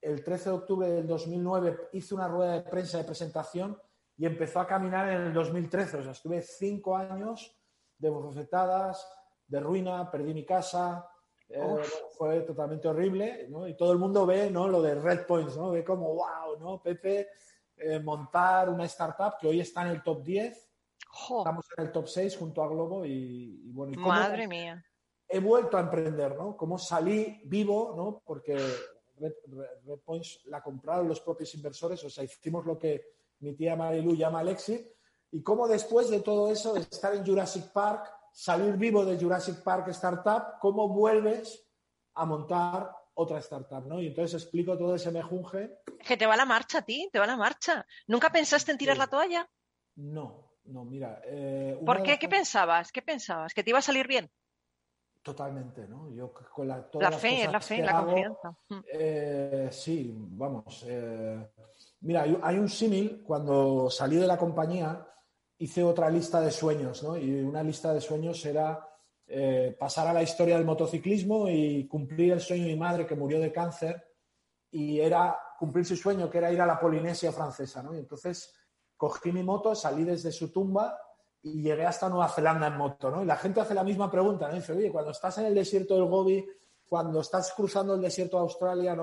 el 0.00 0.22
13 0.22 0.50
de 0.50 0.56
octubre 0.56 0.88
del 0.88 1.06
2009 1.06 1.88
hice 1.92 2.14
una 2.14 2.28
rueda 2.28 2.54
de 2.54 2.62
prensa 2.62 2.98
de 2.98 3.04
presentación 3.04 3.80
y 4.16 4.26
empezó 4.26 4.60
a 4.60 4.66
caminar 4.66 5.08
en 5.08 5.22
el 5.22 5.32
2013. 5.32 5.98
O 5.98 6.02
sea, 6.02 6.12
estuve 6.12 6.42
cinco 6.42 6.96
años 6.96 7.56
de 7.98 8.10
bofetadas, 8.10 9.06
de 9.46 9.60
ruina, 9.60 10.10
perdí 10.10 10.34
mi 10.34 10.44
casa, 10.44 11.08
eh, 11.48 11.82
fue 12.16 12.42
totalmente 12.42 12.86
horrible, 12.88 13.46
¿no? 13.48 13.66
Y 13.66 13.76
todo 13.76 13.92
el 13.92 13.98
mundo 13.98 14.26
ve, 14.26 14.50
¿no? 14.50 14.68
Lo 14.68 14.82
de 14.82 14.94
Red 14.94 15.26
Points, 15.26 15.56
¿no? 15.56 15.70
Ve 15.70 15.82
como, 15.82 16.14
wow, 16.14 16.58
¿no? 16.60 16.82
Pepe, 16.82 17.28
eh, 17.76 17.98
montar 17.98 18.68
una 18.68 18.84
startup 18.84 19.38
que 19.40 19.48
hoy 19.48 19.60
está 19.60 19.82
en 19.82 19.88
el 19.88 20.02
top 20.02 20.22
10, 20.22 20.67
estamos 21.38 21.66
en 21.76 21.84
el 21.84 21.92
top 21.92 22.08
6 22.08 22.36
junto 22.36 22.62
a 22.62 22.68
Globo 22.68 23.04
y, 23.04 23.62
y 23.64 23.72
bueno. 23.72 24.00
Madre 24.00 24.46
mía. 24.46 24.84
He 25.28 25.40
vuelto 25.40 25.76
a 25.76 25.80
emprender, 25.80 26.36
¿no? 26.36 26.56
Cómo 26.56 26.78
salí 26.78 27.42
vivo, 27.44 27.94
¿no? 27.96 28.22
Porque 28.24 28.54
Red, 29.18 29.32
Red, 29.84 29.98
Points 30.04 30.40
la 30.46 30.62
compraron 30.62 31.08
los 31.08 31.20
propios 31.20 31.54
inversores, 31.54 32.02
o 32.04 32.10
sea, 32.10 32.24
hicimos 32.24 32.64
lo 32.64 32.78
que 32.78 33.18
mi 33.40 33.54
tía 33.54 33.76
Marilu 33.76 34.14
llama 34.14 34.40
el 34.40 34.48
exit, 34.48 34.86
y 35.30 35.42
cómo 35.42 35.68
después 35.68 36.08
de 36.08 36.20
todo 36.20 36.50
eso, 36.50 36.72
de 36.72 36.80
estar 36.80 37.14
en 37.14 37.26
Jurassic 37.26 37.70
Park, 37.72 38.10
salir 38.32 38.76
vivo 38.76 39.04
de 39.04 39.18
Jurassic 39.18 39.62
Park 39.62 39.88
Startup, 39.88 40.58
cómo 40.60 40.88
vuelves 40.88 41.68
a 42.14 42.24
montar 42.24 42.90
otra 43.14 43.38
startup, 43.38 43.84
¿no? 43.86 44.00
Y 44.00 44.06
entonces 44.06 44.42
explico 44.42 44.78
todo 44.78 44.94
ese 44.94 45.10
mejunje. 45.10 45.80
Que 46.06 46.16
te 46.16 46.26
va 46.26 46.36
la 46.36 46.44
marcha 46.44 46.78
a 46.78 46.82
ti, 46.82 47.08
te 47.12 47.18
va 47.18 47.26
la 47.26 47.36
marcha. 47.36 47.84
¿Nunca 48.06 48.30
pensaste 48.30 48.72
en 48.72 48.78
tirar 48.78 48.96
la 48.96 49.08
toalla? 49.08 49.50
No, 49.96 50.47
no, 50.68 50.84
mira. 50.84 51.20
Eh, 51.24 51.78
¿Por 51.84 52.02
qué? 52.02 52.18
¿Qué 52.18 52.28
pensabas? 52.28 52.92
¿Qué 52.92 53.02
pensabas? 53.02 53.52
¿Que 53.54 53.62
te 53.62 53.70
iba 53.70 53.78
a 53.78 53.82
salir 53.82 54.06
bien? 54.06 54.30
Totalmente, 55.22 55.86
¿no? 55.88 56.10
Yo 56.10 56.32
con 56.32 56.68
la, 56.68 56.88
la 56.94 57.12
fe, 57.12 57.46
la 57.48 57.60
fe, 57.60 57.82
la 57.82 58.02
confianza. 58.02 58.56
Eh, 58.90 59.68
sí, 59.70 60.14
vamos. 60.16 60.84
Eh, 60.86 61.50
mira, 62.00 62.22
hay, 62.22 62.38
hay 62.42 62.58
un 62.58 62.68
símil. 62.68 63.22
Cuando 63.26 63.90
salí 63.90 64.16
de 64.16 64.26
la 64.26 64.38
compañía, 64.38 65.06
hice 65.58 65.82
otra 65.82 66.08
lista 66.08 66.40
de 66.40 66.50
sueños, 66.50 67.02
¿no? 67.02 67.16
Y 67.16 67.42
una 67.42 67.62
lista 67.62 67.92
de 67.92 68.00
sueños 68.00 68.44
era 68.46 68.88
eh, 69.26 69.76
pasar 69.78 70.06
a 70.06 70.12
la 70.12 70.22
historia 70.22 70.56
del 70.56 70.64
motociclismo 70.64 71.48
y 71.48 71.86
cumplir 71.86 72.32
el 72.32 72.40
sueño 72.40 72.64
de 72.64 72.72
mi 72.72 72.78
madre 72.78 73.06
que 73.06 73.14
murió 73.14 73.40
de 73.40 73.52
cáncer 73.52 74.02
y 74.70 75.00
era 75.00 75.38
cumplir 75.58 75.84
su 75.84 75.96
sueño 75.96 76.30
que 76.30 76.38
era 76.38 76.52
ir 76.52 76.60
a 76.62 76.66
la 76.66 76.80
Polinesia 76.80 77.32
francesa, 77.32 77.82
¿no? 77.82 77.94
Y 77.94 77.98
entonces 77.98 78.54
cogí 78.98 79.32
mi 79.32 79.42
moto, 79.42 79.74
salí 79.74 80.04
desde 80.04 80.30
su 80.32 80.52
tumba 80.52 81.00
y 81.40 81.62
llegué 81.62 81.86
hasta 81.86 82.10
Nueva 82.10 82.28
Zelanda 82.28 82.66
en 82.66 82.76
moto, 82.76 83.10
¿no? 83.10 83.22
Y 83.22 83.26
la 83.26 83.36
gente 83.36 83.60
hace 83.60 83.72
la 83.72 83.84
misma 83.84 84.10
pregunta, 84.10 84.48
¿no? 84.48 84.54
Dice, 84.54 84.72
oye, 84.72 84.90
cuando 84.90 85.12
estás 85.12 85.38
en 85.38 85.46
el 85.46 85.54
desierto 85.54 85.94
del 85.94 86.04
Gobi, 86.04 86.44
cuando 86.88 87.20
estás 87.20 87.52
cruzando 87.54 87.94
el 87.94 88.00
desierto 88.00 88.36
de 88.36 88.42
Australia. 88.42 88.96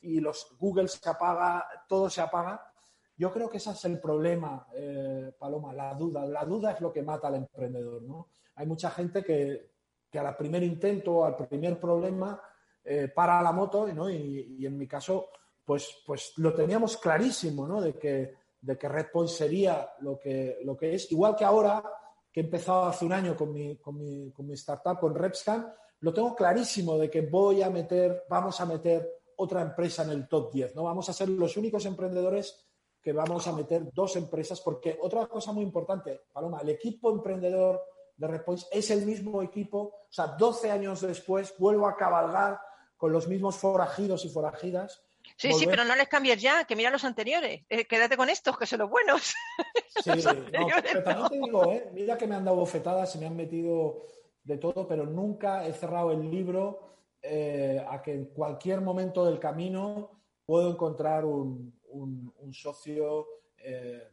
Y, 0.00 0.20
los 0.20 0.56
Google 0.60 0.86
se 0.86 1.08
apaga, 1.08 1.66
todo 1.88 2.08
se 2.08 2.20
apaga. 2.20 2.72
Yo 3.16 3.32
creo 3.32 3.50
que 3.50 3.56
ese 3.56 3.70
es 3.70 3.84
el 3.84 3.98
problema, 3.98 4.64
eh, 4.72 5.32
Paloma, 5.36 5.72
la 5.72 5.92
duda. 5.94 6.24
La 6.24 6.44
duda 6.44 6.70
es 6.70 6.80
lo 6.80 6.92
que 6.92 7.02
mata 7.02 7.26
al 7.26 7.34
emprendedor, 7.34 8.02
¿no? 8.02 8.28
Hay 8.54 8.66
mucha 8.66 8.90
gente 8.90 9.24
que, 9.24 9.72
que 10.08 10.18
al 10.20 10.36
primer 10.36 10.62
intento, 10.62 11.24
al 11.24 11.34
primer 11.34 11.80
problema, 11.80 12.40
eh, 12.84 13.08
para 13.08 13.42
la 13.42 13.50
moto, 13.50 13.88
¿no? 13.92 14.08
Y, 14.08 14.56
y, 14.60 14.66
en 14.66 14.78
mi 14.78 14.86
caso, 14.86 15.30
pues, 15.64 16.02
pues 16.06 16.34
lo 16.36 16.54
teníamos 16.54 16.96
clarísimo, 16.96 17.66
¿no? 17.66 17.80
De 17.80 17.94
que, 17.94 18.36
de 18.60 18.76
que 18.76 18.88
Redpoint 18.88 19.30
sería 19.30 19.90
lo 20.00 20.18
que, 20.18 20.58
lo 20.64 20.76
que 20.76 20.94
es. 20.94 21.10
Igual 21.12 21.36
que 21.36 21.44
ahora, 21.44 21.82
que 22.32 22.40
he 22.40 22.44
empezado 22.44 22.84
hace 22.84 23.04
un 23.04 23.12
año 23.12 23.36
con 23.36 23.52
mi, 23.52 23.76
con 23.76 23.96
mi, 23.96 24.30
con 24.32 24.46
mi 24.46 24.54
startup, 24.54 24.98
con 24.98 25.14
Repscan, 25.14 25.72
lo 26.00 26.12
tengo 26.12 26.34
clarísimo 26.34 26.96
de 26.96 27.10
que 27.10 27.22
voy 27.22 27.62
a 27.62 27.70
meter, 27.70 28.24
vamos 28.28 28.60
a 28.60 28.66
meter 28.66 29.22
otra 29.36 29.62
empresa 29.62 30.02
en 30.02 30.10
el 30.10 30.28
top 30.28 30.52
10, 30.52 30.74
¿no? 30.74 30.84
Vamos 30.84 31.08
a 31.08 31.12
ser 31.12 31.28
los 31.28 31.56
únicos 31.56 31.84
emprendedores 31.86 32.68
que 33.00 33.12
vamos 33.12 33.46
a 33.46 33.52
meter 33.52 33.92
dos 33.92 34.16
empresas, 34.16 34.60
porque 34.60 34.98
otra 35.00 35.26
cosa 35.26 35.52
muy 35.52 35.64
importante, 35.64 36.22
Paloma, 36.32 36.60
el 36.60 36.70
equipo 36.70 37.10
emprendedor 37.10 37.80
de 38.16 38.26
Redpoints 38.26 38.68
es 38.72 38.90
el 38.90 39.06
mismo 39.06 39.42
equipo, 39.42 39.78
o 39.78 40.06
sea, 40.12 40.26
12 40.26 40.70
años 40.70 41.00
después 41.00 41.54
vuelvo 41.58 41.86
a 41.86 41.96
cabalgar 41.96 42.60
con 42.96 43.12
los 43.12 43.28
mismos 43.28 43.56
forajidos 43.56 44.24
y 44.24 44.28
forajidas. 44.28 45.00
Sí, 45.38 45.50
Volver... 45.50 45.60
sí, 45.60 45.66
pero 45.70 45.84
no 45.84 45.94
les 45.94 46.08
cambies 46.08 46.42
ya, 46.42 46.64
que 46.64 46.74
mira 46.74 46.90
los 46.90 47.04
anteriores. 47.04 47.62
Eh, 47.68 47.86
quédate 47.86 48.16
con 48.16 48.28
estos, 48.28 48.58
que 48.58 48.66
son 48.66 48.80
los 48.80 48.90
buenos. 48.90 49.34
Sí, 50.02 50.10
los 50.10 50.24
no, 50.26 50.68
pero 50.80 51.02
también 51.02 51.28
te 51.28 51.38
digo, 51.38 51.72
¿eh? 51.72 51.90
mira 51.92 52.16
que 52.16 52.28
me 52.28 52.36
han 52.36 52.44
dado 52.44 52.58
bofetadas, 52.58 53.10
se 53.10 53.18
me 53.18 53.26
han 53.26 53.34
metido 53.34 54.06
de 54.44 54.56
todo, 54.56 54.86
pero 54.86 55.06
nunca 55.06 55.66
he 55.66 55.72
cerrado 55.72 56.12
el 56.12 56.30
libro 56.30 56.94
eh, 57.20 57.84
a 57.88 58.00
que 58.00 58.14
en 58.14 58.26
cualquier 58.26 58.80
momento 58.80 59.24
del 59.24 59.40
camino 59.40 60.22
puedo 60.46 60.70
encontrar 60.70 61.24
un, 61.24 61.80
un, 61.88 62.32
un 62.38 62.54
socio, 62.54 63.26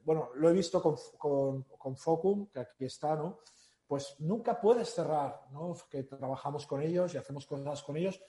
bueno, 0.04 0.32
lo 0.34 0.50
he 0.50 0.54
visto 0.54 0.82
con, 0.82 0.96
con, 1.20 1.64
con, 1.78 1.96
Focum, 1.96 2.48
que 2.48 2.62
aquí 2.62 2.86
está, 2.86 3.16
¿no? 3.16 3.42
Pues 3.86 4.16
nunca 4.20 4.60
puedes 4.60 4.90
cerrar, 4.90 5.40
¿no? 5.52 5.76
Que 5.88 6.02
trabajamos 6.02 6.66
con 6.66 6.82
ellos 6.82 7.14
y 7.14 7.18
hacemos 7.18 7.46
cosas 7.46 7.84
con 7.84 7.96
ellos. 7.96 8.20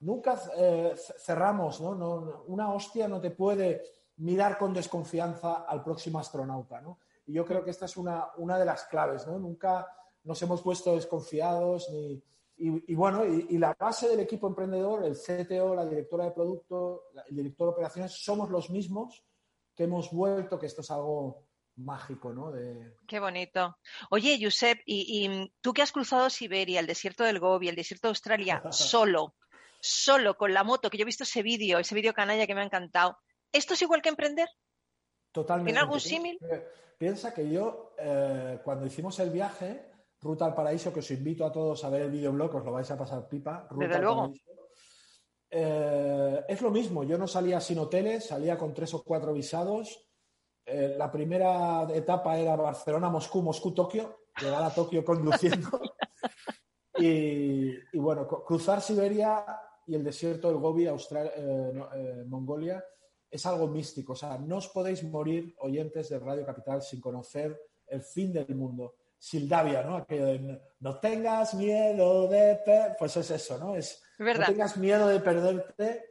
Nunca 0.00 0.40
eh, 0.56 0.94
cerramos, 1.18 1.80
¿no? 1.80 1.94
¿no? 1.94 2.44
Una 2.46 2.72
hostia 2.72 3.08
no 3.08 3.20
te 3.20 3.30
puede 3.30 3.82
mirar 4.18 4.58
con 4.58 4.72
desconfianza 4.72 5.64
al 5.66 5.82
próximo 5.82 6.18
astronauta, 6.18 6.80
¿no? 6.80 6.98
Y 7.26 7.32
yo 7.32 7.44
creo 7.44 7.64
que 7.64 7.70
esta 7.70 7.86
es 7.86 7.96
una, 7.96 8.28
una 8.36 8.58
de 8.58 8.64
las 8.64 8.84
claves, 8.84 9.26
¿no? 9.26 9.38
Nunca 9.38 9.86
nos 10.24 10.40
hemos 10.42 10.62
puesto 10.62 10.94
desconfiados 10.94 11.88
ni, 11.90 12.22
y, 12.58 12.92
y, 12.92 12.94
bueno, 12.94 13.24
y, 13.26 13.46
y, 13.50 13.58
la 13.58 13.74
base 13.78 14.08
del 14.08 14.20
equipo 14.20 14.46
emprendedor, 14.46 15.04
el 15.04 15.14
CTO, 15.14 15.74
la 15.74 15.84
directora 15.84 16.24
de 16.24 16.30
producto, 16.30 17.04
el 17.28 17.36
director 17.36 17.68
de 17.68 17.72
operaciones, 17.72 18.12
somos 18.12 18.50
los 18.50 18.70
mismos 18.70 19.24
que 19.74 19.84
hemos 19.84 20.10
vuelto, 20.10 20.58
que 20.58 20.66
esto 20.66 20.80
es 20.80 20.90
algo 20.90 21.44
mágico, 21.76 22.32
¿no? 22.32 22.50
De... 22.50 22.94
Qué 23.06 23.20
bonito. 23.20 23.76
Oye, 24.08 24.38
Josep, 24.40 24.80
y, 24.86 25.26
y, 25.26 25.52
tú 25.60 25.74
que 25.74 25.82
has 25.82 25.92
cruzado 25.92 26.30
Siberia, 26.30 26.80
el 26.80 26.86
desierto 26.86 27.24
del 27.24 27.40
Gobi, 27.40 27.68
el 27.68 27.76
desierto 27.76 28.08
de 28.08 28.12
Australia, 28.12 28.62
solo, 28.70 29.34
solo 29.86 30.36
con 30.36 30.52
la 30.52 30.64
moto, 30.64 30.90
que 30.90 30.98
yo 30.98 31.02
he 31.02 31.06
visto 31.06 31.24
ese 31.24 31.42
vídeo, 31.42 31.78
ese 31.78 31.94
vídeo 31.94 32.12
canalla 32.12 32.46
que 32.46 32.54
me 32.54 32.60
ha 32.60 32.64
encantado, 32.64 33.18
¿esto 33.52 33.74
es 33.74 33.82
igual 33.82 34.02
que 34.02 34.08
emprender? 34.08 34.48
Totalmente. 35.32 35.70
¿Tiene 35.70 35.80
algún 35.80 36.00
símil? 36.00 36.38
Piensa 36.98 37.34
que 37.34 37.50
yo, 37.50 37.94
eh, 37.98 38.58
cuando 38.64 38.86
hicimos 38.86 39.18
el 39.20 39.30
viaje, 39.30 39.90
Ruta 40.20 40.46
al 40.46 40.54
Paraíso, 40.54 40.92
que 40.92 41.00
os 41.00 41.10
invito 41.10 41.44
a 41.44 41.52
todos 41.52 41.84
a 41.84 41.90
ver 41.90 42.02
el 42.02 42.10
videoblog, 42.10 42.54
os 42.54 42.64
lo 42.64 42.72
vais 42.72 42.90
a 42.90 42.96
pasar 42.96 43.28
pipa. 43.28 43.66
Ruta 43.70 43.86
Desde 43.86 44.00
luego. 44.00 44.32
Eh, 45.50 46.44
es 46.48 46.60
lo 46.62 46.70
mismo, 46.70 47.04
yo 47.04 47.18
no 47.18 47.26
salía 47.26 47.60
sin 47.60 47.78
hoteles, 47.78 48.26
salía 48.26 48.56
con 48.56 48.72
tres 48.72 48.94
o 48.94 49.02
cuatro 49.04 49.32
visados. 49.32 50.08
Eh, 50.64 50.94
la 50.96 51.10
primera 51.12 51.86
etapa 51.94 52.36
era 52.38 52.56
Barcelona, 52.56 53.10
Moscú, 53.10 53.42
Moscú, 53.42 53.72
Tokio, 53.72 54.24
llegar 54.40 54.62
a 54.62 54.74
Tokio 54.74 55.04
conduciendo. 55.04 55.68
y, 56.98 57.70
y, 57.92 57.98
bueno, 57.98 58.26
cruzar 58.26 58.80
Siberia 58.80 59.44
y 59.86 59.94
el 59.94 60.04
desierto 60.04 60.48
del 60.48 60.58
Gobi, 60.58 60.86
Austral 60.86 61.32
eh, 61.36 61.70
no, 61.72 61.88
Mongolia, 62.26 62.84
es 63.30 63.46
algo 63.46 63.68
místico. 63.68 64.12
O 64.12 64.16
sea, 64.16 64.38
no 64.38 64.56
os 64.56 64.68
podéis 64.68 65.04
morir, 65.04 65.54
oyentes 65.58 66.08
de 66.08 66.18
Radio 66.18 66.44
Capital, 66.44 66.82
sin 66.82 67.00
conocer 67.00 67.60
el 67.86 68.02
fin 68.02 68.32
del 68.32 68.54
mundo. 68.54 68.94
Sildavia, 69.18 69.82
¿no? 69.82 69.96
Aquello 69.96 70.26
de 70.26 70.60
no 70.80 71.00
tengas 71.00 71.54
miedo 71.54 72.28
de 72.28 72.60
pues 72.98 73.16
es 73.16 73.30
eso, 73.30 73.58
¿no? 73.58 73.74
Es 73.74 74.02
¿verdad? 74.18 74.46
no 74.48 74.52
tengas 74.52 74.76
miedo 74.76 75.08
de 75.08 75.20
perderte 75.20 76.04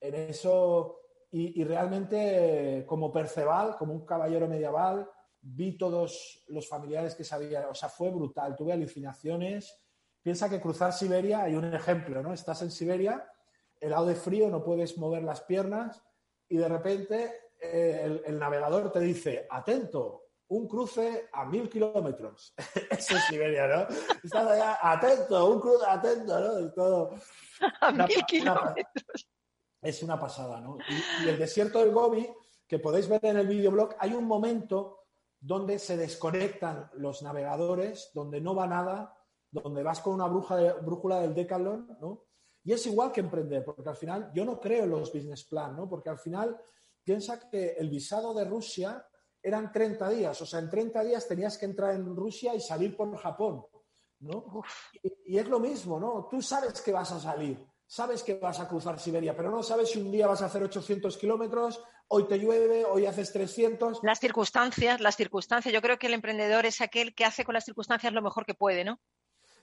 en 0.00 0.14
eso 0.14 1.00
y, 1.32 1.60
y, 1.60 1.64
realmente 1.64 2.84
como 2.86 3.10
Perceval, 3.10 3.76
como 3.76 3.94
un 3.94 4.06
caballero 4.06 4.46
medieval, 4.46 5.08
vi 5.40 5.76
todos 5.76 6.44
los 6.48 6.68
familiares 6.68 7.14
que 7.14 7.24
sabía, 7.24 7.68
o 7.68 7.74
sea, 7.74 7.88
fue 7.88 8.10
brutal, 8.10 8.54
tuve 8.54 8.72
alucinaciones. 8.72 9.81
Piensa 10.22 10.48
que 10.48 10.60
cruzar 10.60 10.92
Siberia, 10.92 11.42
hay 11.42 11.54
un 11.56 11.74
ejemplo, 11.74 12.22
¿no? 12.22 12.32
Estás 12.32 12.62
en 12.62 12.70
Siberia, 12.70 13.28
helado 13.80 14.06
de 14.06 14.14
frío, 14.14 14.48
no 14.48 14.62
puedes 14.62 14.96
mover 14.96 15.24
las 15.24 15.40
piernas 15.40 16.02
y 16.48 16.56
de 16.56 16.68
repente 16.68 17.50
eh, 17.60 18.02
el, 18.04 18.22
el 18.26 18.38
navegador 18.38 18.92
te 18.92 19.00
dice, 19.00 19.46
atento, 19.50 20.22
un 20.52 20.68
cruce 20.68 21.28
a 21.32 21.44
mil 21.46 21.68
kilómetros. 21.68 22.54
Eso 22.90 23.16
es 23.16 23.24
Siberia, 23.24 23.66
¿no? 23.66 23.86
Estás 24.22 24.46
allá, 24.46 24.78
atento, 24.82 25.46
un 25.46 25.60
cruce, 25.60 25.84
atento, 25.88 26.38
¿no? 26.38 26.60
Y 26.60 26.74
todo. 26.74 27.14
A 27.80 27.90
una, 27.90 28.06
mil 28.06 28.24
kilómetros. 28.26 28.76
Una, 29.80 29.88
es 29.88 30.02
una 30.02 30.20
pasada, 30.20 30.60
¿no? 30.60 30.78
Y, 30.88 31.24
y, 31.24 31.28
el 31.28 31.38
desierto 31.38 31.78
del 31.78 31.92
Gobi, 31.92 32.28
que 32.66 32.78
podéis 32.78 33.08
ver 33.08 33.24
en 33.24 33.38
el 33.38 33.46
videoblog, 33.46 33.96
hay 33.98 34.12
un 34.12 34.24
momento 34.24 35.06
donde 35.40 35.78
se 35.78 35.96
desconectan 35.96 36.90
los 36.94 37.22
navegadores, 37.22 38.10
donde 38.14 38.40
no 38.40 38.54
va 38.54 38.66
nada, 38.66 39.16
donde 39.52 39.82
vas 39.82 40.00
con 40.00 40.14
una 40.14 40.26
bruja 40.26 40.56
de, 40.56 40.72
brújula 40.72 41.20
del 41.20 41.34
Decathlon, 41.34 41.98
¿no? 42.00 42.24
Y 42.64 42.72
es 42.72 42.86
igual 42.86 43.12
que 43.12 43.20
emprender, 43.20 43.64
porque 43.64 43.88
al 43.88 43.96
final 43.96 44.30
yo 44.34 44.44
no 44.44 44.58
creo 44.58 44.84
en 44.84 44.90
los 44.90 45.12
business 45.12 45.44
plan, 45.44 45.76
¿no? 45.76 45.88
Porque 45.88 46.08
al 46.08 46.18
final 46.18 46.58
piensa 47.04 47.48
que 47.48 47.72
el 47.78 47.90
visado 47.90 48.32
de 48.34 48.44
Rusia 48.44 49.06
eran 49.42 49.70
30 49.70 50.08
días, 50.08 50.40
o 50.40 50.46
sea, 50.46 50.60
en 50.60 50.70
30 50.70 51.04
días 51.04 51.26
tenías 51.28 51.58
que 51.58 51.66
entrar 51.66 51.94
en 51.94 52.16
Rusia 52.16 52.54
y 52.54 52.60
salir 52.60 52.96
por 52.96 53.16
Japón. 53.16 53.64
¿no? 54.20 54.62
Y, 55.02 55.34
y 55.34 55.38
es 55.38 55.48
lo 55.48 55.58
mismo, 55.58 55.98
¿no? 55.98 56.28
Tú 56.30 56.40
sabes 56.40 56.80
que 56.80 56.92
vas 56.92 57.10
a 57.10 57.20
salir, 57.20 57.58
sabes 57.86 58.22
que 58.22 58.34
vas 58.34 58.60
a 58.60 58.68
cruzar 58.68 58.98
Siberia, 58.98 59.36
pero 59.36 59.50
no 59.50 59.62
sabes 59.62 59.90
si 59.90 60.00
un 60.00 60.10
día 60.10 60.28
vas 60.28 60.42
a 60.42 60.46
hacer 60.46 60.62
800 60.62 61.18
kilómetros, 61.18 61.82
hoy 62.08 62.28
te 62.28 62.38
llueve, 62.38 62.84
hoy 62.84 63.06
haces 63.06 63.32
300. 63.32 64.00
Las 64.02 64.20
circunstancias, 64.20 65.00
las 65.00 65.16
circunstancias. 65.16 65.74
Yo 65.74 65.82
creo 65.82 65.98
que 65.98 66.06
el 66.06 66.14
emprendedor 66.14 66.66
es 66.66 66.80
aquel 66.80 67.14
que 67.14 67.24
hace 67.24 67.44
con 67.44 67.54
las 67.54 67.64
circunstancias 67.64 68.12
lo 68.12 68.22
mejor 68.22 68.46
que 68.46 68.54
puede, 68.54 68.84
¿no? 68.84 69.00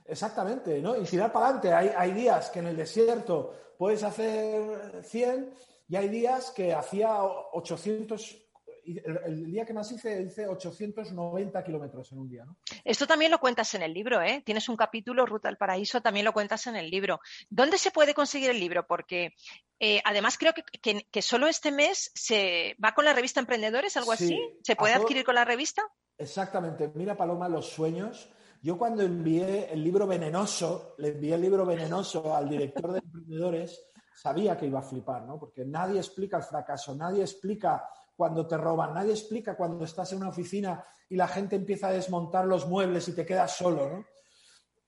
Exactamente, 0.09 0.81
¿no? 0.81 0.99
Y 0.99 1.05
girar 1.05 1.31
para 1.31 1.45
adelante. 1.45 1.73
Hay, 1.73 1.91
hay 1.95 2.11
días 2.11 2.49
que 2.49 2.59
en 2.59 2.67
el 2.67 2.77
desierto 2.77 3.53
puedes 3.77 4.03
hacer 4.03 5.03
100 5.03 5.53
y 5.87 5.95
hay 5.95 6.09
días 6.09 6.51
que 6.51 6.73
hacía 6.73 7.23
800 7.23 8.49
el, 8.85 9.19
el, 9.25 9.45
día 9.45 9.65
que 9.65 9.73
más 9.73 9.91
hice, 9.91 10.21
hice 10.21 10.47
890 10.47 11.63
kilómetros 11.63 12.11
en 12.11 12.19
un 12.19 12.29
día. 12.29 12.45
¿no? 12.45 12.57
Esto 12.83 13.05
también 13.05 13.31
lo 13.31 13.39
cuentas 13.39 13.73
en 13.75 13.83
el 13.83 13.93
libro, 13.93 14.21
¿eh? 14.21 14.41
Tienes 14.43 14.67
un 14.67 14.75
capítulo, 14.75 15.25
Ruta 15.25 15.49
al 15.49 15.57
Paraíso, 15.57 16.01
también 16.01 16.25
lo 16.25 16.33
cuentas 16.33 16.65
en 16.67 16.75
el 16.75 16.89
libro. 16.89 17.19
¿Dónde 17.49 17.77
se 17.77 17.91
puede 17.91 18.13
conseguir 18.13 18.49
el 18.49 18.59
libro? 18.59 18.87
Porque 18.87 19.33
eh, 19.79 20.01
además 20.05 20.37
creo 20.37 20.53
que, 20.53 20.63
que, 20.63 21.05
que, 21.11 21.21
solo 21.21 21.47
este 21.47 21.71
mes 21.71 22.11
se 22.15 22.75
va 22.83 22.93
con 22.93 23.05
la 23.05 23.13
revista 23.13 23.39
Emprendedores, 23.39 23.95
algo 23.97 24.15
sí, 24.15 24.25
así. 24.25 24.39
¿Se 24.63 24.75
puede 24.75 24.93
adquirir 24.93 25.23
con 25.23 25.35
la 25.35 25.45
revista? 25.45 25.83
Exactamente. 26.17 26.91
Mira, 26.95 27.15
Paloma, 27.15 27.47
los 27.47 27.69
sueños. 27.69 28.29
Yo 28.61 28.77
cuando 28.77 29.03
envié 29.03 29.71
el 29.71 29.83
libro 29.83 30.05
venenoso, 30.05 30.95
le 30.97 31.09
envié 31.09 31.35
el 31.35 31.41
libro 31.41 31.65
venenoso 31.65 32.35
al 32.35 32.49
director 32.49 32.91
de 32.91 32.99
Emprendedores, 32.99 33.89
sabía 34.13 34.57
que 34.57 34.65
iba 34.65 34.79
a 34.79 34.83
flipar, 34.83 35.23
¿no? 35.23 35.39
Porque 35.39 35.65
nadie 35.65 35.97
explica 35.97 36.37
el 36.37 36.43
fracaso, 36.43 36.93
nadie 36.93 37.21
explica 37.21 37.87
cuando 38.19 38.45
te 38.45 38.57
roban. 38.57 38.93
Nadie 38.93 39.11
explica 39.11 39.55
cuando 39.55 39.85
estás 39.85 40.11
en 40.11 40.17
una 40.17 40.27
oficina 40.27 40.83
y 41.07 41.15
la 41.15 41.29
gente 41.29 41.55
empieza 41.55 41.87
a 41.87 41.93
desmontar 41.93 42.45
los 42.45 42.67
muebles 42.67 43.07
y 43.07 43.13
te 43.13 43.25
quedas 43.25 43.55
solo, 43.55 43.89
¿no? 43.89 44.05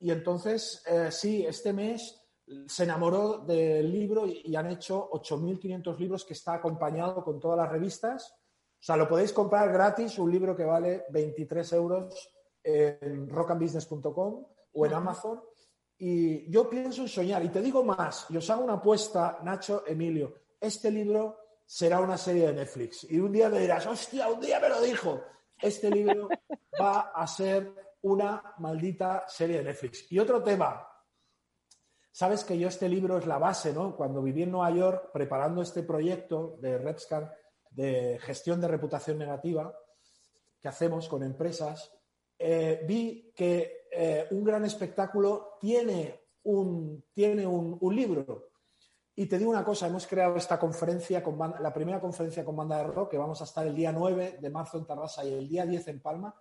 Y 0.01 0.11
entonces, 0.11 0.83
eh, 0.85 1.09
sí, 1.11 1.45
este 1.45 1.71
mes 1.71 2.21
se 2.67 2.83
enamoró 2.83 3.37
del 3.37 3.89
libro 3.89 4.25
y, 4.27 4.53
han 4.53 4.69
hecho 4.69 5.09
8.500 5.11 5.97
libros 5.97 6.25
que 6.25 6.33
está 6.33 6.55
acompañado 6.55 7.23
con 7.23 7.39
todas 7.39 7.57
las 7.57 7.69
revistas. 7.69 8.33
O 8.33 8.83
sea, 8.83 8.97
lo 8.97 9.07
podéis 9.07 9.31
comprar 9.31 9.71
gratis, 9.71 10.19
un 10.19 10.29
libro 10.29 10.53
que 10.53 10.65
vale 10.65 11.05
23 11.11 11.71
euros 11.71 12.29
en 12.63 13.29
rockandbusiness.com 13.29 14.45
o 14.73 14.85
en 14.85 14.93
Amazon. 14.93 15.41
Y 15.97 16.49
yo 16.51 16.69
pienso 16.69 17.01
en 17.01 17.07
soñar. 17.07 17.43
Y 17.43 17.49
te 17.49 17.61
digo 17.61 17.83
más, 17.83 18.25
y 18.29 18.37
os 18.37 18.49
hago 18.49 18.63
una 18.63 18.73
apuesta, 18.73 19.39
Nacho, 19.43 19.83
Emilio. 19.85 20.33
Este 20.59 20.89
libro 20.89 21.37
será 21.65 21.99
una 21.99 22.17
serie 22.17 22.47
de 22.47 22.53
Netflix. 22.53 23.05
Y 23.09 23.19
un 23.19 23.31
día 23.31 23.49
me 23.49 23.59
dirás, 23.59 23.85
hostia, 23.85 24.27
un 24.27 24.39
día 24.39 24.59
me 24.59 24.69
lo 24.69 24.81
dijo. 24.81 25.21
Este 25.59 25.89
libro 25.89 26.27
va 26.81 27.11
a 27.13 27.27
ser 27.27 27.73
una 28.01 28.55
maldita 28.57 29.25
serie 29.27 29.57
de 29.57 29.65
Netflix. 29.65 30.11
Y 30.11 30.19
otro 30.19 30.43
tema. 30.43 30.87
Sabes 32.11 32.43
que 32.43 32.57
yo 32.57 32.67
este 32.67 32.89
libro 32.89 33.17
es 33.17 33.25
la 33.25 33.37
base, 33.37 33.71
¿no? 33.71 33.95
Cuando 33.95 34.21
viví 34.21 34.43
en 34.43 34.51
Nueva 34.51 34.71
York 34.71 35.11
preparando 35.13 35.61
este 35.61 35.83
proyecto 35.83 36.57
de 36.59 36.77
RepScan 36.77 37.31
de 37.69 38.19
gestión 38.21 38.59
de 38.59 38.67
reputación 38.67 39.17
negativa 39.17 39.73
que 40.59 40.67
hacemos 40.67 41.07
con 41.07 41.23
empresas, 41.23 41.93
eh, 42.41 42.83
vi 42.87 43.31
que 43.35 43.87
eh, 43.91 44.27
un 44.31 44.43
gran 44.43 44.65
espectáculo 44.65 45.57
tiene 45.59 46.21
un, 46.43 47.05
tiene 47.13 47.45
un, 47.45 47.77
un 47.79 47.95
libro 47.95 48.51
y 49.15 49.25
te 49.27 49.37
digo 49.37 49.51
una 49.51 49.63
cosa, 49.63 49.87
hemos 49.87 50.07
creado 50.07 50.37
esta 50.37 50.57
conferencia, 50.57 51.21
con 51.21 51.37
banda, 51.37 51.59
la 51.59 51.73
primera 51.73 51.99
conferencia 51.99 52.45
con 52.45 52.55
banda 52.55 52.77
de 52.77 52.85
rock, 52.85 53.11
que 53.11 53.17
vamos 53.17 53.41
a 53.41 53.43
estar 53.43 53.67
el 53.67 53.75
día 53.75 53.91
9 53.91 54.39
de 54.41 54.49
marzo 54.49 54.77
en 54.77 54.85
Tarrasa 54.85 55.25
y 55.25 55.33
el 55.33 55.47
día 55.47 55.65
10 55.65 55.89
en 55.89 56.01
Palma, 56.01 56.33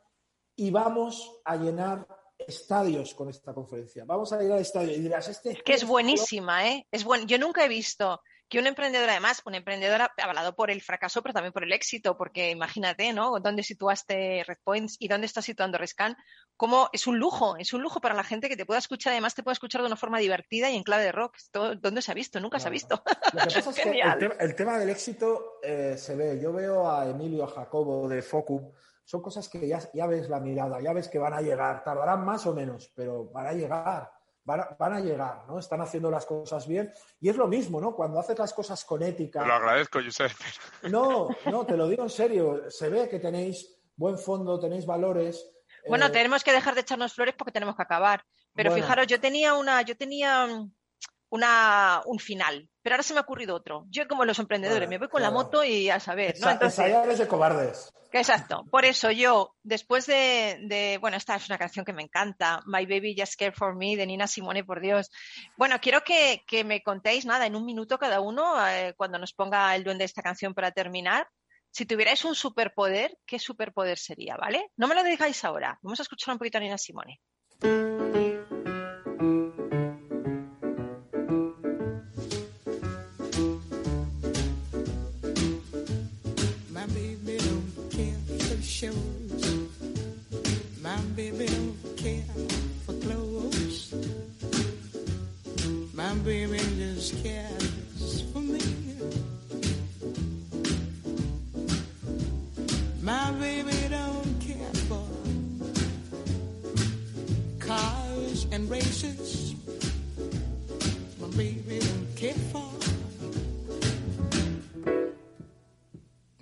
y 0.57 0.71
vamos 0.71 1.41
a 1.45 1.57
llenar 1.57 2.07
estadios 2.39 3.15
con 3.15 3.29
esta 3.29 3.53
conferencia. 3.53 4.05
Vamos 4.05 4.33
a 4.33 4.41
llenar 4.41 4.61
estadios 4.61 4.97
y 4.97 5.01
dirás, 5.01 5.29
este... 5.29 5.51
Es 5.51 5.63
que 5.63 5.75
es 5.75 5.87
buenísima, 5.87 6.69
¿eh? 6.69 6.87
Es 6.91 7.05
buen... 7.05 7.27
Yo 7.27 7.39
nunca 7.39 7.65
he 7.65 7.69
visto 7.69 8.23
que 8.51 8.59
un 8.59 8.67
emprendedor, 8.67 9.09
además, 9.09 9.41
un 9.47 9.55
emprendedor 9.55 10.03
ha 10.03 10.13
hablado 10.23 10.57
por 10.57 10.73
el 10.73 10.83
fracaso, 10.83 11.23
pero 11.23 11.33
también 11.33 11.53
por 11.53 11.63
el 11.63 11.73
éxito, 11.73 12.17
porque 12.17 12.51
imagínate, 12.51 13.13
¿no? 13.13 13.39
¿Dónde 13.39 13.63
situaste 13.63 14.43
Redpoints 14.45 14.97
y 14.99 15.07
dónde 15.07 15.27
estás 15.27 15.45
situando 15.45 15.79
Rescan? 15.79 16.17
Como 16.57 16.91
es 16.93 17.07
un 17.07 17.21
lujo, 17.21 17.57
es 17.57 17.73
un 17.73 17.81
lujo 17.81 18.01
para 18.01 18.15
la 18.15 18.25
gente 18.25 18.49
que 18.49 18.57
te 18.57 18.67
pueda 18.67 18.81
escuchar, 18.81 19.13
además 19.13 19.37
te 19.37 19.45
pueda 19.45 19.53
escuchar 19.53 19.83
de 19.83 19.87
una 19.87 19.97
forma 19.97 20.19
divertida 20.19 20.69
y 20.69 20.77
en 20.77 20.83
clave 20.83 21.05
de 21.05 21.13
rock. 21.13 21.37
Esto, 21.37 21.77
¿Dónde 21.77 22.03
se 22.03 22.11
ha 22.11 22.15
visto? 22.15 22.41
Nunca 22.41 22.59
se 22.59 22.67
ha 22.67 22.73
visto. 22.73 23.03
Lo 23.33 23.47
que 23.47 23.55
pasa 23.55 23.71
es 23.71 23.77
que 23.77 23.89
el, 23.89 24.19
tema, 24.19 24.35
el, 24.41 24.55
tema 24.57 24.79
del 24.79 24.91
éxito 24.91 25.61
eh, 25.63 25.95
se 25.97 26.17
ve. 26.17 26.41
Yo 26.43 26.53
veo 26.53 26.91
a 26.91 27.09
Emilio, 27.09 27.45
a 27.45 27.49
Jacobo 27.49 28.09
de 28.09 28.21
Focum, 28.21 28.73
son 29.05 29.23
cosas 29.23 29.49
que 29.49 29.67
ya, 29.67 29.79
ya 29.95 30.09
ves 30.09 30.29
la 30.29 30.41
mirada, 30.41 30.81
ya 30.81 30.93
ves 30.93 31.09
que 31.09 31.21
van 31.21 31.35
a 31.35 31.41
llegar, 31.41 31.85
tardarán 31.85 32.25
más 32.25 32.45
o 32.47 32.55
menos, 32.55 32.93
pero 32.97 33.27
van 33.27 33.47
a 33.47 33.53
llegar. 33.53 34.11
Van 34.51 34.61
a, 34.63 34.77
van 34.77 34.95
a, 34.95 35.01
llegar, 35.01 35.45
¿no? 35.47 35.61
Están 35.61 35.81
haciendo 35.81 36.11
las 36.11 36.27
cosas 36.27 36.67
bien. 36.67 36.93
Y 37.21 37.29
es 37.29 37.37
lo 37.37 37.47
mismo, 37.47 37.81
¿no? 37.81 37.95
Cuando 37.95 38.19
haces 38.19 38.37
las 38.37 38.53
cosas 38.53 38.85
con 38.85 39.01
ética. 39.01 39.43
Te 39.43 39.47
lo 39.47 39.55
agradezco, 39.55 40.01
Josep. 40.03 40.33
No, 40.91 41.29
no, 41.47 41.65
te 41.65 41.77
lo 41.77 41.87
digo 41.87 42.03
en 42.03 42.11
serio. 42.11 42.69
Se 42.69 42.89
ve 42.89 43.09
que 43.09 43.21
tenéis 43.21 43.81
buen 43.95 44.19
fondo, 44.19 44.59
tenéis 44.59 44.87
valores. 44.87 45.49
Bueno, 45.87 46.07
eh... 46.07 46.11
tenemos 46.11 46.43
que 46.43 46.51
dejar 46.51 46.75
de 46.75 46.81
echarnos 46.81 47.15
flores 47.15 47.37
porque 47.39 47.53
tenemos 47.53 47.77
que 47.77 47.83
acabar. 47.83 48.25
Pero 48.53 48.71
bueno. 48.71 48.85
fijaros, 48.85 49.07
yo 49.07 49.21
tenía 49.21 49.55
una, 49.55 49.83
yo 49.83 49.97
tenía 49.97 50.49
una, 51.31 52.03
un 52.07 52.19
final, 52.19 52.69
pero 52.83 52.95
ahora 52.95 53.03
se 53.03 53.15
me 53.15 53.21
ha 53.21 53.23
ocurrido 53.23 53.55
otro. 53.55 53.87
Yo 53.89 54.07
como 54.07 54.25
los 54.25 54.39
emprendedores, 54.39 54.81
Claro, 54.81 54.91
me 54.91 54.99
voy 54.99 55.09
con 55.09 55.23
la 55.23 55.31
moto 55.31 55.65
y 55.65 55.89
a 55.89 56.01
saber, 56.01 56.35
¿no? 56.41 56.51
Entonces, 56.51 57.19
de 57.19 57.29
cobardes. 57.29 57.91
Exacto. 58.13 58.65
Por 58.71 58.85
eso 58.85 59.11
yo, 59.13 59.55
después 59.63 60.07
de, 60.07 60.59
de, 60.63 60.99
bueno, 61.01 61.17
esta 61.17 61.37
es 61.37 61.49
una 61.49 61.59
canción 61.59 61.85
que 61.85 61.93
me 61.93 62.03
encanta, 62.03 62.61
My 62.67 62.85
Baby 62.85 63.15
Just 63.17 63.39
Care 63.39 63.53
for 63.53 63.77
Me, 63.77 63.97
de 63.97 64.07
Nina 64.07 64.27
Simone, 64.27 64.65
por 64.65 64.81
Dios. 64.81 65.11
Bueno, 65.57 65.77
quiero 65.81 66.03
que, 66.03 66.43
que 66.47 66.65
me 66.65 66.83
contéis 66.83 67.25
nada, 67.25 67.47
en 67.47 67.55
un 67.55 67.65
minuto 67.65 67.99
cada 67.99 68.21
uno, 68.21 68.55
eh, 68.69 68.95
cuando 68.97 69.19
nos 69.19 69.33
ponga 69.33 69.75
el 69.77 69.85
duende 69.85 70.05
esta 70.05 70.23
canción 70.23 70.55
para 70.55 70.73
terminar. 70.73 71.29
Si 71.73 71.87
tuvierais 71.87 72.25
un 72.25 72.35
superpoder, 72.35 73.17
¿qué 73.25 73.39
superpoder 73.39 73.97
sería, 73.97 74.37
vale? 74.37 74.73
No 74.77 74.89
me 74.89 74.97
lo 74.97 75.05
digáis 75.05 75.45
ahora. 75.45 75.79
Vamos 75.83 76.01
a 76.01 76.03
escuchar 76.03 76.33
un 76.35 76.39
poquito 76.39 76.59
a 76.59 76.61
Nina 76.61 76.79
Simone. 76.79 77.21
Shows. 88.81 89.69
My 90.81 90.97
baby 91.15 91.45
don't 91.45 91.97
care 91.99 92.25
for 92.87 92.95
clothes. 92.95 93.93
My 95.93 96.15
baby 96.25 96.61
just 96.79 97.23
cares 97.23 98.23
for 98.33 98.41
me. 98.41 98.63
My 103.03 103.31
baby 103.33 103.77
don't 103.91 104.41
care 104.41 104.75
for 104.89 105.07
cars 107.59 108.47
and 108.51 108.71
races. 108.71 109.57
My 111.21 111.29
baby 111.37 111.81
don't 111.81 112.17
care 112.17 112.41
for 112.51 112.71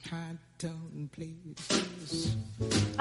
hot 0.09 0.37
dog 0.59 1.11
places. 1.11 1.68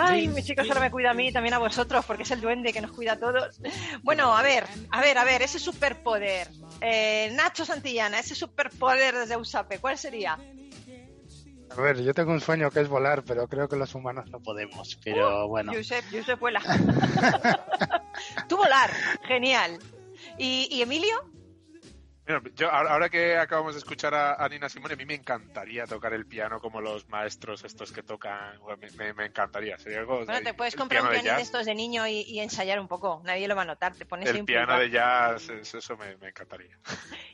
Ay, 0.08 0.28
mi 0.28 0.44
chico 0.44 0.64
solo 0.64 0.80
me 0.80 0.92
cuida 0.92 1.12
a 1.12 1.14
mí 1.14 1.28
y 1.28 1.32
también 1.32 1.54
a 1.54 1.60
vosotros, 1.60 2.06
porque 2.06 2.24
es 2.24 2.32
el 2.32 2.42
duende 2.42 2.74
que 2.74 2.82
nos 2.82 2.92
cuida 2.92 3.14
a 3.14 3.20
todos. 3.20 3.60
Bueno, 4.04 4.36
a 4.36 4.42
ver, 4.42 4.66
a 4.92 5.02
ver, 5.02 5.18
a 5.18 5.24
ver, 5.24 5.42
ese 5.42 5.60
superpoder. 5.60 6.48
Eh, 6.82 7.32
Nacho 7.34 7.66
Santillana, 7.66 8.20
ese 8.20 8.36
superpoder 8.36 9.16
desde 9.16 9.38
Usape, 9.38 9.80
¿cuál 9.80 9.98
sería? 9.98 10.38
A 11.70 11.82
ver, 11.82 12.02
yo 12.02 12.14
tengo 12.14 12.32
un 12.32 12.42
sueño 12.42 12.72
que 12.72 12.80
es 12.80 12.88
volar, 12.88 13.24
pero 13.24 13.48
creo 13.48 13.68
que 13.68 13.76
los 13.76 13.94
humanos 13.94 14.30
no 14.32 14.40
podemos. 14.40 14.98
Pero 15.04 15.48
bueno. 15.48 15.74
Josep, 15.76 16.06
Josep 16.12 16.40
vuela. 16.40 16.62
Tú 18.50 18.58
volar, 18.58 18.92
genial. 19.28 19.78
¿Y, 20.38 20.68
y 20.72 20.82
Emilio? 20.82 21.16
Mira, 22.28 22.42
yo, 22.56 22.70
ahora 22.70 23.10
que 23.10 23.38
acabamos 23.38 23.74
de 23.74 23.80
escuchar 23.80 24.14
a, 24.14 24.34
a 24.34 24.50
Nina 24.50 24.68
Simone, 24.68 24.96
a 24.96 24.98
mí 24.98 25.06
me 25.06 25.16
encantaría 25.16 25.86
tocar 25.88 26.12
el 26.14 26.26
piano 26.26 26.60
como 26.60 26.82
los 26.82 27.08
maestros 27.08 27.64
estos 27.64 27.92
que 27.94 28.04
tocan. 28.04 28.60
Me, 28.82 28.92
me- 28.92 29.14
me 29.14 29.26
encantaría. 29.28 29.78
Sería 29.78 30.00
algo. 30.00 30.26
Bueno, 30.26 30.42
te 30.44 30.54
puedes 30.54 30.76
comprar 30.76 31.04
un 31.04 31.10
piano 31.10 31.24
de 31.30 31.36
de 31.36 31.42
estos 31.42 31.66
de 31.66 31.74
niño 31.74 32.06
y, 32.06 32.22
y 32.24 32.40
ensayar 32.42 32.80
un 32.80 32.88
poco. 32.90 33.22
Nadie 33.24 33.48
lo 33.48 33.56
va 33.56 33.62
a 33.62 33.66
notar. 33.66 33.94
Te 33.96 34.06
pones 34.06 34.30
El 34.30 34.44
piano 34.44 34.78
de 34.78 34.90
jazz, 34.90 35.50
eso, 35.50 35.78
eso 35.78 35.96
me, 35.98 36.18
me 36.18 36.30
encantaría. 36.30 36.78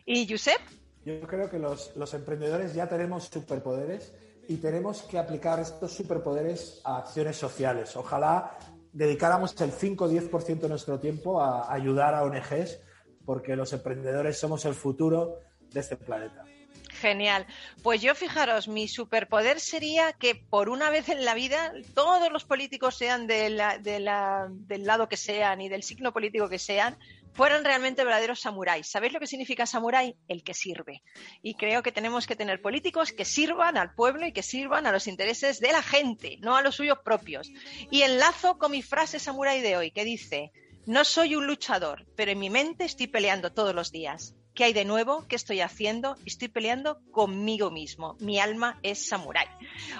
¿Y 0.05 0.29
Josep? 0.31 0.61
Yo 1.05 1.21
creo 1.27 1.49
que 1.49 1.57
los, 1.59 1.95
los 1.95 2.13
emprendedores 2.13 2.73
ya 2.73 2.87
tenemos 2.87 3.25
superpoderes 3.25 4.13
y 4.47 4.57
tenemos 4.57 5.01
que 5.03 5.17
aplicar 5.17 5.59
estos 5.59 5.91
superpoderes 5.91 6.81
a 6.85 6.97
acciones 6.99 7.35
sociales. 7.35 7.95
Ojalá 7.95 8.57
dedicáramos 8.91 9.59
el 9.59 9.71
5 9.71 10.05
o 10.05 10.09
10% 10.09 10.59
de 10.59 10.69
nuestro 10.69 10.99
tiempo 10.99 11.41
a 11.41 11.73
ayudar 11.73 12.13
a 12.13 12.23
ONGs, 12.23 12.79
porque 13.25 13.55
los 13.55 13.73
emprendedores 13.73 14.37
somos 14.37 14.65
el 14.65 14.73
futuro 14.73 15.39
de 15.71 15.79
este 15.79 15.95
planeta. 15.95 16.45
Genial. 16.93 17.45
Pues 17.81 18.01
yo 18.01 18.15
fijaros, 18.15 18.67
mi 18.67 18.87
superpoder 18.87 19.59
sería 19.59 20.13
que 20.13 20.35
por 20.35 20.69
una 20.69 20.89
vez 20.89 21.09
en 21.09 21.25
la 21.25 21.33
vida 21.33 21.73
todos 21.93 22.31
los 22.31 22.45
políticos 22.45 22.95
sean 22.95 23.27
de 23.27 23.49
la, 23.49 23.77
de 23.77 23.99
la, 23.99 24.47
del 24.49 24.85
lado 24.85 25.09
que 25.09 25.17
sean 25.17 25.59
y 25.59 25.69
del 25.69 25.83
signo 25.83 26.13
político 26.13 26.47
que 26.47 26.59
sean, 26.59 26.97
fueran 27.33 27.65
realmente 27.65 28.03
verdaderos 28.03 28.39
samuráis. 28.39 28.87
¿Sabéis 28.87 29.11
lo 29.11 29.19
que 29.19 29.27
significa 29.27 29.65
samurái? 29.65 30.15
El 30.27 30.43
que 30.43 30.53
sirve. 30.53 31.03
Y 31.41 31.55
creo 31.55 31.83
que 31.83 31.91
tenemos 31.91 32.27
que 32.27 32.35
tener 32.35 32.61
políticos 32.61 33.11
que 33.11 33.25
sirvan 33.25 33.75
al 33.75 33.93
pueblo 33.95 34.25
y 34.25 34.31
que 34.31 34.43
sirvan 34.43 34.85
a 34.85 34.91
los 34.91 35.07
intereses 35.07 35.59
de 35.59 35.71
la 35.71 35.81
gente, 35.81 36.37
no 36.39 36.55
a 36.55 36.61
los 36.61 36.75
suyos 36.75 36.99
propios. 37.03 37.51
Y 37.89 38.03
enlazo 38.03 38.57
con 38.57 38.71
mi 38.71 38.81
frase 38.81 39.19
samurái 39.19 39.61
de 39.61 39.77
hoy, 39.77 39.91
que 39.91 40.05
dice, 40.05 40.51
no 40.85 41.05
soy 41.05 41.35
un 41.35 41.47
luchador, 41.47 42.05
pero 42.15 42.31
en 42.31 42.39
mi 42.39 42.49
mente 42.49 42.83
estoy 42.83 43.07
peleando 43.07 43.51
todos 43.51 43.73
los 43.73 43.91
días. 43.91 44.35
¿Qué 44.53 44.65
hay 44.65 44.73
de 44.73 44.85
nuevo? 44.85 45.25
¿Qué 45.27 45.35
estoy 45.35 45.61
haciendo? 45.61 46.15
Estoy 46.25 46.47
peleando 46.47 46.99
conmigo 47.11 47.71
mismo. 47.71 48.15
Mi 48.19 48.39
alma 48.39 48.79
es 48.83 49.07
samurái. 49.07 49.47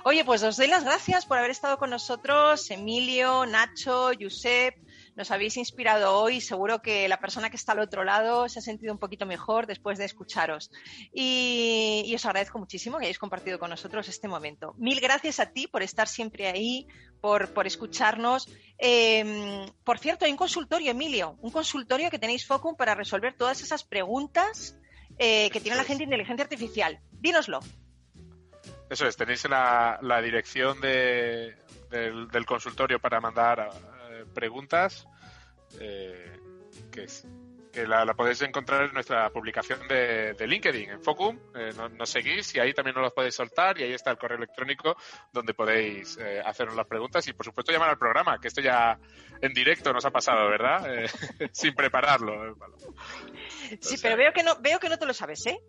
Oye, 0.03 0.23
pues 0.23 0.43
os 0.43 0.57
doy 0.57 0.67
las 0.67 0.84
gracias 0.84 1.25
por 1.25 1.39
haber 1.39 1.49
estado 1.49 1.79
con 1.79 1.89
nosotros, 1.89 2.69
Emilio, 2.69 3.47
Nacho, 3.47 4.11
Josep, 4.19 4.75
nos 5.16 5.32
habéis 5.32 5.57
inspirado 5.57 6.18
hoy. 6.18 6.41
Seguro 6.41 6.82
que 6.82 7.07
la 7.07 7.20
persona 7.20 7.49
que 7.49 7.55
está 7.55 7.74
al 7.74 7.80
otro 7.80 8.03
lado 8.03 8.49
se 8.49 8.59
ha 8.59 8.61
sentido 8.61 8.93
un 8.93 8.99
poquito 8.99 9.26
mejor 9.26 9.68
después 9.68 9.97
de 9.97 10.05
escucharos. 10.05 10.72
Y, 11.14 12.11
os 12.16 12.26
agradezco 12.26 12.59
muchísimo 12.59 12.97
que 12.97 13.05
hayáis 13.05 13.20
compartido 13.20 13.59
con 13.59 13.70
nosotros 13.70 14.07
este 14.07 14.28
momento. 14.28 14.74
Mil 14.78 14.99
gracias 14.99 15.39
a 15.39 15.47
ti 15.47 15.68
por 15.68 15.84
estar 15.84 16.07
siempre 16.07 16.47
ahí, 16.47 16.88
por, 17.22 17.53
por 17.53 17.68
escucharnos. 17.68 18.49
Em, 18.78 19.66
por 19.84 19.99
cierto, 19.99 20.26
hay 20.26 20.32
un 20.32 20.38
consultorio, 20.38 20.91
Emilio, 20.91 21.38
un 21.41 21.51
consultorio 21.51 22.09
que 22.09 22.20
tenéis 22.20 22.45
Focum 22.45 22.76
para 22.76 22.95
resolver 22.95 23.36
todas 23.36 23.61
esas 23.61 23.84
preguntas 23.84 24.78
eh, 25.18 25.49
que 25.51 25.59
tiene 25.59 25.78
la 25.78 25.84
gente 25.84 25.99
de 25.99 26.05
inteligencia 26.05 26.43
artificial. 26.43 26.99
Dínoslo. 27.11 27.59
Eso 28.89 29.07
es, 29.07 29.16
tenéis 29.16 29.47
la, 29.49 29.97
la 30.01 30.22
dirección 30.22 30.80
de, 30.82 31.55
del, 31.89 32.28
del, 32.28 32.45
consultorio 32.45 32.99
para 32.99 33.20
mandar 33.20 33.70
preguntas 34.34 35.07
eh, 35.79 36.39
que, 36.91 37.07
que 37.73 37.88
la, 37.88 38.05
podéis 38.13 38.41
encontrar 38.43 38.84
en 38.84 38.93
nuestra 38.93 39.29
publicación 39.31 39.88
de, 39.88 40.36
LinkedIn, 40.39 40.91
en 40.91 41.01
Focum. 41.01 41.39
Eh, 41.55 41.71
nos, 41.97 42.09
seguís 42.09 42.53
y 42.55 42.59
ahí 42.59 42.73
también 42.73 42.93
nos 42.95 43.03
los 43.03 43.13
podéis 43.13 43.36
soltar 43.36 43.79
y 43.79 43.84
ahí 43.84 43.93
está 43.93 44.11
el 44.11 44.17
correo 44.17 44.38
electrónico 44.38 44.95
donde 45.31 45.55
podéis 45.55 46.17
eh, 46.17 46.39
hacernos 46.45 46.75
las 46.75 46.86
preguntas 46.86 47.27
y 47.27 47.34
por 47.34 47.45
supuesto 47.45 47.71
llamar 47.71 47.89
al 47.89 47.97
programa, 47.97 48.39
que 48.39 48.47
esto 48.47 48.61
ya 48.61 48.99
en 49.41 49.53
directo 49.53 49.91
nos 49.91 50.05
ha 50.05 50.11
pasado, 50.11 50.47
¿verdad? 50.49 51.09
sin 51.51 51.73
prepararlo. 51.73 52.55
Sí, 53.81 53.95
pero 54.01 54.15
veo 54.17 54.31
que 54.34 54.43
no 54.43 54.61
veo 54.61 54.79
que 54.79 54.89
no 54.89 54.99
te 54.99 55.07
lo 55.07 55.13
sabes, 55.13 55.43
¿eh? 55.47 55.59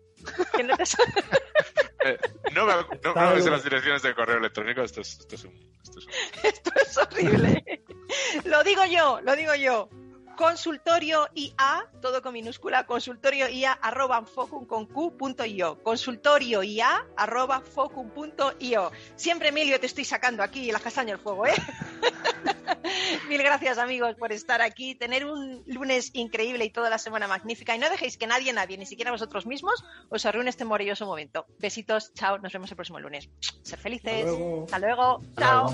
no, 0.63 0.77
te 0.77 0.83
no, 2.53 2.65
me, 2.67 2.73
no 3.03 3.13
las 3.15 3.63
direcciones 3.63 4.03
de 4.03 4.13
correo 4.13 4.37
electrónico, 4.37 4.81
esto 4.81 5.01
es, 5.01 5.19
esto 5.19 5.35
es, 5.35 5.43
un, 5.43 5.55
esto 5.83 5.99
es, 5.99 6.07
esto 6.43 6.71
es 6.75 6.97
horrible 6.97 7.84
lo 8.45 8.63
digo 8.63 8.85
yo, 8.85 9.19
lo 9.21 9.35
digo 9.35 9.55
yo. 9.55 9.89
Consultorio 10.35 11.29
IA, 11.33 11.89
todo 12.01 12.21
con 12.21 12.33
minúscula, 12.33 12.85
consultorio 12.85 13.47
IA 13.47 13.71
arroba 13.71 14.25
focum 14.25 14.65
con 14.65 14.85
Q.io. 14.85 15.81
Consultorio 15.81 16.61
IA 16.61 17.07
arroba 17.15 17.61
focum.io. 17.61 18.91
Siempre, 19.15 19.49
Emilio, 19.49 19.79
te 19.79 19.85
estoy 19.85 20.03
sacando 20.03 20.43
aquí 20.43 20.71
la 20.73 20.79
castaña 20.79 21.13
al 21.13 21.19
fuego, 21.19 21.47
¿eh? 21.47 21.53
Mil 23.29 23.41
gracias, 23.41 23.77
amigos, 23.77 24.15
por 24.15 24.33
estar 24.33 24.61
aquí, 24.61 24.95
tener 24.95 25.25
un 25.25 25.63
lunes 25.67 26.11
increíble 26.13 26.65
y 26.65 26.69
toda 26.69 26.89
la 26.89 26.97
semana 26.97 27.27
magnífica. 27.27 27.75
Y 27.75 27.79
no 27.79 27.89
dejéis 27.89 28.17
que 28.17 28.27
nadie, 28.27 28.51
nadie, 28.51 28.77
ni 28.77 28.85
siquiera 28.85 29.11
vosotros 29.11 29.45
mismos, 29.45 29.83
os 30.09 30.25
arruine 30.25 30.49
este 30.49 30.65
maravilloso 30.65 31.05
momento. 31.05 31.45
Besitos, 31.59 32.13
chao, 32.13 32.37
nos 32.39 32.51
vemos 32.51 32.69
el 32.69 32.75
próximo 32.75 32.99
lunes. 32.99 33.29
Ser 33.63 33.79
felices. 33.79 34.27
Hasta 34.65 34.79
luego. 34.79 35.21
chao. 35.37 35.73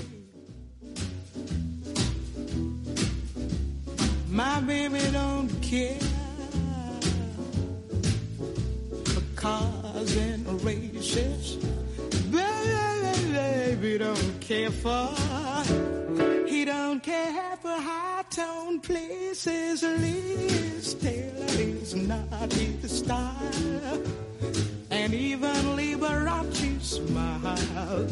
My 4.32 4.60
baby 4.62 4.98
don't 5.12 5.50
care 5.60 6.00
for 9.04 9.22
cars 9.36 10.16
and 10.16 10.64
races. 10.64 11.56
Baby, 12.30 13.32
baby 13.34 13.98
don't 13.98 14.40
care 14.40 14.70
for. 14.70 15.10
He 16.48 16.64
don't 16.64 17.02
care 17.02 17.58
for 17.60 17.76
high 17.76 18.24
tone 18.30 18.80
places. 18.80 19.82
Liz 19.82 20.94
Taylor 20.94 21.60
is 21.60 21.94
not 21.94 22.50
his 22.54 23.00
style, 23.00 24.02
and 24.90 25.12
even 25.12 25.76
Liberace 25.76 26.80
smile. 26.80 28.08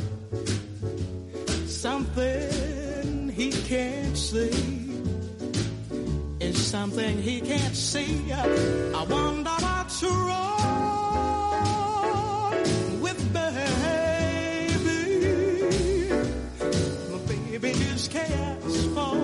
Something 1.66 3.30
he 3.30 3.52
can't 3.52 4.18
see 4.18 4.89
something 6.70 7.18
he 7.20 7.40
can't 7.40 7.74
see. 7.74 8.30
I 8.30 9.02
wonder 9.10 9.50
what's 9.50 10.04
wrong 10.04 10.62
with 13.02 13.20
baby. 13.34 13.74
My 17.10 17.18
baby 17.26 17.72
just 17.74 18.12
cares 18.12 18.86
for. 18.94 19.18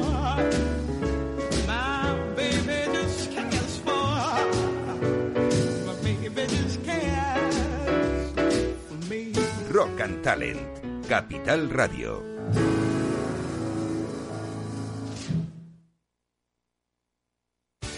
Rock 9.76 10.01
and 10.01 10.24
Talent. 10.24 11.05
Capital 11.07 11.68
Radio. 11.68 12.76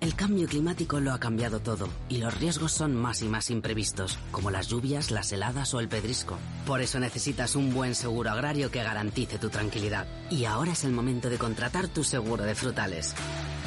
El 0.00 0.14
cambio 0.14 0.48
climático 0.48 0.98
lo 0.98 1.12
ha 1.12 1.20
cambiado 1.20 1.60
todo 1.60 1.86
y 2.08 2.16
los 2.18 2.38
riesgos 2.40 2.72
son 2.72 2.96
más 2.96 3.20
y 3.20 3.28
más 3.28 3.50
imprevistos, 3.50 4.18
como 4.30 4.50
las 4.50 4.68
lluvias, 4.68 5.10
las 5.10 5.30
heladas 5.30 5.74
o 5.74 5.80
el 5.80 5.90
pedrisco. 5.90 6.38
Por 6.66 6.80
eso 6.80 6.98
necesitas 6.98 7.54
un 7.54 7.74
buen 7.74 7.94
seguro 7.94 8.30
agrario 8.30 8.70
que 8.70 8.82
garantice 8.82 9.38
tu 9.38 9.50
tranquilidad. 9.50 10.06
Y 10.30 10.46
ahora 10.46 10.72
es 10.72 10.84
el 10.84 10.92
momento 10.92 11.28
de 11.28 11.36
contratar 11.36 11.88
tu 11.88 12.02
seguro 12.02 12.44
de 12.44 12.54
frutales. 12.54 13.14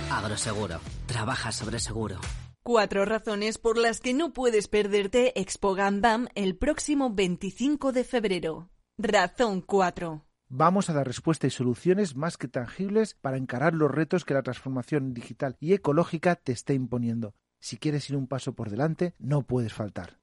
Agroseguro. 0.09 0.79
Trabaja 1.05 1.51
sobre 1.51 1.79
seguro. 1.79 2.19
Cuatro 2.63 3.05
razones 3.05 3.59
por 3.59 3.77
las 3.77 3.99
que 3.99 4.15
no 4.15 4.33
puedes 4.33 4.67
perderte 4.67 5.39
Expo 5.39 5.75
Gandam 5.75 6.29
el 6.33 6.55
próximo 6.55 7.13
25 7.13 7.91
de 7.91 8.03
febrero. 8.03 8.69
Razón 8.97 9.61
4 9.61 10.25
vamos 10.49 10.89
a 10.89 10.93
dar 10.93 11.07
respuesta 11.07 11.47
y 11.47 11.49
soluciones 11.49 12.15
más 12.15 12.37
que 12.37 12.47
tangibles 12.47 13.15
para 13.15 13.37
encarar 13.37 13.73
los 13.73 13.91
retos 13.91 14.25
que 14.25 14.33
la 14.33 14.43
transformación 14.43 15.13
digital 15.13 15.55
y 15.59 15.73
ecológica 15.73 16.35
te 16.35 16.51
está 16.51 16.73
imponiendo. 16.73 17.35
Si 17.59 17.77
quieres 17.77 18.09
ir 18.09 18.15
un 18.15 18.27
paso 18.27 18.53
por 18.53 18.69
delante, 18.69 19.13
no 19.19 19.43
puedes 19.43 19.73
faltar. 19.73 20.22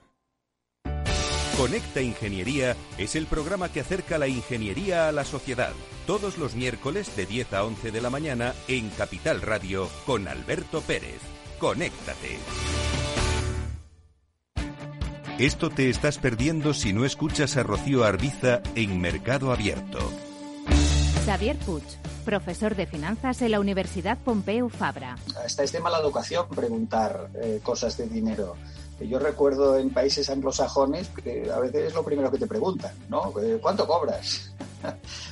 Conecta 1.57 2.01
Ingeniería 2.01 2.75
es 2.97 3.15
el 3.15 3.27
programa 3.27 3.69
que 3.69 3.81
acerca 3.81 4.17
la 4.17 4.27
ingeniería 4.27 5.07
a 5.07 5.11
la 5.11 5.25
sociedad. 5.25 5.73
Todos 6.07 6.37
los 6.37 6.55
miércoles 6.55 7.15
de 7.15 7.25
10 7.25 7.53
a 7.53 7.65
11 7.65 7.91
de 7.91 8.01
la 8.01 8.09
mañana 8.09 8.53
en 8.67 8.89
Capital 8.89 9.41
Radio 9.41 9.89
con 10.05 10.27
Alberto 10.27 10.81
Pérez. 10.81 11.19
Conéctate. 11.59 12.39
Esto 15.37 15.69
te 15.69 15.89
estás 15.89 16.19
perdiendo 16.19 16.73
si 16.73 16.93
no 16.93 17.05
escuchas 17.05 17.57
a 17.57 17.63
Rocío 17.63 18.03
Arbiza 18.03 18.61
en 18.75 18.99
Mercado 19.01 19.51
Abierto. 19.51 19.99
Xavier 21.25 21.57
Puig, 21.57 21.83
profesor 22.25 22.75
de 22.75 22.87
finanzas 22.87 23.41
en 23.41 23.51
la 23.51 23.59
Universidad 23.59 24.17
Pompeu 24.17 24.69
Fabra. 24.69 25.17
Hasta 25.43 25.63
es 25.63 25.71
de 25.71 25.79
mala 25.79 25.99
educación 25.99 26.47
preguntar 26.49 27.29
eh, 27.35 27.59
cosas 27.61 27.97
de 27.97 28.07
dinero. 28.07 28.55
Yo 29.07 29.19
recuerdo 29.19 29.77
en 29.77 29.89
países 29.89 30.29
anglosajones 30.29 31.09
que 31.09 31.49
a 31.51 31.59
veces 31.59 31.87
es 31.87 31.93
lo 31.93 32.03
primero 32.03 32.31
que 32.31 32.37
te 32.37 32.47
preguntan, 32.47 32.93
¿no? 33.09 33.33
Eh, 33.41 33.59
¿Cuánto 33.61 33.87
cobras? 33.87 34.51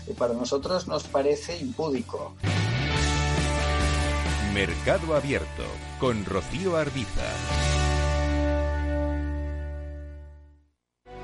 y 0.08 0.14
para 0.18 0.34
nosotros 0.34 0.88
nos 0.88 1.04
parece 1.06 1.58
impúdico. 1.58 2.36
Mercado 4.54 5.16
Abierto 5.16 5.64
con 6.00 6.26
Rocío 6.26 6.76
Arbiza. 6.76 7.24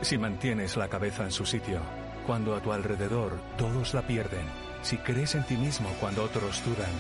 Si 0.02 0.18
mantienes 0.18 0.78
la 0.78 0.88
cabeza 0.88 1.24
en 1.24 1.32
su 1.32 1.46
sitio, 1.46 1.80
cuando 2.28 2.56
a 2.56 2.62
tu 2.62 2.72
alrededor 2.72 3.40
todos 3.58 3.94
la 3.94 4.06
pierden, 4.06 4.46
si 4.84 4.98
crees 4.98 5.34
en 5.34 5.44
ti 5.46 5.58
mismo 5.58 5.90
cuando 6.00 6.24
otros 6.24 6.64
dudan, 6.64 6.92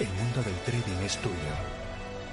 el 0.00 0.08
mundo 0.08 0.42
del 0.42 0.56
trading 0.64 1.04
es 1.04 1.16
tuyo. 1.18 1.79